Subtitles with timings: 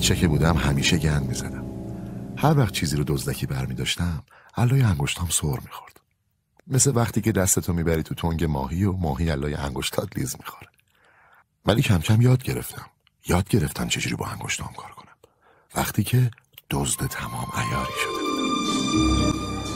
[0.00, 1.64] بچه که بودم همیشه گند می‌زدم.
[2.36, 4.22] هر وقت چیزی رو دزدکی برمی داشتم
[4.56, 6.00] علای انگشتام سر می‌خورد.
[6.66, 10.68] مثل وقتی که دستتو می‌بری تو تنگ ماهی و ماهی علای انگشتات لیز می‌خوره.
[11.66, 12.86] ولی کم کم یاد گرفتم.
[13.26, 15.14] یاد گرفتم چجوری با انگشتام کار کنم.
[15.74, 16.30] وقتی که
[16.70, 18.20] دزد تمام ایاری شده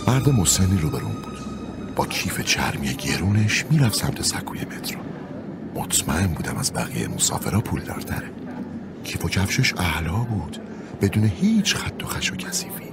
[0.07, 1.39] مرد مسنی روبرون بود.
[1.97, 5.01] با کیف چرمی گرونش می‌رفت سمت سکوی مترو.
[5.75, 7.81] مطمئن بودم از بقیه مسافرها پول
[9.05, 10.59] کیف و کفشش اعلا بود
[11.01, 12.85] بدون هیچ خط و خش و کسیفی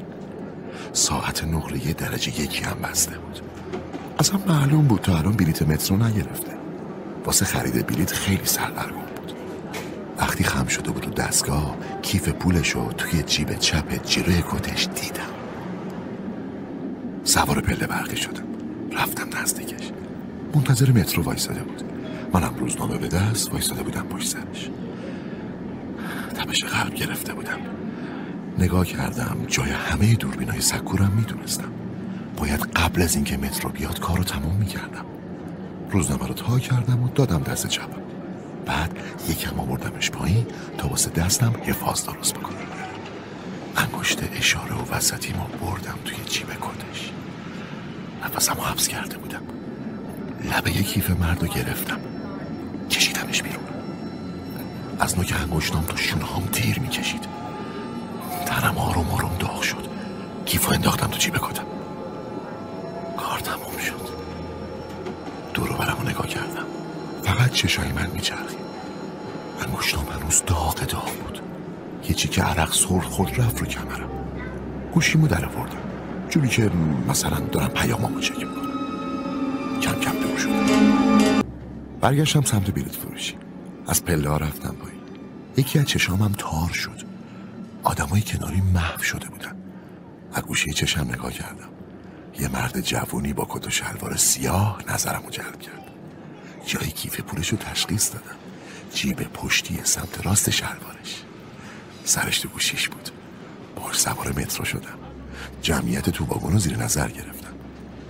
[0.94, 3.40] ساعت نقل یه درجه یکی هم بسته بود.
[4.20, 6.52] اصلا معلوم بود تا الان بلیت مترو نگرفته.
[7.26, 9.34] واسه خرید بلیت خیلی سردرگم بود.
[10.18, 15.32] وقتی خم شده بود تو دستگاه کیف پولشو توی جیب چپ جلوی کتش دیدم.
[17.24, 18.44] سوار پله برقی شدم.
[18.92, 19.92] رفتم نزدیکش
[20.56, 21.84] منتظر مترو وایساده بود.
[22.34, 24.70] منم روزنامه به دست وایساده بودم پشت سرش.
[26.42, 27.60] تپش قلب گرفته بودم.
[28.60, 31.72] نگاه کردم جای همه دوربینای سکورم می‌دونستم.
[32.38, 35.06] باید قبل از اینکه مترو بیاد کارو تموم می‌کردم.
[35.92, 38.02] روزنامه رو تا کردم و دادم دست چپم
[38.66, 40.46] بعد یکم آوردمش پایین
[40.78, 42.58] تا واسه دستم حفاظ درست بکنم.
[43.78, 47.12] انگشت اشاره و وسطی ما بردم توی جیب کتش.
[48.26, 49.42] نفسم رو حبس کرده بودم.
[50.44, 52.00] لبه کیف مرد رو گرفتم.
[52.90, 53.71] کشیدمش بیرون.
[55.02, 57.26] از نوک انگشتام تو شونه هم تیر می‌کشید.
[58.46, 59.88] تنم آروم آروم داغ شد.
[60.46, 61.64] کیف انداختم تو جیب کتم
[63.18, 64.10] کار تموم شد.
[65.54, 66.66] دورو برم نگاه کردم.
[67.24, 68.60] فقط چشای من میچرخید.
[69.68, 71.42] انگشتام هنوز داغ داغ بود.
[72.10, 74.10] یه که عرق سرخ خود رفت رو کمرم.
[74.94, 75.78] گوشیمو در آوردم.
[76.30, 76.72] جوری که
[77.08, 78.72] مثلا دارم پیامامو چک می‌کنم.
[79.82, 81.42] کم کم دور شدم
[82.02, 83.41] برگشتم سمت بلیت فروشی.
[83.88, 85.02] از پله ها رفتم پایین.
[85.58, 87.02] یکی از چشامم تار شد.
[87.84, 89.56] آدمای کناری محو شده بودن.
[90.34, 91.70] از گوشه چشم نگاه کردم.
[92.40, 95.92] یه مرد جوونی با کت و شلوار سیاه نظرمو جلب کرد.
[96.66, 98.36] جای کیف پولش رو تشخیص دادم.
[98.94, 101.24] جیب پشتی سمت راست شلوارش.
[102.04, 103.10] سرش تو گوشیش بود.
[103.76, 104.98] باش سوار مترو شدم.
[105.62, 107.54] جمعیت تو واگن رو زیر نظر گرفتم.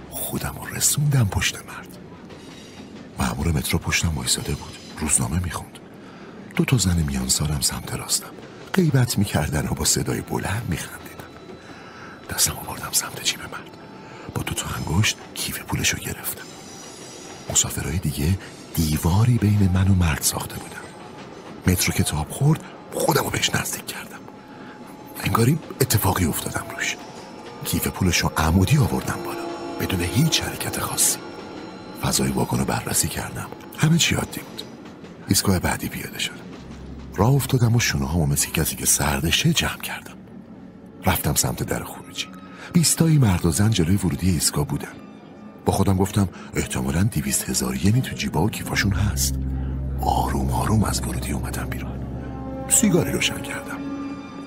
[0.09, 1.97] خودم رو رسوندم پشت مرد.
[3.19, 4.80] معمور مترو پشتم وایساده بود.
[5.01, 5.79] روزنامه می‌خوند.
[6.55, 8.31] دو تا زن میان سالم سمت راستم.
[8.73, 11.31] غیبت می‌کردن و با صدای بلند میخندیدن.
[12.29, 13.77] دستم آوردم سمت جیب مرد.
[14.35, 16.45] با دو تا انگشت کیف پولشو گرفتم.
[17.49, 18.37] مسافرهای دیگه
[18.75, 20.81] دیواری بین من و مرد ساخته بودم
[21.67, 22.59] مترو کتاب خورد
[22.93, 24.19] خودم رو بهش نزدیک کردم.
[25.23, 26.97] انگاری اتفاقی افتادم روش.
[27.65, 29.45] کیف پولشو عمودی آوردم بالا
[29.79, 31.17] بدون هیچ حرکت خاصی.
[32.01, 33.47] فضای واگن رو بررسی کردم.
[33.77, 34.70] همه چی عادی بود.
[35.31, 36.35] ایستگاه بعدی پیاده شدم
[37.15, 40.13] راه افتادم و شونه همو مثل کسی که سردشه جمع کردم.
[41.05, 42.27] رفتم سمت در خروجی.
[42.73, 44.93] بیستایی مرد و زن جلوی ورودی ایستگاه بودن.
[45.65, 49.35] با خودم گفتم احتمالا دیویست هزار ینی تو جیبا و کیفاشون هست.
[50.01, 51.91] آروم آروم از ورودی اومدم بیرون.
[52.67, 53.77] سیگاری روشن کردم.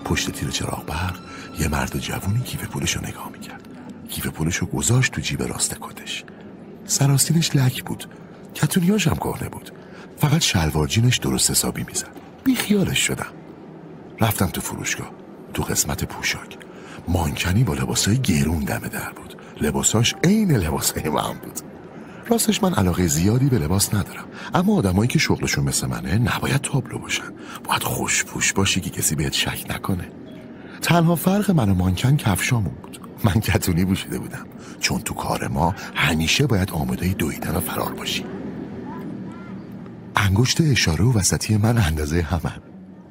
[0.04, 1.18] پشت تیر چراغ برق
[1.60, 3.68] یه مرد جوونی کیف پولش رو نگاه می‌کرد.
[4.08, 6.24] کیف پولش رو گذاشت تو جیب راست کتش.
[6.84, 8.08] سراستینش لک بود.
[8.54, 9.70] کتونیاش هم کهنه بود.
[10.18, 12.16] فقط شلوار جینش درست حسابی می‌زد.
[12.44, 13.26] بی خیالش شدم.
[14.20, 15.10] رفتم تو فروشگاه
[15.54, 16.58] تو قسمت پوشاک.
[17.08, 19.36] مانکنی با لباسای گرون دمه در بود.
[19.60, 21.60] لباساش عین لباسای من بود.
[22.28, 24.24] راستش من علاقه زیادی به لباس ندارم.
[24.54, 27.32] اما آدمایی که شغلشون مثل منه نباید تابلو باشن.
[27.64, 30.08] باید خوش پوش باشی که کسی بهت شک نکنه.
[30.82, 33.00] تنها فرق من و مانکن کفشامون بود.
[33.24, 34.46] من کتونی بوشیده بودم.
[34.80, 38.24] چون تو کار ما همیشه باید آماده دویدن و فرار باشی.
[40.16, 42.52] انگشت اشاره و وسطی من اندازه همه.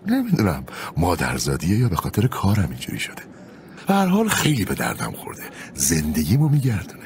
[0.07, 0.63] نمی‌دونم
[0.97, 3.21] مادرزادیه یا به خاطر کارم اینجوری شده.
[3.89, 5.43] هر حال خیلی به دردم خورده.
[5.73, 7.03] زندگیمو میگردونه.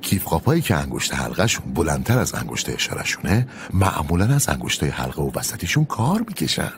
[0.00, 5.84] کیف قاپایی که انگشت حلقهشون بلندتر از انگشت اشارهشونه معمولا از انگشتای حلقه و وسطیشون
[5.84, 6.72] کار می‌کشن.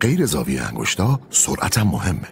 [0.00, 2.28] غیر زاویه انگشتا سرعتم مهمه.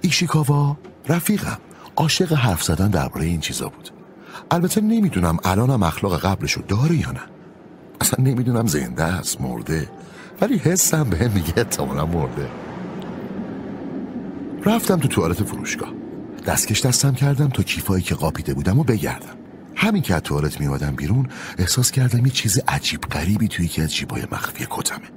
[0.00, 0.76] ایشیکاوا
[1.08, 1.58] رفیقم.
[1.96, 3.90] عاشق حرف زدن درباره این چیزا بود.
[4.50, 7.20] البته نمی‌دونم الانم اخلاق قبلشو داره یا نه.
[8.00, 9.88] اصلا نمی‌دونم زنده است مرده.
[10.40, 12.48] ولی حسم به میگه احتمالا مرده.
[14.66, 15.92] رفتم تو توالت فروشگاه.
[16.46, 19.34] دستکش دستم کردم تا کیفایی که قاپیده بودم و بگردم.
[19.74, 21.28] همین که از توالت میومدم بیرون
[21.58, 25.10] احساس کردم یه چیز عجیب غریبی توی یکی از جیبای مخفی کتمه.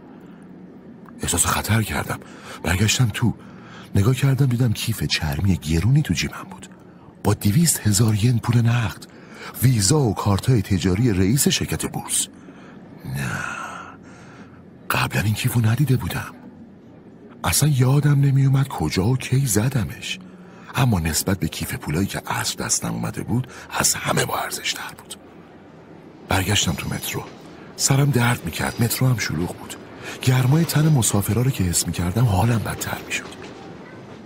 [1.22, 2.20] احساس خطر کردم.
[2.64, 3.34] برگشتم تو.
[3.96, 6.70] نگاه کردم دیدم کیف چرمی گرونی تو جیبم بود.
[7.24, 9.06] با دیویست هزار ین پول نقد
[9.64, 12.28] ویزا و کارتای تجاری رئیس شرکت بورس.
[13.06, 13.32] نه.
[14.90, 16.34] قبلا این کیفو ندیده بودم.
[17.44, 20.20] اصلا یادم نمیومد کجا و کی زدمش.
[20.76, 25.16] اما نسبت به کیف پولایی که اصر دستم اومده بود از همه با ارزش بود.
[26.30, 27.24] برگشتم تو مترو.
[27.76, 28.84] سرم درد می‌کرد.
[28.84, 29.76] مترو هم شلوغ بود.
[30.22, 33.42] گرمای تن مسافرا رو که حس می‌کردم حالم بدتر می‌شد.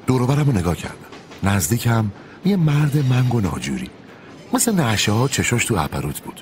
[0.08, 0.96] دوروبرم رو نگاه کردم.
[1.44, 2.12] نزدیکم
[2.46, 3.90] یه مرد منگ و ناجوری.
[4.54, 6.42] مثل نعشه ها چشاش تو اپروت بود.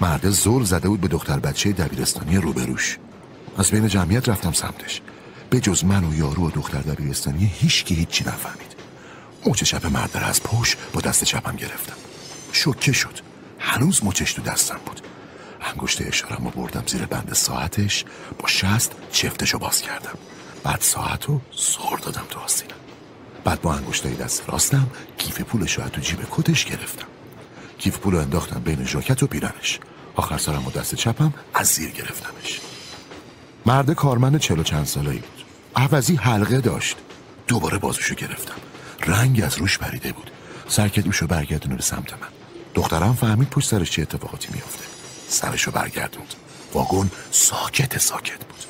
[0.00, 2.98] مرد زل زده بود به دختر بچه دبیرستانی روبروش.
[3.58, 5.00] از بین جمعیت رفتم سمتش.
[5.50, 8.76] به جز من و یارو و دختر دبیرستانی هیچ که هیچی نفهمید.
[9.46, 11.96] مچ چپ مرد از پشت با دست چپم گرفتم.
[12.52, 13.18] شکه شد.
[13.58, 15.00] هنوز مچش تو دستم بود.
[15.60, 18.04] انگشت اشارم رو بردم زیر بند ساعتش.
[18.38, 20.18] با شست چفتشو باز کردم.
[20.64, 22.76] بعد ساعت رو سر دادم تو آستینم.
[23.44, 27.06] بعد با انگشتای دست راستم کیف پولش رو تو جیب کتش گرفتم.
[27.78, 29.78] کیف پول رو انداختم بین ژاکت و پیرنش.
[30.14, 32.60] آخر سرم و دست چپم از زیر گرفتمش.
[33.66, 35.44] مرد کارمند چلو چند ساله بود.
[35.76, 36.96] عوضی حلقه داشت.
[37.48, 38.54] دوباره بازوشو گرفتم.
[39.06, 40.30] رنگ از روش پریده بود.
[40.68, 42.28] سرکدوشو برگردونه به سمت من.
[42.74, 44.84] دخترم فهمید پشت سرش چه اتفاقاتی میافته.
[45.28, 46.34] سرشو برگردوند.
[46.74, 48.64] واگن ساکت ساکت بود.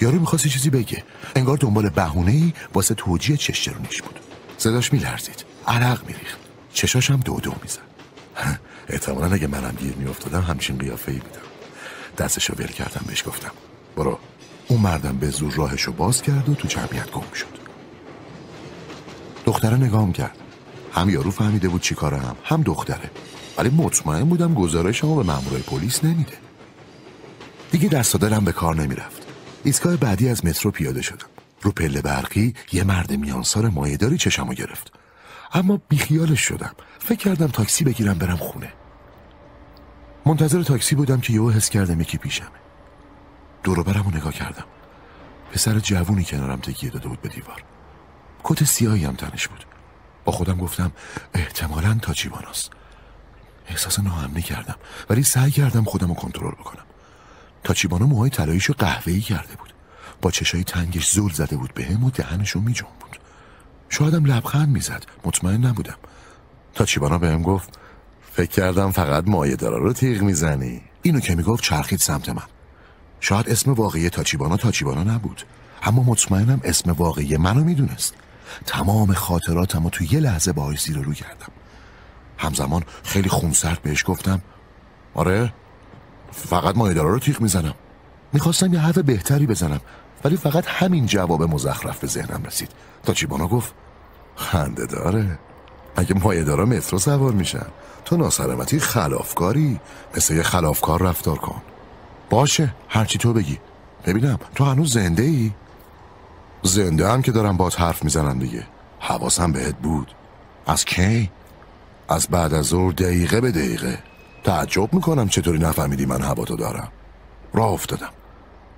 [0.00, 1.04] یارو می‌خواست چیزی بگه.
[1.36, 4.20] انگار دنبال بهونه ای واسه توجیه چشترونیش بود.
[4.58, 5.44] صداش میلرزید.
[5.66, 6.38] عرق میریخت.
[6.72, 7.91] چشاش هم دو دو می‌زد.
[8.88, 11.42] احتمالا اگه منم گیر میافتادم همچین قیافه ای بودم
[12.18, 13.50] دستشو ول کردم بهش گفتم.
[13.96, 14.18] برو.
[14.68, 17.62] اون مردم به زور راهشو باز کرد و تو جمعیت گم شد.
[19.46, 20.36] دختره نگام کرد
[20.94, 22.62] هم یارو فهمیده بود چی کارم هم.
[22.62, 23.10] دختره.
[23.58, 26.36] ولی مطمئن بودم گزارشمو به مامورای پلیس نمیده.
[27.70, 29.26] دیگه دست دلم به کار نمی‌رفت.
[29.64, 31.26] ایستگاه بعدی از مترو پیاده شدم.
[31.62, 34.92] رو پله برقی یه مرد میانسار مایهداری چشمو گرفت.
[35.54, 36.74] اما بیخیالش شدم.
[36.98, 38.72] فکر کردم تاکسی بگیرم برم خونه.
[40.26, 42.48] منتظر تاکسی بودم که یهو حس کردم یکی پیشمه.
[43.62, 44.64] دورو برم و نگاه کردم.
[45.52, 47.62] پسر جوونی کنارم تکیه داده بود به دیوار.
[48.44, 49.66] کت سیاهی هم تنش بود.
[50.24, 50.92] با خودم گفتم
[51.34, 52.70] احتمالا تاچیباناست
[53.68, 54.76] احساس ناامنی کردم
[55.10, 56.84] ولی سعی کردم خودم رو کنترل بکنم.
[57.64, 59.72] تاچیبانا موهای طلاییش رو قهوه‌ای کرده بود.
[60.22, 63.18] با چشای تنگش زل زده بود به هم و دهنش رو می بود
[63.92, 65.04] شایدم لبخند می‌زد.
[65.24, 65.94] مطمئن نبودم.
[66.74, 67.78] تاچیبانا بهم گفت
[68.32, 70.82] فکر کردم فقط مایه دارا رو تیغ می‌زنی.
[71.02, 72.42] اینو که می‌گفت چرخید سمت من.
[73.20, 75.42] شاید اسم واقعی تاچیبانا تاچیبانا نبود.
[75.82, 78.14] اما مطمئنم اسم واقعی منو می‌دونست.
[78.66, 81.52] تمام خاطراتم رو تو یه لحظه باهاش زیر رو کردم.
[82.38, 84.42] همزمان خیلی خونسرد بهش گفتم
[85.14, 85.52] آره
[86.32, 87.74] فقط مایدارا رو تیغ می‌زنم.
[88.32, 89.80] می‌خواستم یه حرف بهتری بزنم.
[90.24, 92.70] ولی فقط همین جواب مزخرف به ذهنم رسید.
[93.02, 93.74] تاچیبانا گفت؟
[94.36, 95.38] خنده داره.
[95.96, 97.66] اگه مایدارا مترو سوار میشن.
[98.04, 99.80] تو ناسلامتی خلافکاری.
[100.16, 101.62] مثل یه خلافکار رفتار کن.
[102.30, 103.58] باشه هرچی تو بگی.
[104.06, 105.52] ببینم تو هنوز زنده ای؟
[106.62, 108.66] زنده هم که دارم بات حرف می‌زنم دیگه.
[109.00, 110.14] حواسم بهت بود.
[110.66, 111.30] از کی؟
[112.08, 113.98] از بعد از ظهر دقیقه به دقیقه.
[114.44, 116.88] تعجب می‌کنم چطوری نفهمیدی من هواتو دارم.
[117.54, 118.10] راه افتادم.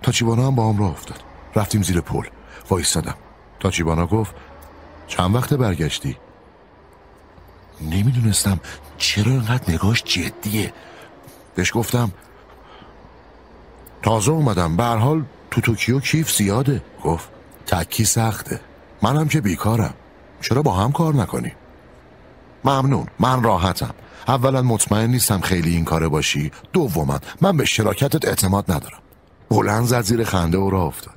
[0.03, 2.25] تاچیبانا هم با هم راه افتاد رفتیم زیر پل.
[2.71, 3.15] وایستادم.
[3.61, 4.35] تاچیبانا گفت
[5.07, 6.17] چند وقت برگشتی؟
[7.81, 8.61] نمی‌دونستم.
[8.99, 10.73] چرا اینقدر نگاش جدیه؟
[11.55, 12.13] بهش گفتم
[14.03, 14.77] تازه اومدم.
[14.77, 16.83] به حال تو توکیو کیف زیاده.
[17.05, 17.29] گفت
[17.67, 18.61] تکی سخته.
[19.03, 19.95] منم که بیکارم.
[20.41, 21.53] چرا با هم کار نکنی؟
[22.65, 23.07] ممنون.
[23.19, 23.95] من راحتم.
[24.29, 26.53] اولا مطمئن نیستم خیلی این کاره باشی.
[26.73, 28.99] دوما من به شراکتت اعتماد ندارم.
[29.51, 31.15] بلند زد زیر خنده و راه افتاد.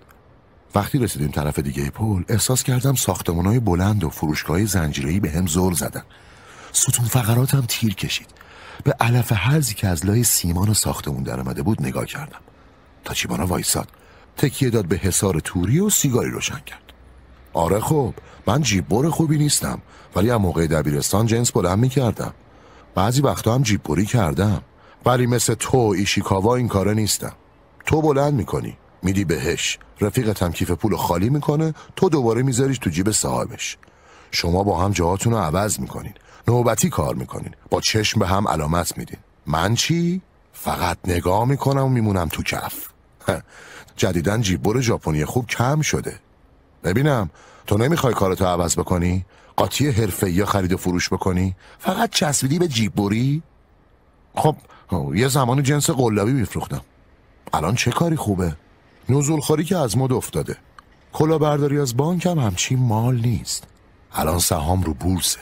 [0.77, 5.73] وقتی رسیدیم طرف دیگه پل احساس کردم ساختمانهای بلند و فروشگاه زنجیره‌ای به هم زل
[5.73, 6.03] زدن.
[6.71, 8.27] ستون فقراتم تیر کشید.
[8.83, 12.39] به علف حرزی که از لای سیمان ساختمون در آمده بود نگاه کردم.
[13.05, 13.87] تاچیبانا وایساد.
[14.37, 16.93] تکیه داد به حسار توری و سیگاری روشن کرد.
[17.53, 18.13] آره خب
[18.47, 19.81] من جیببر خوبی نیستم
[20.15, 22.33] ولی هم موقع دبیرستان جنس بلند می‌کردم.
[22.95, 24.61] بعضی وقتا هم جیببری کردم.
[25.05, 27.33] ولی مثل تو ایشیکاوا این کاره نیستم.
[27.85, 28.77] تو بلند می‌کنی.
[29.03, 29.79] میدی بهش.
[30.01, 33.77] رفیقت هم کیف پول خالی می‌کنه تو دوباره میذاریش تو جیب صاحبش.
[34.31, 36.13] شما با هم جاهاتون رو عوض می‌کنین.
[36.47, 37.51] نوبتی کار می‌کنین.
[37.69, 39.17] با چشم به هم علامت میدین.
[39.45, 40.21] من چی؟
[40.53, 42.87] فقط نگاه می‌کنم و میمونم تو کف.
[43.95, 46.19] جدیدن جیببر ژاپنی خوب کم شده.
[46.83, 47.29] ببینم
[47.67, 49.25] تو نمی‌خوای کارتو عوض بکنی؟
[49.55, 53.43] قاطی حرفه یا خرید و فروش بکنی؟ فقط چسبیدی به جیببری
[54.35, 54.55] خب
[55.13, 56.81] یه زمان جنس قلابی میفروختم.
[57.53, 58.55] الان چه کاری خوبه؟
[59.09, 60.57] نزول خوری که از مد افتاده.
[61.13, 63.63] کلاهبرداری از بانک هم همچین مال نیست.
[64.13, 65.39] الان سهام رو بورسه.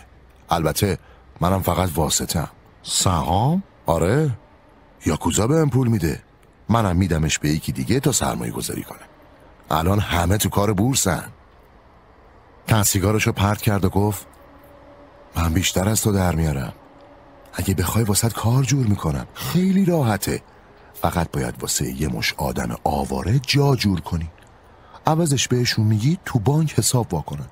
[0.50, 0.98] البته
[1.42, 2.50] منم فقط واسطم
[2.84, 4.32] سهام؟ آره.
[5.06, 6.22] یاکوزا به پول میده.
[6.70, 9.00] منم میدمش به یکی دیگه تا سرمایه گذاری کنه.
[9.72, 11.24] الان همه تو کار بورسن.
[12.68, 14.26] تن سیگارشو پرت کرد و گفت
[15.36, 16.74] من بیشتر از تو در میارم.
[17.54, 20.42] اگه بخوای واسط کار جور می‌کنم خیلی راحته.
[21.06, 24.30] فقط باید واسه یه مش آدم آواره جا جور کنی.
[25.08, 27.46] عوضش بهشون میگی تو بانک حساب واکنن.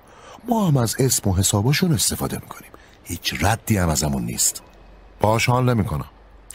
[0.50, 2.72] ما هم از اسم و حساباشون استفاده می‌کنیم.
[3.04, 4.62] هیچ ردی هم ازمون نیست.
[5.22, 6.06] باش حال نمی‌کنم.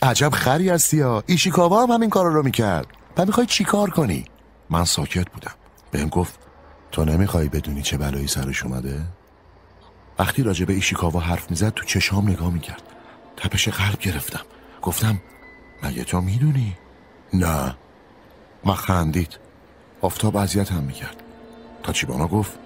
[0.03, 1.23] عجب خری هستی ها.
[1.27, 2.87] ایشیکاوا هم همین کار رو می‌کرد.
[3.17, 4.25] و می‌خوای چی کار کنی؟
[4.71, 5.55] من ساکت بودم.
[5.91, 6.39] بهم گفت
[6.93, 9.01] تو نمی‌خوای بدونی چه بلایی سرش اومده؟
[10.19, 12.83] وقتی راجع به ایشیکاوا حرف می‌زد تو چشام نگاه می‌کرد.
[13.37, 14.43] تپش قلب گرفتم.
[14.83, 15.21] گفتم
[15.83, 16.77] مگه تو می‌دونی؟
[17.35, 17.75] نه.
[18.65, 19.39] من خندید.
[20.01, 21.17] آفتاب اذیت هم می‌کرد.
[21.83, 22.59] تاچیبانا گفت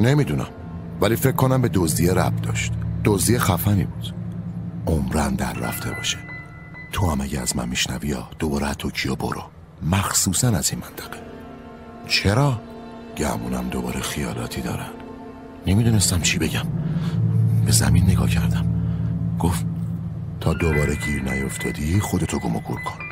[0.00, 0.48] نمی‌دونم.
[1.00, 2.72] ولی فکر کنم به دزدی رب داشت.
[3.04, 4.14] دزدی خفنی بود.
[4.86, 6.18] عمرن در رفته باشه.
[6.92, 9.42] تو هم اگه از من میشنوی یا دوباره توکیو برو.
[9.82, 11.18] مخصوصا از این منطقه.
[12.06, 12.60] چرا؟
[13.16, 14.90] گمونم دوباره خیالاتی دارن.
[15.66, 16.66] نمی‌دونستم چی بگم.
[17.66, 18.66] به زمین نگاه کردم.
[19.38, 19.66] گفت
[20.40, 23.09] تا دوباره گیر نیفتادی خودتو گم و گور کن.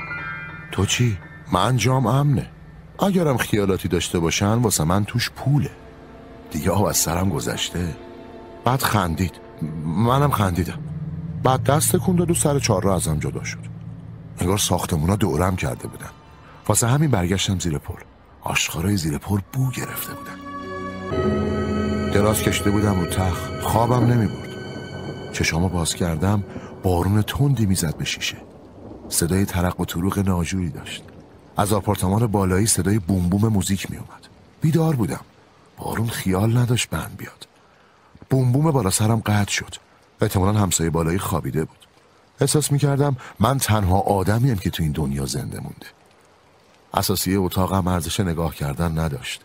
[0.72, 1.18] تو چی؟
[1.52, 2.50] من جام امنه.
[2.98, 5.70] اگرم خیالاتی داشته باشن واسه من توش پوله.
[6.50, 7.96] دیگه آب از سرم گذشته.
[8.64, 9.32] بعد خندید.
[9.84, 10.78] منم خندیدم.
[11.42, 13.58] بعد دست کند و سر چهار را ازم جدا شد.
[14.40, 16.10] انگار ساختمونا دورم کرده بودن.
[16.68, 17.94] واسه همین برگشتم زیر پل.
[18.42, 20.38] آشخارای زیر پل بو گرفته بودن.
[22.10, 23.60] دراز کشته بودم رو تخت.
[23.60, 24.48] خوابم نمی برد
[25.32, 26.44] چشامو باز کردم.
[26.82, 28.36] بارون تندی می‌زد به شیشه.
[29.08, 31.02] صدای ترق و طروق ناجوری داشت.
[31.56, 34.28] از آپارتمان بالایی صدای بوم بوم موزیک می اومد.
[34.60, 35.20] بیدار بودم.
[35.76, 37.48] بارون خیال نداشت بند بیاد.
[38.30, 39.74] بوم بوم بالا سرم قطع شد.
[40.20, 41.86] احتمالا همسایه بالایی خوابیده بود.
[42.40, 45.86] احساس می کردم من تنها آدمیم که تو این دنیا زنده مونده.
[46.94, 49.42] اساسیه اتاقم ارزش نگاه کردن نداشت.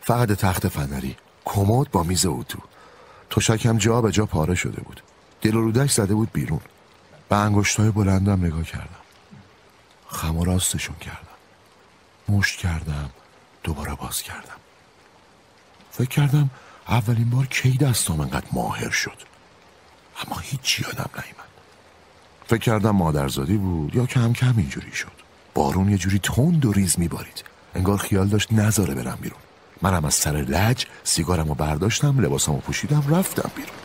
[0.00, 1.16] فقط تخت فنری.
[1.44, 2.58] کمد با میز اتو.
[3.30, 5.02] تشکم جا به جا پاره شده بود.
[5.42, 6.60] دل رودش زده بود بیرون.
[7.32, 9.02] به انگشتای بلندم نگاه کردم.
[10.08, 11.38] خم و راستشون کردم.
[12.28, 13.10] مشت کردم
[13.62, 14.60] دوباره باز کردم.
[15.90, 16.50] فکر کردم
[16.88, 19.18] اولین بار کی دستام انقدر ماهر شد.
[20.26, 21.52] اما هیچی یادم نیمد
[22.46, 25.12] فکر کردم مادرزادی بود یا کم کم اینجوری شد.
[25.54, 27.44] بارون یه جوری تند و ریز میبارید.
[27.74, 29.40] انگار خیال داشت نذاره برم بیرون.
[29.82, 33.76] منم از سر لج سیگارم رو برداشتم لباسم رو پوشیدم رفتم بیرون.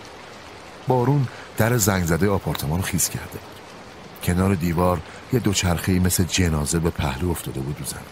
[0.87, 3.27] بارون در زنگ زده آپارتمان خیز کرده.
[3.27, 3.41] بود
[4.23, 5.01] کنار دیوار
[5.33, 8.03] یه دوچرخه مثل جنازه به پهلو افتاده بود رو زمین.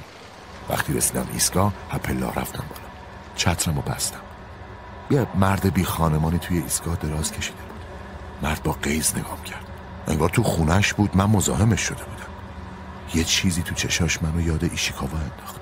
[0.69, 2.89] وقتی رسیدم ایستگاه هپلا رفتم بالا.
[3.35, 4.19] چترم رو بستم.
[5.11, 7.81] یه مرد بی خانمانی توی ایستگاه دراز کشیده بود.
[8.41, 9.65] مرد با قیز نگام کرد.
[10.07, 12.29] انگار تو خونش بود من مزاحمش شده بودم.
[13.13, 15.61] یه چیزی تو چشاش منو یاد ایشیکاوا انداخت.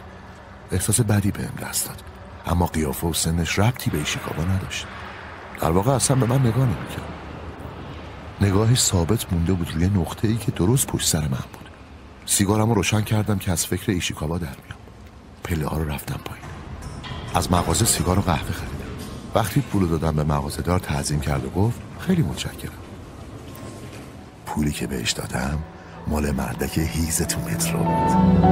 [0.72, 2.04] احساس بدی بهم دست داد.
[2.48, 4.88] اما قیافه و سنش ربطی به ایشیکاوا نداشت.
[5.62, 7.13] در واقع اصلا به من نگاه نمی‌کرد.
[8.44, 11.70] نگاهش ثابت مونده بود روی نقطه ای که درست پشت سر من بود.
[12.26, 14.80] سیگارم رو روشن کردم که از فکر ایشیکاوا در میام
[15.44, 16.46] پله ها رو رفتم پایین.
[17.34, 18.74] از مغازه سیگار و قهوه خریدم.
[19.36, 22.72] وقتی پول دادم به مغازه دار تعظیم کرد و گفت خیلی متشکرم.
[24.46, 25.60] پولی که بهش دادم
[26.08, 28.44] مال مردک هیز تو مترو بود.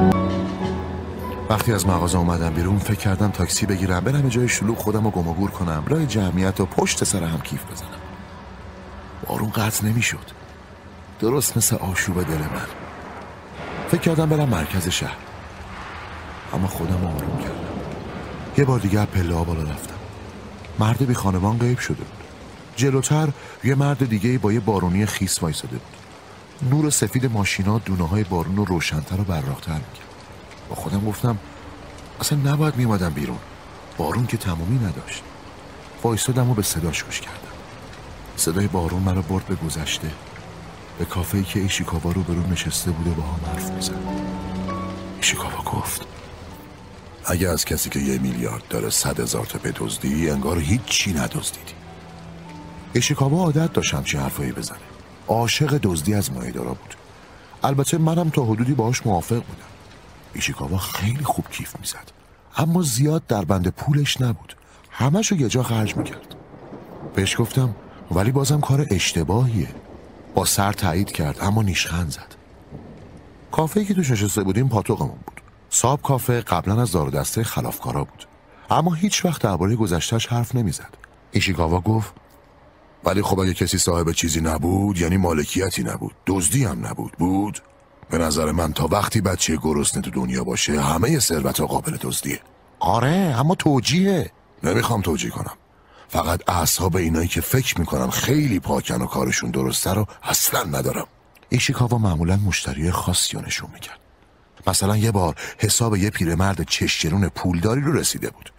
[1.50, 5.48] وقتی از مغازه اومدم بیرون فکر کردم تاکسی بگیرم برم جای شلوغ خودم رو گم
[5.48, 8.00] کنم راه جمعیت و پشت سر هم کیف بزنم.
[9.31, 10.31] بارون قطع نمی‌شد.
[11.19, 12.67] درست مثل آشوب دل من.
[13.91, 15.17] فکر کردم برم مرکز شهر.
[16.53, 17.55] اما خودم آروم کردم.
[18.57, 19.95] یه بار دیگر پله بالا رفتم.
[20.79, 22.23] مرد بی خانمان غیب شده بود.
[22.75, 23.29] جلوتر
[23.63, 25.95] یه مرد دیگه با یه بارونی خیس وایساده بود.
[26.71, 30.13] نور سفید ماشینا دونه های بارون رو روشنتر و براقتر می‌کرد.
[30.69, 31.38] با خودم گفتم
[32.19, 33.39] اصلا نباید میومدم بیرون.
[33.97, 35.23] بارون که تمامی نداشت.
[36.03, 37.40] وایستادم و به صداش گوش کردم.
[38.35, 40.11] صدای بارون مرا برد به گذشته.
[41.00, 43.95] به کافه که ایشیکاوا رو برون نشسته بوده با هم حرف می‌زد.
[45.17, 46.07] ایشیکاوا گفت
[47.25, 51.73] اگه از کسی که یه میلیارد داره صد هزار تا بدزدی انگار هیچی ندزدیدی.
[52.93, 54.77] ایشیکاوا عادت داشت همچین حرفایی بزنه.
[55.27, 56.95] عاشق دزدی از مایدارا بود.
[57.63, 59.71] البته منم تا حدودی باهاش موافق بودم.
[60.33, 62.11] ایشیکاوا خیلی خوب کیف می‌زد.
[62.57, 64.55] اما زیاد در بند پولش نبود.
[64.91, 66.35] همشو یه جا خرج می‌کرد.
[67.15, 67.75] بهش گفتم
[68.12, 69.68] ولی بازم کار اشتباهیه.
[70.36, 72.36] با سر تایید کرد اما نیشخند زد.
[73.51, 75.41] کافه که توش نشسته بودیم پاتوقمون بود.
[75.70, 78.27] صاحب کافه قبلا از دار دسته خلافکارا بود.
[78.70, 80.98] اما هیچ وقت درباره گذشتهش حرف نمی‌زد.
[81.32, 82.13] ایشیکاوا گفت
[83.03, 87.62] ولی خب اگه کسی صاحب چیزی نبود یعنی مالکیتی نبود دزدی هم نبود بود؟
[88.10, 92.39] به نظر من تا وقتی بچه گرسنه تو دنیا باشه همه ثروت قابل دزدیه.
[92.80, 94.32] آره اما توجیهه.
[94.63, 95.53] نمی‌خوام توجیه کنم.
[96.12, 101.08] فقط اعصاب اینایی که فکر می‌کنم خیلی پاکن و کارشون درسته رو اصلا ندارم.
[101.50, 104.00] ایشیکاوا معمولا مشتری خاصی رو نشون می‌کرد
[104.68, 108.53] مثلا یه بار حساب یه پیرمرد چشجرون پولداری رو رسیده بود.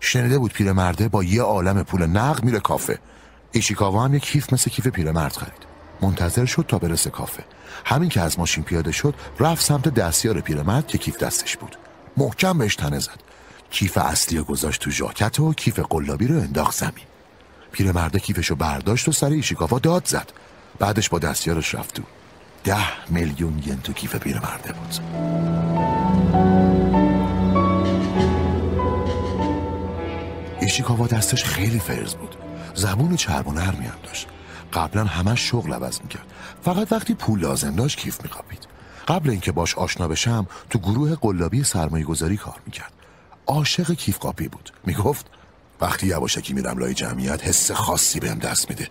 [0.00, 2.98] شنیده بود پیرمرده با یه عالم پول نقد میره کافه.
[3.52, 5.62] ایشیکاوا هم یه کیف مثل کیف پیرمرد خرید.
[6.00, 7.44] منتظر شد تا برسه کافه.
[7.84, 11.76] همین که از ماشین پیاده شد رفت سمت دستیار پیرمرد که کیف دستش بود.
[12.16, 13.31] محکم بهش تنه زد.
[13.72, 17.04] کیف اصلی رو گذاشت تو ژاکت و کیف قلابی رو انداخت زمین.
[17.72, 20.32] پیرمرده کیفشو برداشت و سر ایشیکاوا داد زد.
[20.78, 22.02] بعدش با دستیارش رفت تو.
[22.64, 24.94] ده میلیون ین تو کیف پیرمرده بود.
[30.60, 32.36] ایشیکاوا دستش خیلی فرز بود.
[32.74, 34.26] زبون چرب و نرمی هم داشت.
[34.72, 36.26] قبلا همش شغل عوض می‌کرد.
[36.64, 38.66] فقط وقتی پول لازم داشت کیف میخوابید.
[39.08, 42.92] قبل اینکه باش آشنا بشم تو گروه قلابی سرمایه گذاری کار می‌کرد.
[43.52, 44.72] عاشق کیف قاپی بود.
[44.86, 45.26] می‌گفت
[45.80, 48.88] وقتی یواشکی میرم لای جمعیت حس خاصی بهم دست میده.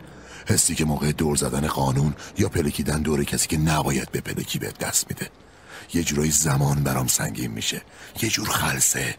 [0.47, 4.73] حسی که موقع دور زدن قانون یا پلکیدن دور کسی که نباید به پلکی به
[4.79, 5.29] دست میده.
[5.93, 7.81] یه جورایی زمان برام سنگین میشه.
[8.21, 9.15] یه جور خلصه.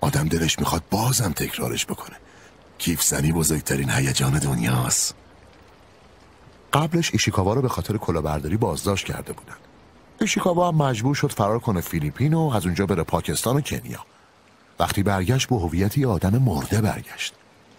[0.00, 2.16] آدم دلش می‌خواد بازم تکرارش بکنه.
[2.78, 5.14] کیف زنی بزرگترین هیجان دنیاست.
[6.72, 9.56] قبلش ایشیکاوا رو به خاطر کلاهبرداری بازداشت کرده بودن.
[10.20, 14.04] ایشیکاوا هم مجبور شد فرار کنه فیلیپین و از اونجا بره پاکستان و کنیا.
[14.78, 17.34] وقتی برگشت به هویتی آدم مرده برگشت.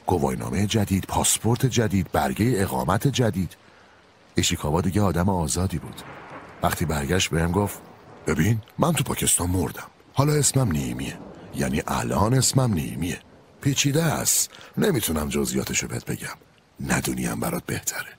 [0.05, 3.57] گواهینامه جدید پاسپورت جدید برگه اقامت جدید.
[4.35, 6.01] ایشیکاوا دیگه آدم آزادی بود.
[6.63, 7.79] وقتی برگشت بهم گفت
[8.27, 9.87] ببین من تو پاکستان مردم.
[10.13, 11.17] حالا اسمم نیمیه.
[11.55, 13.19] یعنی الان اسمم نیمیه.
[13.61, 14.51] پیچیده است.
[14.77, 16.37] نمی‌تونم جزئیاتشو بهت بگم.
[16.79, 18.09] ندونیم برات بهتره.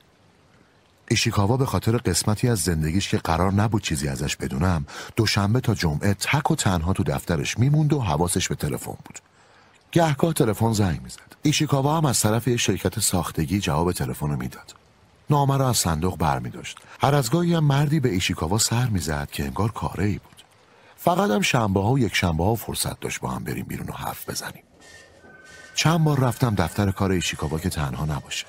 [1.09, 4.85] ایشیکاوا به خاطر قسمتی از زندگیش که قرار نبود چیزی ازش بدونم
[5.15, 9.19] دوشنبه تا جمعه تک و تنها تو دفترش میموند و حواسش به تلفن بود.
[9.91, 11.35] گهگاه تلفن زنگ می‌زد.
[11.41, 14.75] ایشیکاوا هم از طرف یه شرکت ساختگی جواب تلفن رو می‌داد.
[15.29, 16.77] نامه را از صندوق برمیداشت.
[17.01, 20.43] هر از گاهی هم مردی به ایشیکاوا سر می‌زد که انگار کاره ای بود.
[20.97, 23.93] فقط هم شنبه ها و یک شنبه ها فرصت داشت با هم بریم بیرون و
[23.93, 24.63] حرف بزنیم.
[25.75, 28.45] چند بار رفتم دفتر کار ایشیکاوا که تنها نباشه.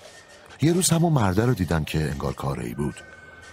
[0.62, 2.94] یه روز همون مرده رو دیدم که انگار کاره بود.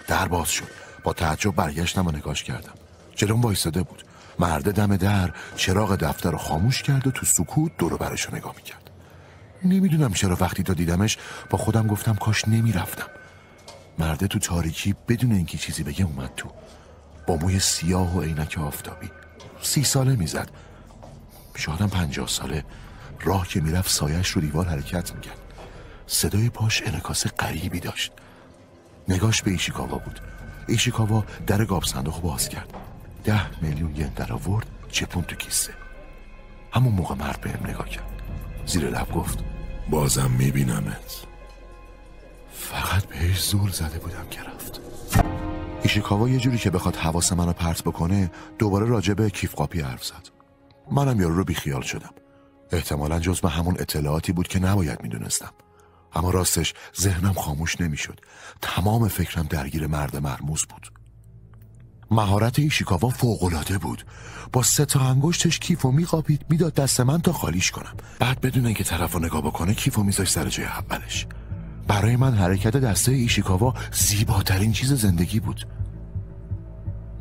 [0.07, 0.67] در باز شد.
[1.03, 2.73] با تعجب برگشتم و نگاش کردم.
[3.15, 4.05] جلوم وایستاده بود.
[4.39, 8.53] مرده دم در چراغ دفتر رو خاموش کرد و تو سکوت دور برش رو نگاه
[8.55, 8.89] می‌کرد.
[9.65, 11.17] نمی‌دونم چرا وقتی تا دیدمش
[11.49, 13.07] با خودم گفتم کاش نمی‌رفتم.
[13.99, 16.49] مرده تو تاریکی بدون اینکه چیزی بگه اومد تو.
[17.27, 19.09] با موی سیاه و عینک آفتابی.
[19.61, 20.49] سی ساله می‌زد.
[21.55, 22.63] شادم پنجاه ساله.
[23.21, 25.37] راه که می‌رفت سایش رو دیوار حرکت می‌کرد.
[26.07, 28.11] صدای پاش انکاس غریبی داشت.
[29.07, 30.19] نگاش به ایشیکاوا بود.
[30.67, 32.73] ایشیکاوا در گاب صندوق باز کرد.
[33.23, 35.73] ده میلیون ین در آورد چپون تو کیسه.
[36.71, 38.21] همون موقع مرد بهم نگاه کرد.
[38.65, 39.39] زیر لب گفت
[39.89, 41.25] بازم میبینمت.
[42.53, 44.81] فقط بهش زول زده بودم که رفت.
[45.83, 50.05] ایشیکاوا یه جوری که بخواد حواس منو پرت بکنه دوباره راجع به کیف قاپی حرف
[50.05, 50.29] زد.
[50.91, 52.13] منم یارو رو بیخیال شدم.
[52.71, 55.51] احتمالا جز به همون اطلاعاتی بود که نباید می‌دونستم.
[56.15, 58.19] اما راستش ذهنم خاموش نمی‌شد.
[58.61, 60.91] تمام فکرم درگیر مرد مرموز بود.
[62.11, 64.05] مهارت ایشیکاوا فوقالعاده بود.
[64.53, 67.93] با سه تا انگشتش و میقاپید می‌داد دست من تا خالیش کنم.
[68.19, 71.27] بعد بدون اینکه طرف رو نگاه بکنه و میذاش سر جای اولش.
[71.87, 75.67] برای من حرکت دسته ایشیکاوا زیباترین چیز زندگی بود.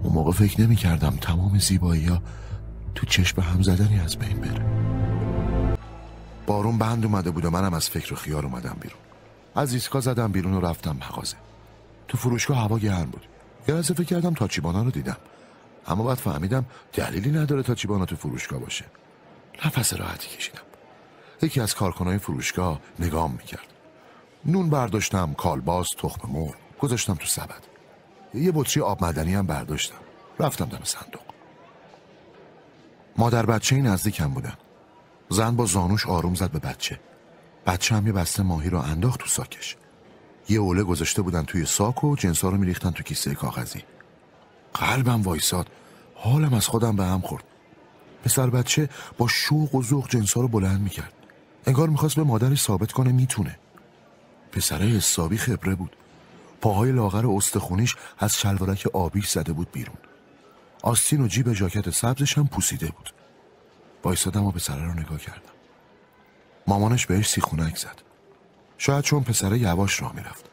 [0.02, 2.22] اون موقع فکر نمی کردم تمام زیبایی ها
[2.94, 5.03] تو چشم هم زدنی از بین بره.
[6.46, 9.00] بارون بند اومده بود و منم از فکر و خیال اومدم بیرون.
[9.54, 11.36] از ایسکا زدم بیرون و رفتم مغازه.
[12.08, 13.26] تو فروشگاه هوا گرم بود.
[13.68, 15.16] یه فکر کردم تاچیبانا رو دیدم.
[15.86, 18.84] اما بعد فهمیدم دلیلی نداره تاچیبانا تو فروشگاه باشه.
[19.66, 20.60] نفس راحتی کشیدم.
[21.42, 23.66] یکی از کارکنای فروشگاه نگام می‌کرد.
[24.44, 26.54] نون برداشتم کالباس تخم مرغ.
[26.80, 27.62] گذاشتم تو سبد.
[28.34, 29.94] یه بطری آب مدنی هم برداشتم.
[30.40, 31.22] رفتم دم صندوق.
[33.16, 34.54] مادر بچه نزدیکم بودن.
[35.28, 37.00] زن با زانوش آروم زد به بچه.
[37.66, 39.76] بچه هم یه بسته ماهی رو انداخت تو ساکش.
[40.48, 43.82] یه اوله گذاشته بودن توی ساک و جنسا رو میریختن تو کیسه کاغذی.
[44.74, 45.70] قلبم وایساد.
[46.14, 47.44] حالم از خودم به هم خورد.
[48.24, 51.12] پسر بچه با شوق و ذوق جنسا رو بلند می‌کرد.
[51.66, 53.58] انگار می‌خواست به مادرش ثابت کنه می‌تونه.
[54.52, 55.96] پسره حسابی خبره بود.
[56.60, 59.96] پاهای لاغر استخونیش از شلوارک آبیش زده بود بیرون.
[60.82, 63.14] آستین و جیب ژاکت سبزش هم پوسیده بود.
[64.04, 65.40] وایسادم و پسره رو نگاه کردم.
[66.66, 68.02] مامانش بهش سیخونک زد.
[68.78, 70.50] شاید چون پسره یواش راه می‌رفت.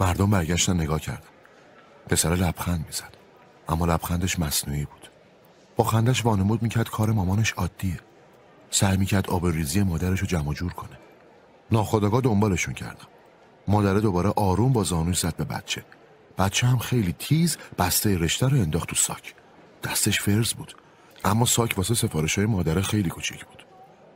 [0.00, 1.28] مردم برگشتن نگاه کردن
[2.08, 3.14] پسره لبخند می‌زد.
[3.68, 5.10] اما لبخندش مصنوعی بود.
[5.76, 8.00] با خندش وانمود می‌کرد کار مامانش عادیه.
[8.70, 10.98] سعی می‌کرد آب ریزی مادرش رو جمع جور کنه.
[11.72, 13.06] ناخداگاه دنبالشون کردم.
[13.68, 15.84] مادره دوباره آروم با زانوی زد به بچه.
[16.38, 19.34] بچه هم خیلی تیز بسته رشته رو انداخت تو ساک.
[19.84, 20.76] دستش فرز بود.
[21.28, 23.66] اما ساک واسه سفارش های مادره خیلی کوچیک بود.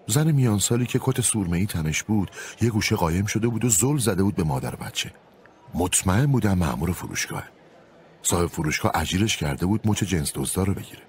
[0.07, 3.69] زن میان سالی که کت سورمه ای تنش بود یه گوشه قایم شده بود و
[3.69, 5.13] زل زده بود به مادر بچه.
[5.75, 7.45] مطمئن بودم مأمور فروشگاه.
[8.23, 11.03] صاحب فروشگاه اجیرش کرده بود مچ جنس دزدار رو بگیره.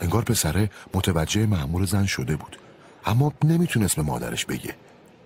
[0.00, 2.58] انگار پسره متوجه مأمور زن شده بود.
[3.06, 4.74] اما نمی‌تونست به مادرش بگه.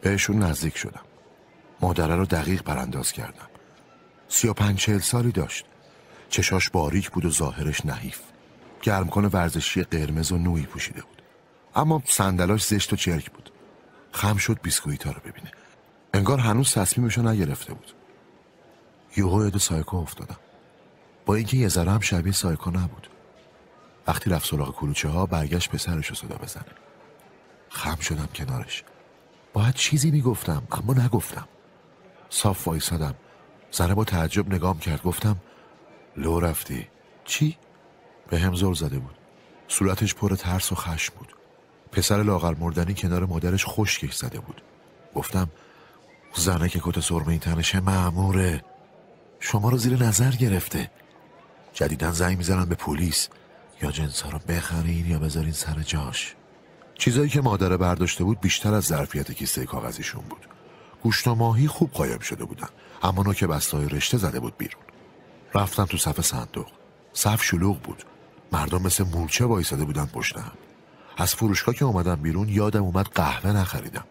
[0.00, 1.02] بهشون نزدیک شدم.
[1.80, 3.48] مادره رو دقیق برانداز کردم.
[4.28, 5.64] سی و پنج سالی داشت.
[6.28, 8.18] چشاش باریک بود و ظاهرش نحیف.
[8.82, 11.22] گرمکن ورزشی قرمز و نوعی پوشیده بود.
[11.74, 13.52] اما صندلاش زشت و چرک بود.
[14.12, 15.50] خم شد بیسکویتا رو ببینه.
[16.14, 17.92] انگار هنوز تصمیمشو نگرفته بود.
[19.16, 20.36] یوهو یاد سایکو افتادم.
[21.26, 23.08] با اینکه یه ذره هم شبیه سایکو نبود.
[24.06, 26.64] وقتی رفت سراغ کلوچه ها برگشت پسرش رو صدا بزنه.
[27.68, 28.84] خم شدم کنارش.
[29.52, 31.48] باید چیزی می‌گفتم اما نگفتم.
[32.30, 33.14] صاف وایسادم.
[33.70, 35.02] زنه با تعجب نگام کرد.
[35.02, 35.36] گفتم
[36.16, 36.88] لو رفتی.
[37.24, 37.58] چی؟
[38.32, 39.14] به هم زل زده بود.
[39.68, 41.36] صورتش پر ترس و خشم بود.
[41.92, 44.62] پسر لاغر مردنی کنار مادرش خشکش زده بود.
[45.14, 45.48] گفتم
[46.34, 48.64] زنه که کت سرمه این تنشه معموره.
[49.40, 50.90] شما رو زیر نظر گرفته.
[51.72, 53.28] جدیدن زنگ می‌زنن به پلیس.
[53.82, 56.34] یا جنس ها رو بخرین یا بذارین سر جاش.
[56.94, 60.48] چیزایی که مادره برداشته بود بیشتر از ظرفیت کیسه کاغذیشون بود.
[61.02, 62.68] گوشت و ماهی خوب قایم شده بودن.
[63.02, 64.82] اما نوک بستای رشته زده بود بیرون.
[65.54, 66.66] رفتم تو صف صندوق.
[67.12, 68.04] صف شلوغ بود.
[68.52, 70.52] مردم مثل مورچه وایساده بودن پشت هم
[71.16, 74.04] از فروشگاه که اومدم بیرون یادم اومد قهوه نخریدم.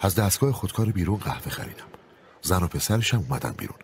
[0.00, 1.84] از دستگاه خودکار بیرون قهوه خریدم.
[2.42, 3.78] زن و پسرش هم اومدن بیرون.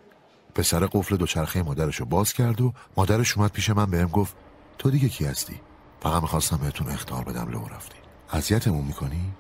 [0.55, 4.37] پسر قفل دوچرخه مادرش رو باز کرد و مادرش اومد پیش من بهم گفت
[4.79, 5.61] تو دیگه کی هستی؟
[6.01, 7.99] فقط می‌خواستم بهتون اختار بدم لو رفتی.
[8.33, 9.33] اذیتمون می‌کنی؟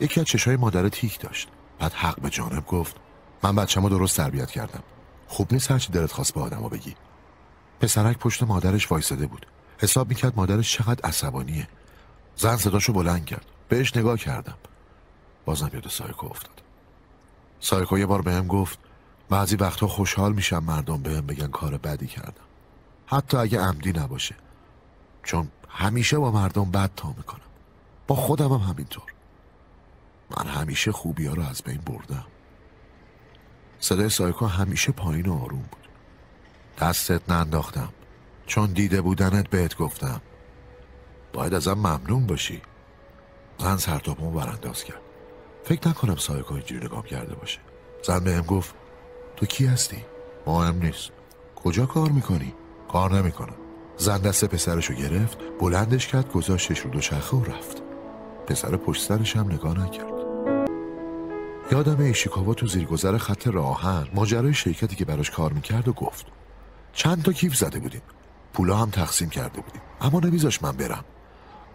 [0.00, 1.48] یکی از چشای مادر تیک داشت.
[1.78, 2.96] بعد حق به جانب گفت
[3.42, 4.82] من بچه‌مو درست تربیت کردم.
[5.28, 6.94] خوب نیست هرچی دلت خواست به آدمو بگی.
[7.84, 9.46] پسرک پشت مادرش وایساده بود.
[9.78, 11.68] حساب می‌کرد مادرش چقدر عصبانیه.
[12.36, 13.44] زن صداشو بلند کرد.
[13.68, 14.54] بهش نگاه کردم.
[15.44, 16.62] بازم یاد سایکو افتاد.
[17.60, 18.78] سایکو یه بار بهم گفت
[19.28, 22.44] بعضی وقتا خوشحال میشم مردم بهم بگن کار بدی کردم.
[23.06, 24.34] حتی اگه عمدی نباشه.
[25.22, 27.40] چون همیشه با مردم بد تا می‌کنم.
[28.06, 29.12] با خودم هم همینطور.
[30.36, 32.26] من همیشه خوبی ها رو از بین بردم.
[33.78, 35.83] صدای سایکو همیشه پایین و آروم بود.
[36.80, 37.88] دستت ننداختم.
[38.46, 40.20] چون دیده بودنت بهت گفتم.
[41.32, 42.62] باید ازم ممنون باشی.
[43.58, 45.00] زن سرتاپمو برانداز کرد
[45.64, 47.58] فکر نکنم سایکو اینجوری نگام کرده باشه.
[48.02, 48.74] زن بهم گفت
[49.36, 50.04] تو کی هستی؟
[50.46, 51.10] مهم نیست.
[51.56, 52.54] کجا کار می‌کنی؟
[52.88, 53.54] کار نمی‌کنم.
[53.96, 57.82] زن دست پسرشو گرفت بلندش کرد گذاشتش رو دوچرخه و رفت.
[58.46, 60.14] پسر پشت سرش هم نگاه نکرد.
[61.72, 66.26] یادم ایشیکاوا تو زیرگذر خط راهن ماجرای شرکتی که براش کار می‌کرد و گفت.
[66.94, 68.02] چند تا کیف زده بودیم.
[68.52, 69.82] پولا هم تقسیم کرده بودیم.
[70.00, 71.04] اما نمیذاش من برم.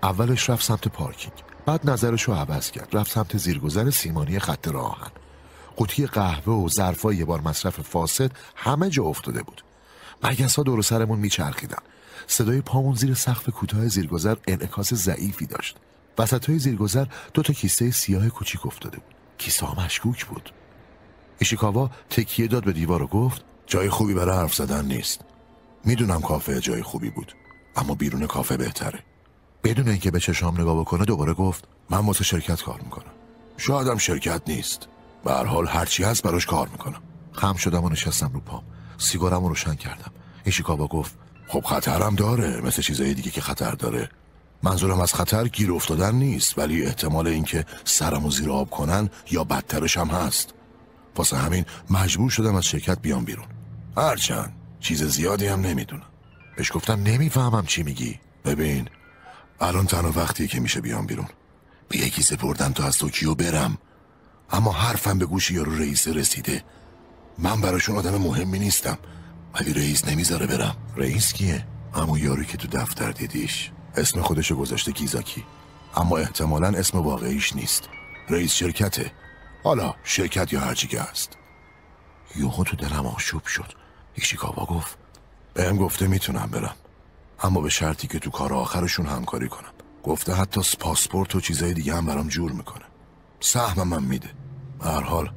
[0.04, 1.34] اولش رفت سمت پارکینگ.
[1.66, 2.96] بعد نظرش رو عوض کرد.
[2.96, 5.12] رفت سمت زیرگذر سیمانی خط راهن.
[5.76, 9.64] قوطی قهوه و ظرفای یه بار مصرف فاسد همه جا افتاده بود.
[10.24, 11.82] مگس ها دور سرمون میچرخیدن.
[12.28, 15.78] صدای پامون زیر سقف کوتاه زیرگذر انعکاس ضعیفی داشت.
[16.18, 19.16] وسط های زیرگذر دو تا کیسه سیاه کوچیک افتاده بود.
[19.38, 20.54] کیسه ها مشکوک بود.
[21.40, 25.22] ایشیکاوا تکیه داد به دیوار و گفت جای خوبی برای حرف زدن نیست.
[25.86, 27.34] می‌دونم کافه جای خوبی بود
[27.76, 29.00] اما بیرون کافه بهتره.
[29.64, 33.12] بدون اینکه به چشام نگاه بکنه دوباره گفت من واسه شرکت کار می‌کنم.
[33.58, 34.88] شایدم شرکت نیست.
[35.24, 37.02] به هر حال هرچی هست براش کار می‌کنم.
[37.32, 38.64] خم شدم و نشستم رو پام.
[38.98, 40.12] سیگارم رو روشن کردم.
[40.44, 44.10] ایشیکاوا گفت خب خطرم داره مثل چیزای دیگه که خطر داره.
[44.64, 49.98] منظورم از خطر گیر افتادن نیست ولی احتمال اینکه سرمو زیر آب کنن یا بدترش
[49.98, 50.54] هم هست.
[51.16, 53.46] واسه همین مجبور شدم از شرکت بیام بیرون.
[53.98, 56.04] هرچند چیز زیادی هم نمی‌دونم.
[56.58, 58.20] بهش گفتم نمی‌فهمم چی میگی.
[58.46, 58.90] ببین
[59.62, 61.28] الان تنها وقتیه که میشه بیام بیرون.
[61.90, 63.78] به یکی سپردم تا از توکیو برم.
[64.52, 66.64] اما حرفم به گوش یارو رئیس رسیده.
[67.38, 68.98] من براشون آدم مهمی نیستم.
[69.56, 70.76] ولی رئیس نمی‌ذاره برم.
[70.96, 73.72] رئیس کیه؟ اما یارو که تو دفتر دیدیش.
[73.96, 75.46] اسم خودشو گذاشته کیزاکی.
[75.96, 77.84] اما احتمالا اسم واقعیش نیست.
[78.30, 79.12] رئیس شرکته.
[79.64, 81.38] حالا شرکت یا هرچی که هست.
[82.36, 83.79] یوهو تو دلم آشوب شد.
[84.20, 84.98] ایشیکاوا گفت
[85.54, 86.76] بهم گفته می‌تونم برم.
[87.44, 89.74] اما به شرطی که تو کار آخرشون همکاری کنم.
[90.04, 92.86] گفته حتی پاسپورت و چیزای دیگه هم برام جور می‌کنه.
[93.40, 94.30] سهمم من میده.
[94.80, 95.32] به هر حال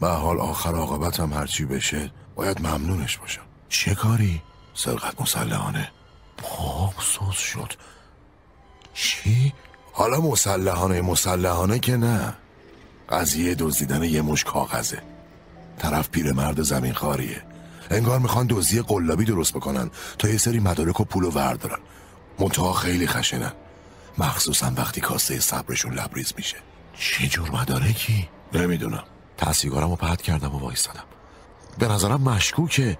[0.00, 3.42] به حال آخر عاقبتم هرچی بشه باید ممنونش باشم.
[3.68, 4.42] چه کاری؟
[4.74, 5.90] سرقت مسلحانه.
[6.36, 7.72] پام سوز شد.
[8.94, 9.52] چی؟
[9.92, 12.34] حالا مسلحانه مسلحانه که نه.
[13.08, 15.02] قضیه دزدیدن یه مش کاغذه.
[15.78, 17.42] طرف پیرمرد زمین خاریه
[17.90, 21.78] انگار می‌خوان دزدی قلابی درست بکنن تا یه سری مدارک و پول و وردارن
[22.38, 23.52] منتها خیلی خشنن.
[24.18, 26.56] مخصوصا وقتی کاسه صبرشون لبریز میشه.
[26.98, 29.04] چه جور مدارکی؟ نمی‌دونم.
[29.36, 31.04] تصیگارم رو پهد کردم و وایستادم.
[31.78, 32.98] به نظرم مشکوکه.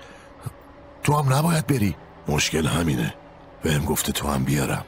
[1.03, 1.97] تو هم نباید بری.
[2.29, 3.15] مشکل همینه.
[3.63, 4.85] بهم گفته تو هم بیارم.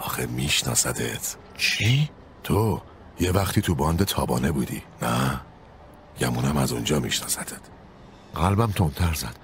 [0.00, 1.36] آخه میشناسدت.
[1.56, 2.10] چی؟
[2.44, 2.82] تو
[3.20, 5.40] یه وقتی تو باند تابانه بودی نه؟
[6.20, 7.71] گمونم از اونجا میشناستت
[8.34, 9.36] قلبم تندتر زد.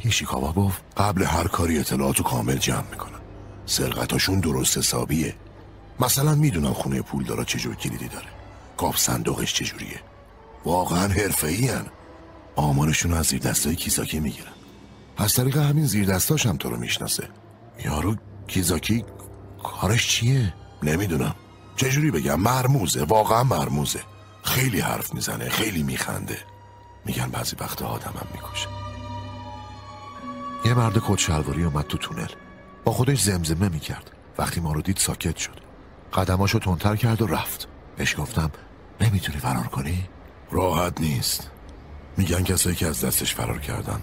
[0.00, 3.18] ایشیکاوا گفت قبل هر کاری اطلاعاتو کامل جمع می‌کنن
[3.66, 5.34] سرقتاشون درست حسابیه.
[6.00, 8.26] مثلا می‌دونم خونه پول دارا چجور کلیدی داره.
[8.76, 10.00] کاف صندوقش چجوریه.
[10.64, 11.86] واقعا حرفه هن.
[12.56, 14.52] آمارشون از زیر دستای کیزاکی می‌گیرن.
[15.16, 17.28] از طریق همین زیر دستاش هم تو رو می‌شناسه.
[17.84, 18.16] یارو
[18.48, 19.04] کیزاکی
[19.62, 21.34] کارش چیه؟ نمی‌دونم.
[21.76, 24.00] چجوری بگم؟ مرموزه واقعا مرموزه.
[24.42, 26.38] خیلی حرف می‌زنه خیلی میخنده.
[27.06, 28.68] میگن بعضی وقت آدمم می‌کشه.
[30.64, 32.26] یه مرد کت اومد تو تونل.
[32.84, 34.10] با خودش زمزمه می‌کرد.
[34.38, 35.60] وقتی ما رو دید ساکت شد.
[36.12, 37.68] قدماشو تندتر کرد و رفت.
[37.96, 38.50] بهش گفتم
[39.00, 40.08] نمی‌تونی فرار کنی؟
[40.50, 41.50] راحت نیست.
[42.16, 44.00] میگن کسایی که از دستش فرار کردن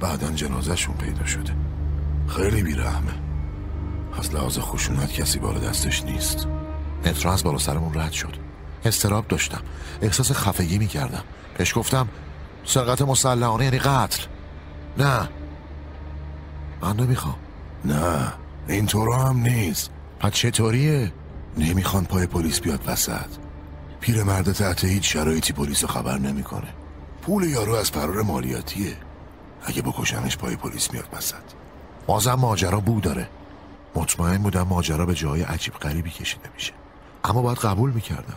[0.00, 1.56] بعدا جنازهشون پیدا شده.
[2.28, 3.12] خیلی بیرحمه.
[4.18, 6.46] از لحاظ خشونت کسی بالا دستش نیست.
[7.06, 8.36] مترو از بالا سرمون رد شد.
[8.84, 9.62] استراب داشتم.
[10.02, 11.24] احساس خفگی می‌کردم.
[11.58, 12.08] بهش گفتم
[12.64, 14.22] سرقت مسلحانه یعنی قتل.
[14.98, 15.28] نه.
[16.82, 17.36] من نمی‌خوام.
[17.84, 18.32] نه.
[18.68, 19.90] اینطور هم نیست.
[20.20, 21.12] پس چطوریه؟
[21.56, 23.30] نمی‌خوان پای پلیس بیاد وسط.
[24.00, 26.68] پیرمرد تحت هیچ شرایطی پلیس خبر نمی‌کنه.
[27.22, 28.96] پول یارو از فرار مالیاتیه.
[29.64, 31.36] اگه بکشنش پای پلیس میاد وسط.
[32.06, 33.28] بازم ماجرا بو داره.
[33.94, 36.72] مطمئن بودم ماجرا به جای عجیب غریبی کشیده میشه.
[37.24, 38.36] اما باید قبول می‌کردم.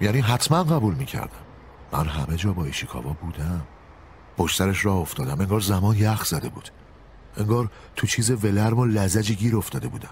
[0.00, 1.49] یعنی حتما قبول می‌کردم.
[1.92, 3.66] من همه جا با ایشیکاوا بودم.
[4.36, 5.40] پشترش راه افتادم.
[5.40, 6.68] انگار زمان یخ زده بود.
[7.36, 10.10] انگار تو چیز ولرم و لزجی گیر افتاده بودم.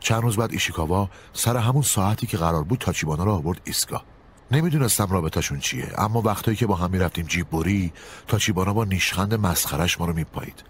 [0.00, 4.02] چند روز بعد ایشیکاوا سر همون ساعتی که قرار بود تاچیبانا را آورد ایسکا
[4.50, 7.92] نمی‌دونستم رابطهشون چیه اما وقتایی که با هم می‌رفتیم جیب بری
[8.28, 10.64] تاچیبانا با نیشخند مسخرش ما رو میپایید.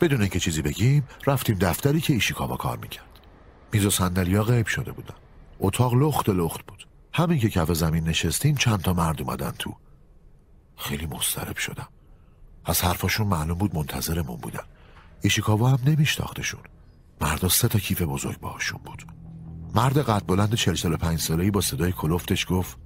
[0.00, 3.20] بدون اینکه چیزی بگیم رفتیم دفتری که ایشیکاوا کار می‌کرد.
[3.72, 5.14] میز و صندلیا غیب شده بودن.
[5.60, 6.86] اتاق لخت لخت بود.
[7.12, 9.76] همین که کف زمین نشستیم چند تا مرد اومدن تو.
[10.80, 11.88] خیلی مضطرب شدم.
[12.64, 14.64] از حرفاشون معلوم بود منتظرمون بودن.
[15.22, 16.60] ایشیکاوا هم نمیشتاختشون
[17.20, 19.06] مردا سه تا کیف بزرگ باهاشون بود.
[19.74, 22.76] مرد قد بلند چل سال پنج سالهی با صدای کلفتش گفت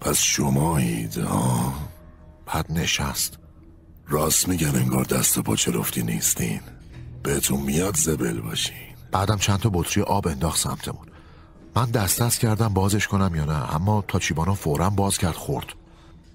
[0.00, 1.72] پس شمایید ها
[2.46, 3.38] بعد نشست.
[4.08, 6.60] راست میگن انگار دست پا چلفتی نیستین.
[7.22, 8.76] بهتون میاد زبل باشین.
[9.12, 11.06] بعدم چند تا بطری آب انداخت سمتمون.
[11.76, 15.72] من دست دست کردم بازش کنم یا نه اما تاچیبانا فورا باز کرد خورد.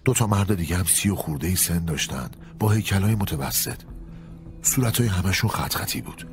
[0.05, 2.35] دو تا مرد دیگه هم سی و خورده ای سن داشتند.
[2.59, 3.81] با هیکلای متوسط.
[4.61, 6.27] صورتهای همشون خط خطی بود.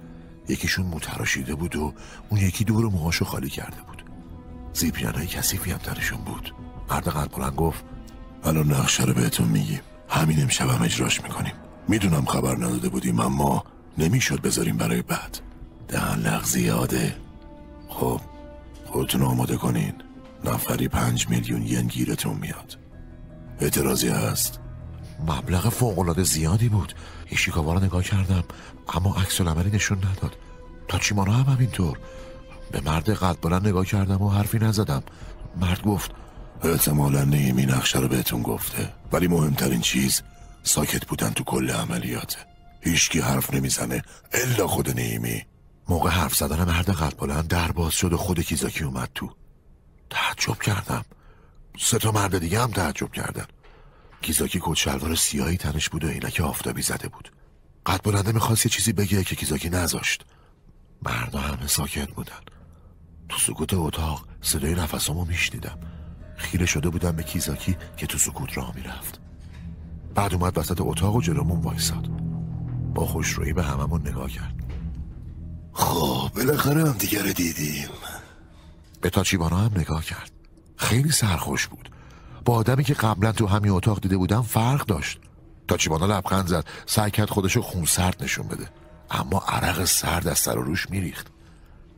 [0.48, 1.94] یکیشون متراشیده بود و
[2.28, 4.04] اون یکی دور موهاشو خالی کرده بود.
[4.72, 6.54] زیپیانای کسیفی هم درشون بود.
[6.90, 7.84] مرد قلب بلند گفت
[8.44, 9.80] الان نقشه رو بهتون میگیم.
[10.08, 11.54] همین امشب هم اجراش می‌کنیم.
[11.88, 13.64] می‌دونم خبر نداده بودیم اما
[13.98, 15.40] نمی‌شد بذاریم برای بعد.
[15.88, 17.16] دهن لغ زیاده.
[17.88, 18.20] خب
[18.86, 19.92] خودتون آماده کنین.
[20.44, 22.78] نفری پنج میلیون ین گیرتون میاد.
[23.60, 24.60] اعتراضی هست.
[25.26, 26.94] مبلغ فوقالعاده زیادی بود.
[27.26, 28.44] ایشیکاوا رو نگاه کردم
[28.94, 30.36] اما عکس العملی نشون نداد.
[30.88, 31.98] تاچیمانا هم همینطور.
[32.72, 35.02] به مرد قد بلند نگاه کردم و حرفی نزدم.
[35.60, 36.10] مرد گفت
[36.62, 38.92] احتمالا نیمی نقشه رو بهتون گفته.
[39.12, 40.22] ولی مهمترین چیز
[40.62, 42.38] ساکت بودن تو کل عملیاته.
[42.80, 45.42] هیچکی حرف نمی‌زنه الا خود نیمی.
[45.88, 49.30] موقع حرف زدن مرد قد بلند در باز شد و خود کیزاکی اومد تو.
[50.10, 51.04] تعجب کردم.
[51.80, 53.46] سه تا مرد دیگه هم تعجب کردن.
[54.22, 57.32] کیزاکی کت شلوار سیاهی تنش بود و عینک آفتابی زده بود.
[57.86, 60.24] قد بلنده می‌خواست یه چیزی بگه که کیزاکی نذاشت.
[61.02, 62.40] مردا همه ساکت بودن.
[63.28, 65.78] تو سکوت اتاق صدای نفسامو میشنیدم.
[66.36, 69.20] خیره شده بودم به کیزاکی که تو سکوت راه می‌رفت.
[70.14, 72.08] بعد اومد وسط اتاق و جلومون وایساد.
[72.94, 74.54] با خوشرویی به هممون نگاه کرد.
[75.72, 77.88] خب بالاخره هم دیگر دیدیم.
[79.00, 80.37] به تاچیبانا هم نگاه کرد.
[80.78, 81.90] خیلی سرخوش بود.
[82.44, 85.18] با آدمی که قبلا تو همین اتاق دیده بودم فرق داشت.
[85.68, 86.64] تاچیبانا لبخند زد.
[86.86, 88.68] سعی کرد خودشو خون سرد نشون بده.
[89.10, 91.26] اما عرق سرد از سر و روش میریخت.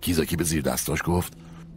[0.00, 1.32] کیزاکی به زیر دستاش گفت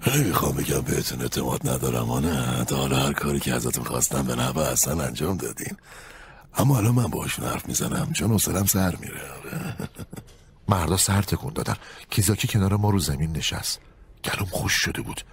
[0.08, 4.36] نمی‌خوام بگم بهتون اعتماد ندارم و نه تا حالا هر کاری که ازتون خواستم به
[4.36, 5.78] نحوه اصلا انجام دادین.
[6.58, 8.14] اما الان من باشون حرف می‌زنم.
[8.14, 9.22] چون اصلم سر میره.
[10.70, 11.76] مردا سر تکون دادن.
[12.10, 13.80] کیزاکی کنار ما رو زمین نشست.
[14.24, 15.24] گلوم خوش شده بود.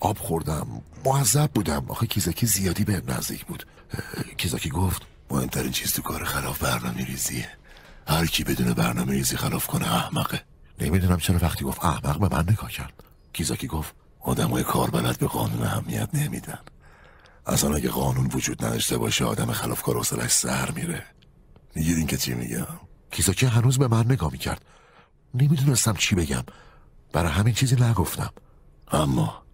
[0.00, 0.82] آب خوردم.
[1.04, 1.84] معذب بودم.
[1.88, 3.66] آخه کیزاکی زیادی به نزدیک بود.
[4.38, 7.48] کیزاکی گفت مهمترین چیز تو کار خلاف برنامه ریزیه.
[8.08, 10.42] هر کی بدون برنامه ریزی خلاف کنه احمقه.
[10.80, 12.92] نمی‌دونم چرا وقتی گفت احمق به من نگاه کرد.
[13.32, 16.58] کیزاکی گفت آدمای کار بلد به قانون اهمیت نمیدن.
[17.46, 21.02] اصلا اگه قانون وجود نداشته باشه آدم خلافکار اصلش سر میره.
[21.74, 22.66] می‌گیرین که چی میگم؟
[23.10, 24.64] کیزاکی هنوز به من نگاه می‌کرد.
[25.34, 26.44] نمی‌دونستم چی بگم.
[27.12, 28.30] برای همین چیزی نگفتم.
[28.92, 29.45] اما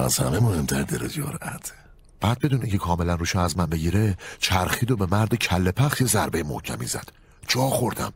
[0.00, 1.72] از همه مهمتر دل جرأت.
[2.20, 6.42] بعد بدون که کاملا روشو از من بگیره چرخید و به مرد کله پخش ضربه
[6.42, 7.08] محکمی زد
[7.48, 8.12] جا خوردم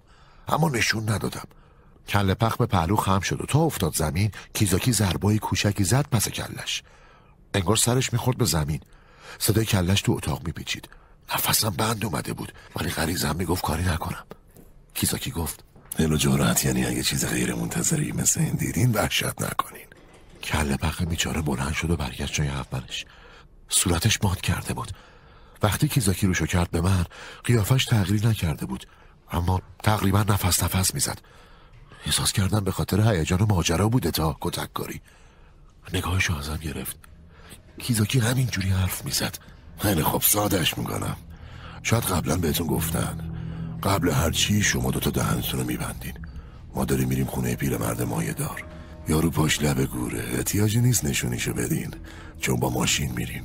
[0.48, 1.48] اما نشون ندادم.
[2.08, 6.28] کله پخ به پهلو خم شد و تا افتاد زمین کیزاکی ضربای کوچکی زد پس
[6.28, 6.82] کلش.
[7.54, 8.80] انگار سرش می‌خورد به زمین.
[9.38, 10.88] صدای کلش تو اتاق میپیچید.
[11.34, 14.24] نفسم بند اومده بود ولی غریزم می‌گفت کاری نکنم.
[14.94, 15.64] کیزاکی گفت
[15.96, 19.86] دل و جرأت یعنی اگه چیز غیر منتظری مثل این دیدین وحشت نکنین.
[20.44, 23.06] کله پخ بیچاره بلند شد و برگشت جای اولش.
[23.68, 24.92] صورتش مات کرده بود.
[25.62, 27.04] وقتی کیزاکی روشو کرد به من
[27.44, 28.86] قیافش تغییر نکرده بود.
[29.32, 31.18] اما تقریبا نفس نفس می‌زد.
[32.06, 35.00] احساس کردم به خاطر هیجان و ماجرا بوده تا کتککاری
[35.94, 36.96] نگاهشو ازم گرفت.
[37.78, 39.38] کیزاکی همینجوری حرف می‌زد.
[39.78, 41.16] خیلی خوب سادش می‌کنم.
[41.82, 43.34] شاید قبلا بهتون گفتن.
[43.82, 46.26] قبل هر چی شما دوتا دهنتون رو میبندین.
[46.74, 48.64] ما داریم میریم خونه پیرمرد مایه دار.
[49.10, 50.24] یارو پاش لبه گوره.
[50.32, 51.94] احتیاجی نیست نشونیشو بدین.
[52.40, 53.44] چون با ماشین میریم.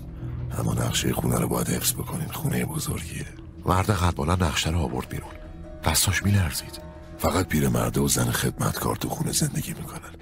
[0.59, 2.27] اما نقشه خونه رو باید حفظ بکنین.
[2.27, 3.25] خونه بزرگیه.
[3.65, 5.29] مرد قد بالا نقشه رو آورد بیرون.
[5.85, 6.81] دستاش میلرزید.
[7.17, 10.13] فقط پیرمرده و زن خدمتکار تو خونه زندگی می‌کنن.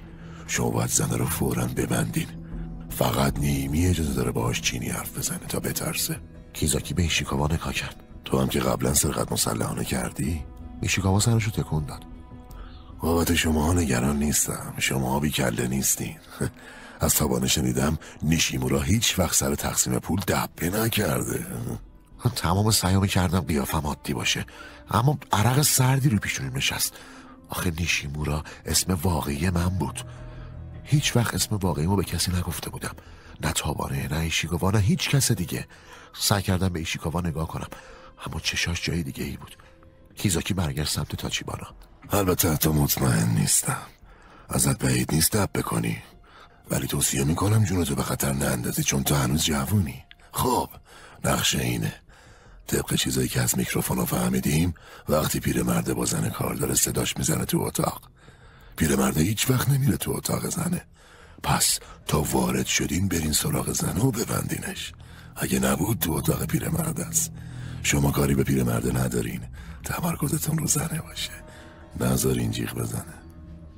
[0.48, 2.28] شما باید زن رو فورا ببندین.
[2.90, 6.20] فقط نیمی اجازه داره باهاش چینی حرف بزنه تا بترسه.
[6.54, 8.04] کیزاکی به ایشیکاوا نگاه کرد.
[8.26, 10.44] تو هم که قبلا سرقت مسلحانه کردی؟
[10.82, 12.13] ایشیکاوا سرشو تکون داد.
[13.04, 14.74] بابت شما نگران نیستم.
[14.78, 16.16] شما بی کله نیستین.
[17.00, 21.46] از تابانه شنیدم نیشیمورا هیچ وقت سر تقسیم پول دبه نکرده.
[22.36, 24.46] تمام سیامه کردم قیافم عادی باشه.
[24.92, 26.94] اما عرق سردی رو پیشونیم نشست.
[27.50, 30.06] آخه نیشیمورا اسم واقعی من بود.
[30.84, 32.96] هیچ وقت اسم واقعیمو به کسی نگفته بودم.
[33.42, 35.68] نه تابانه نه ایشیکاوا نه هیچ کس دیگه.
[36.14, 37.68] سعی کردم به ایشیکاوا نگاه کنم.
[38.26, 39.58] اما چشاش جای دیگه ای بود.
[40.16, 41.68] کیزاکی برگشت سمت تاچیبانا.
[42.12, 43.82] البته حتی مطمئن نیستم.
[44.50, 45.98] ازت بعید نیست دب بکنی.
[46.70, 50.04] ولی توصیه می‌کنم جونتو به خطر نندازی چون تو هنوز جوونی.
[50.32, 50.70] خب
[51.24, 51.94] نقشه اینه.
[52.68, 54.74] طبق چیزایی که از میکروفون فهمیدیم
[55.10, 58.10] وقتی پیرمرد با زن کار داره صداش می‌زنه تو اتاق.
[58.76, 60.86] پیرمرده هیچ وقت نمیره تو اتاق زنه.
[61.44, 64.94] پس تا وارد شدین برین سراغ زنه و ببندینش.
[65.36, 67.32] اگه نبود تو اتاق پیرمرد است.
[67.84, 69.42] شما کاری به پیرمرده ندارین.
[69.84, 71.43] تمرکزتون رو زنه باشه.
[72.00, 73.14] نذارین جیغ بزنه.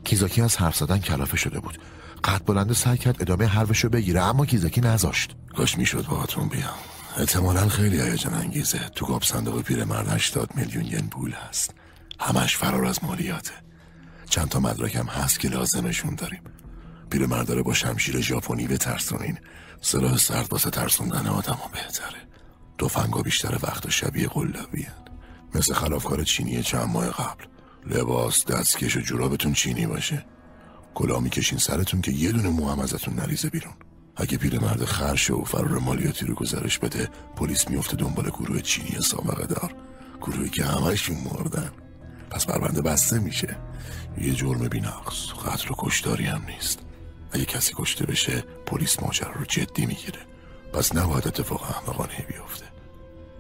[0.04, 1.80] کیزاکی از حرف زدن کلافه شده بود.
[2.24, 5.36] قد بلنده سعی کرد ادامه حرفشو بگیره اما کیزاکی نذاشت.
[5.58, 6.74] کاش می‌شد باهاتون بیام.
[7.18, 8.80] احتمالا خیلی هیجان انگیزه.
[8.96, 11.74] تو گاب صندوق پیرمرد 80 میلیون ین پول هست.
[12.20, 13.54] همش فرار از مالیاته.
[14.30, 16.42] چند تا مدرکم هست که لازمشون داریم.
[17.10, 19.38] پیرمرد داره با شمشیر ژاپنی به ترسونین.
[19.82, 22.20] سلاح سرد واسه ترسوندن آدم بهتره.
[22.78, 24.88] توفنگا بیشتر وقت و شبیه قلابی
[25.56, 27.46] مثل خلافکار چینی چند ماه قبل.
[27.86, 30.26] لباس دستکش و جورابتون چینی باشه.
[30.94, 33.74] کلا می‌کشین سرتون که یه دونه مو هم ازتون نریزه بیرون.
[34.16, 39.46] اگه پیرمرد خرشه و فرار مالیاتی رو گزارش بده پلیس میفته دنبال گروه چینی سابقه
[39.46, 39.76] دار
[40.22, 41.72] گروهی که همشون مردن.
[42.30, 43.58] پس پرونده بسته میشه.
[44.18, 46.80] یه جرم بینقص قتل و کشتاری هم نیست.
[47.32, 50.20] اگه کسی کشته بشه پلیس ماجرا رو جدی می‌گیره.
[50.74, 52.66] پس نباید اتفاق احمقانه بیفته.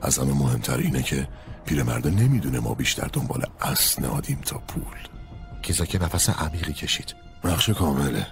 [0.01, 1.27] از همه مهمتر اینه که
[1.65, 4.97] پیرمرده نمی‌دونه ما بیشتر دنبال اسنادیم تا پول.
[5.62, 7.15] کیزاکه نفس عمیقی کشید.
[7.43, 8.28] نقشه کامله.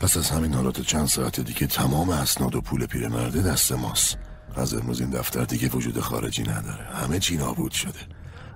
[0.00, 4.18] پس از همین حالات چند ساعت دیگه تمام اسناد و پول پیرمرده دست ماست.
[4.56, 6.84] از امروز این دفتر دیگه وجود خارجی نداره.
[6.84, 8.00] همه چی نابود شده.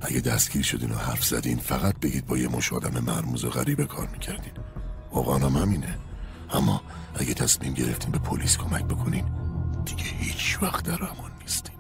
[0.03, 3.87] اگه دستگیر شدین و حرف زدین فقط بگید با یه مش آدم مرموز و غریبه
[3.87, 4.53] کار می‌کردین.
[5.13, 5.99] واقعا همینه.
[6.53, 6.83] اما
[7.15, 9.25] اگه تصمیم گرفتین به پلیس کمک بکنین
[9.85, 11.80] دیگه هیچ وقت در امان نیستین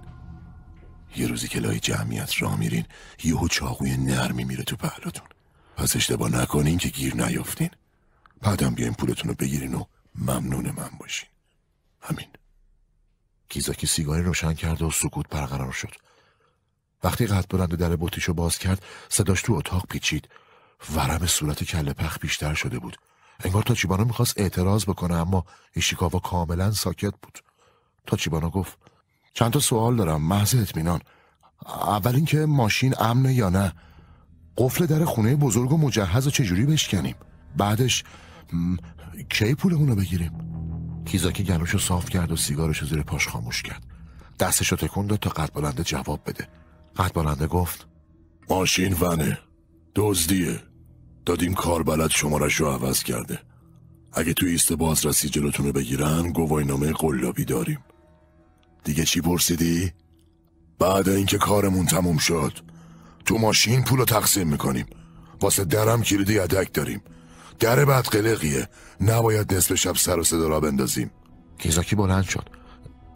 [1.16, 2.86] یه روزی که لای جمعیت را میرین
[3.24, 5.26] یهو چاقوی نرمی میره تو پهلاتون.
[5.76, 7.70] پس اشتباه نکنین که گیر نیافتین.
[8.42, 9.84] بعدم بیاین پولتون رو بگیرین و
[10.14, 11.28] ممنون من باشین.
[12.02, 12.26] همین.
[13.48, 15.94] کیزاکی سیگاری روشن کرد و سکوت برقرار شد.
[17.04, 20.28] وقتی قد بلند در بوتیشو باز کرد صداش تو اتاق پیچید.
[20.94, 22.96] ورم صورت کله پخ بیشتر شده بود.
[23.44, 27.38] انگار تاچیبانا می‌خواست اعتراض بکنه اما ایشیکاوا کاملا ساکت بود.
[28.06, 28.78] تاچیبانا گفت
[29.34, 31.00] چند تا سوال دارم محض اطمینان.
[31.66, 33.72] اول اینکه ماشین امنه یا نه؟
[34.56, 37.14] قفل در خونه بزرگ و مجهز و چجوری بشکنیم؟
[37.56, 38.04] بعدش
[39.28, 40.32] کی پولمون رو بگیریم؟
[41.04, 43.82] کیزاکی گلوشو صاف کرد و سیگارشو زیر پاش خاموش کرد.
[44.38, 46.48] دستشو تکون داد تا قد بلنده جواب بده.
[46.96, 47.86] قد بلنده گفت
[48.50, 49.38] ماشین ونه.
[49.94, 50.60] دزدیه.
[51.26, 53.38] دادیم کار بلد شمارش رو عوض کرده.
[54.12, 57.78] اگه تو ایست بازرسی جلوتون رو بگیرن گواهینامه قلابی داریم.
[58.84, 59.92] دیگه چی پرسیدی؟
[60.78, 62.58] بعد اینکه کارمون تموم شد
[63.24, 64.86] تو ماشین پول رو تقسیم می‌کنیم.
[65.40, 67.02] واسه درم کلیدی یدک داریم.
[67.58, 68.68] در بعد قلقیه.
[69.00, 71.10] نباید نصف شب سر و صدا را بندازیم.
[71.58, 72.48] کیزاکی بلند شد.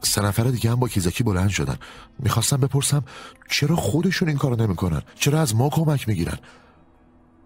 [0.01, 1.79] سه نفر دیگه هم با کیزاکی بلند شدن.
[2.19, 3.05] می‌خواستم بپرسم
[3.51, 6.39] چرا خودشون این کارو نمی‌کنن؟ چرا از ما کمک می‌گیرن؟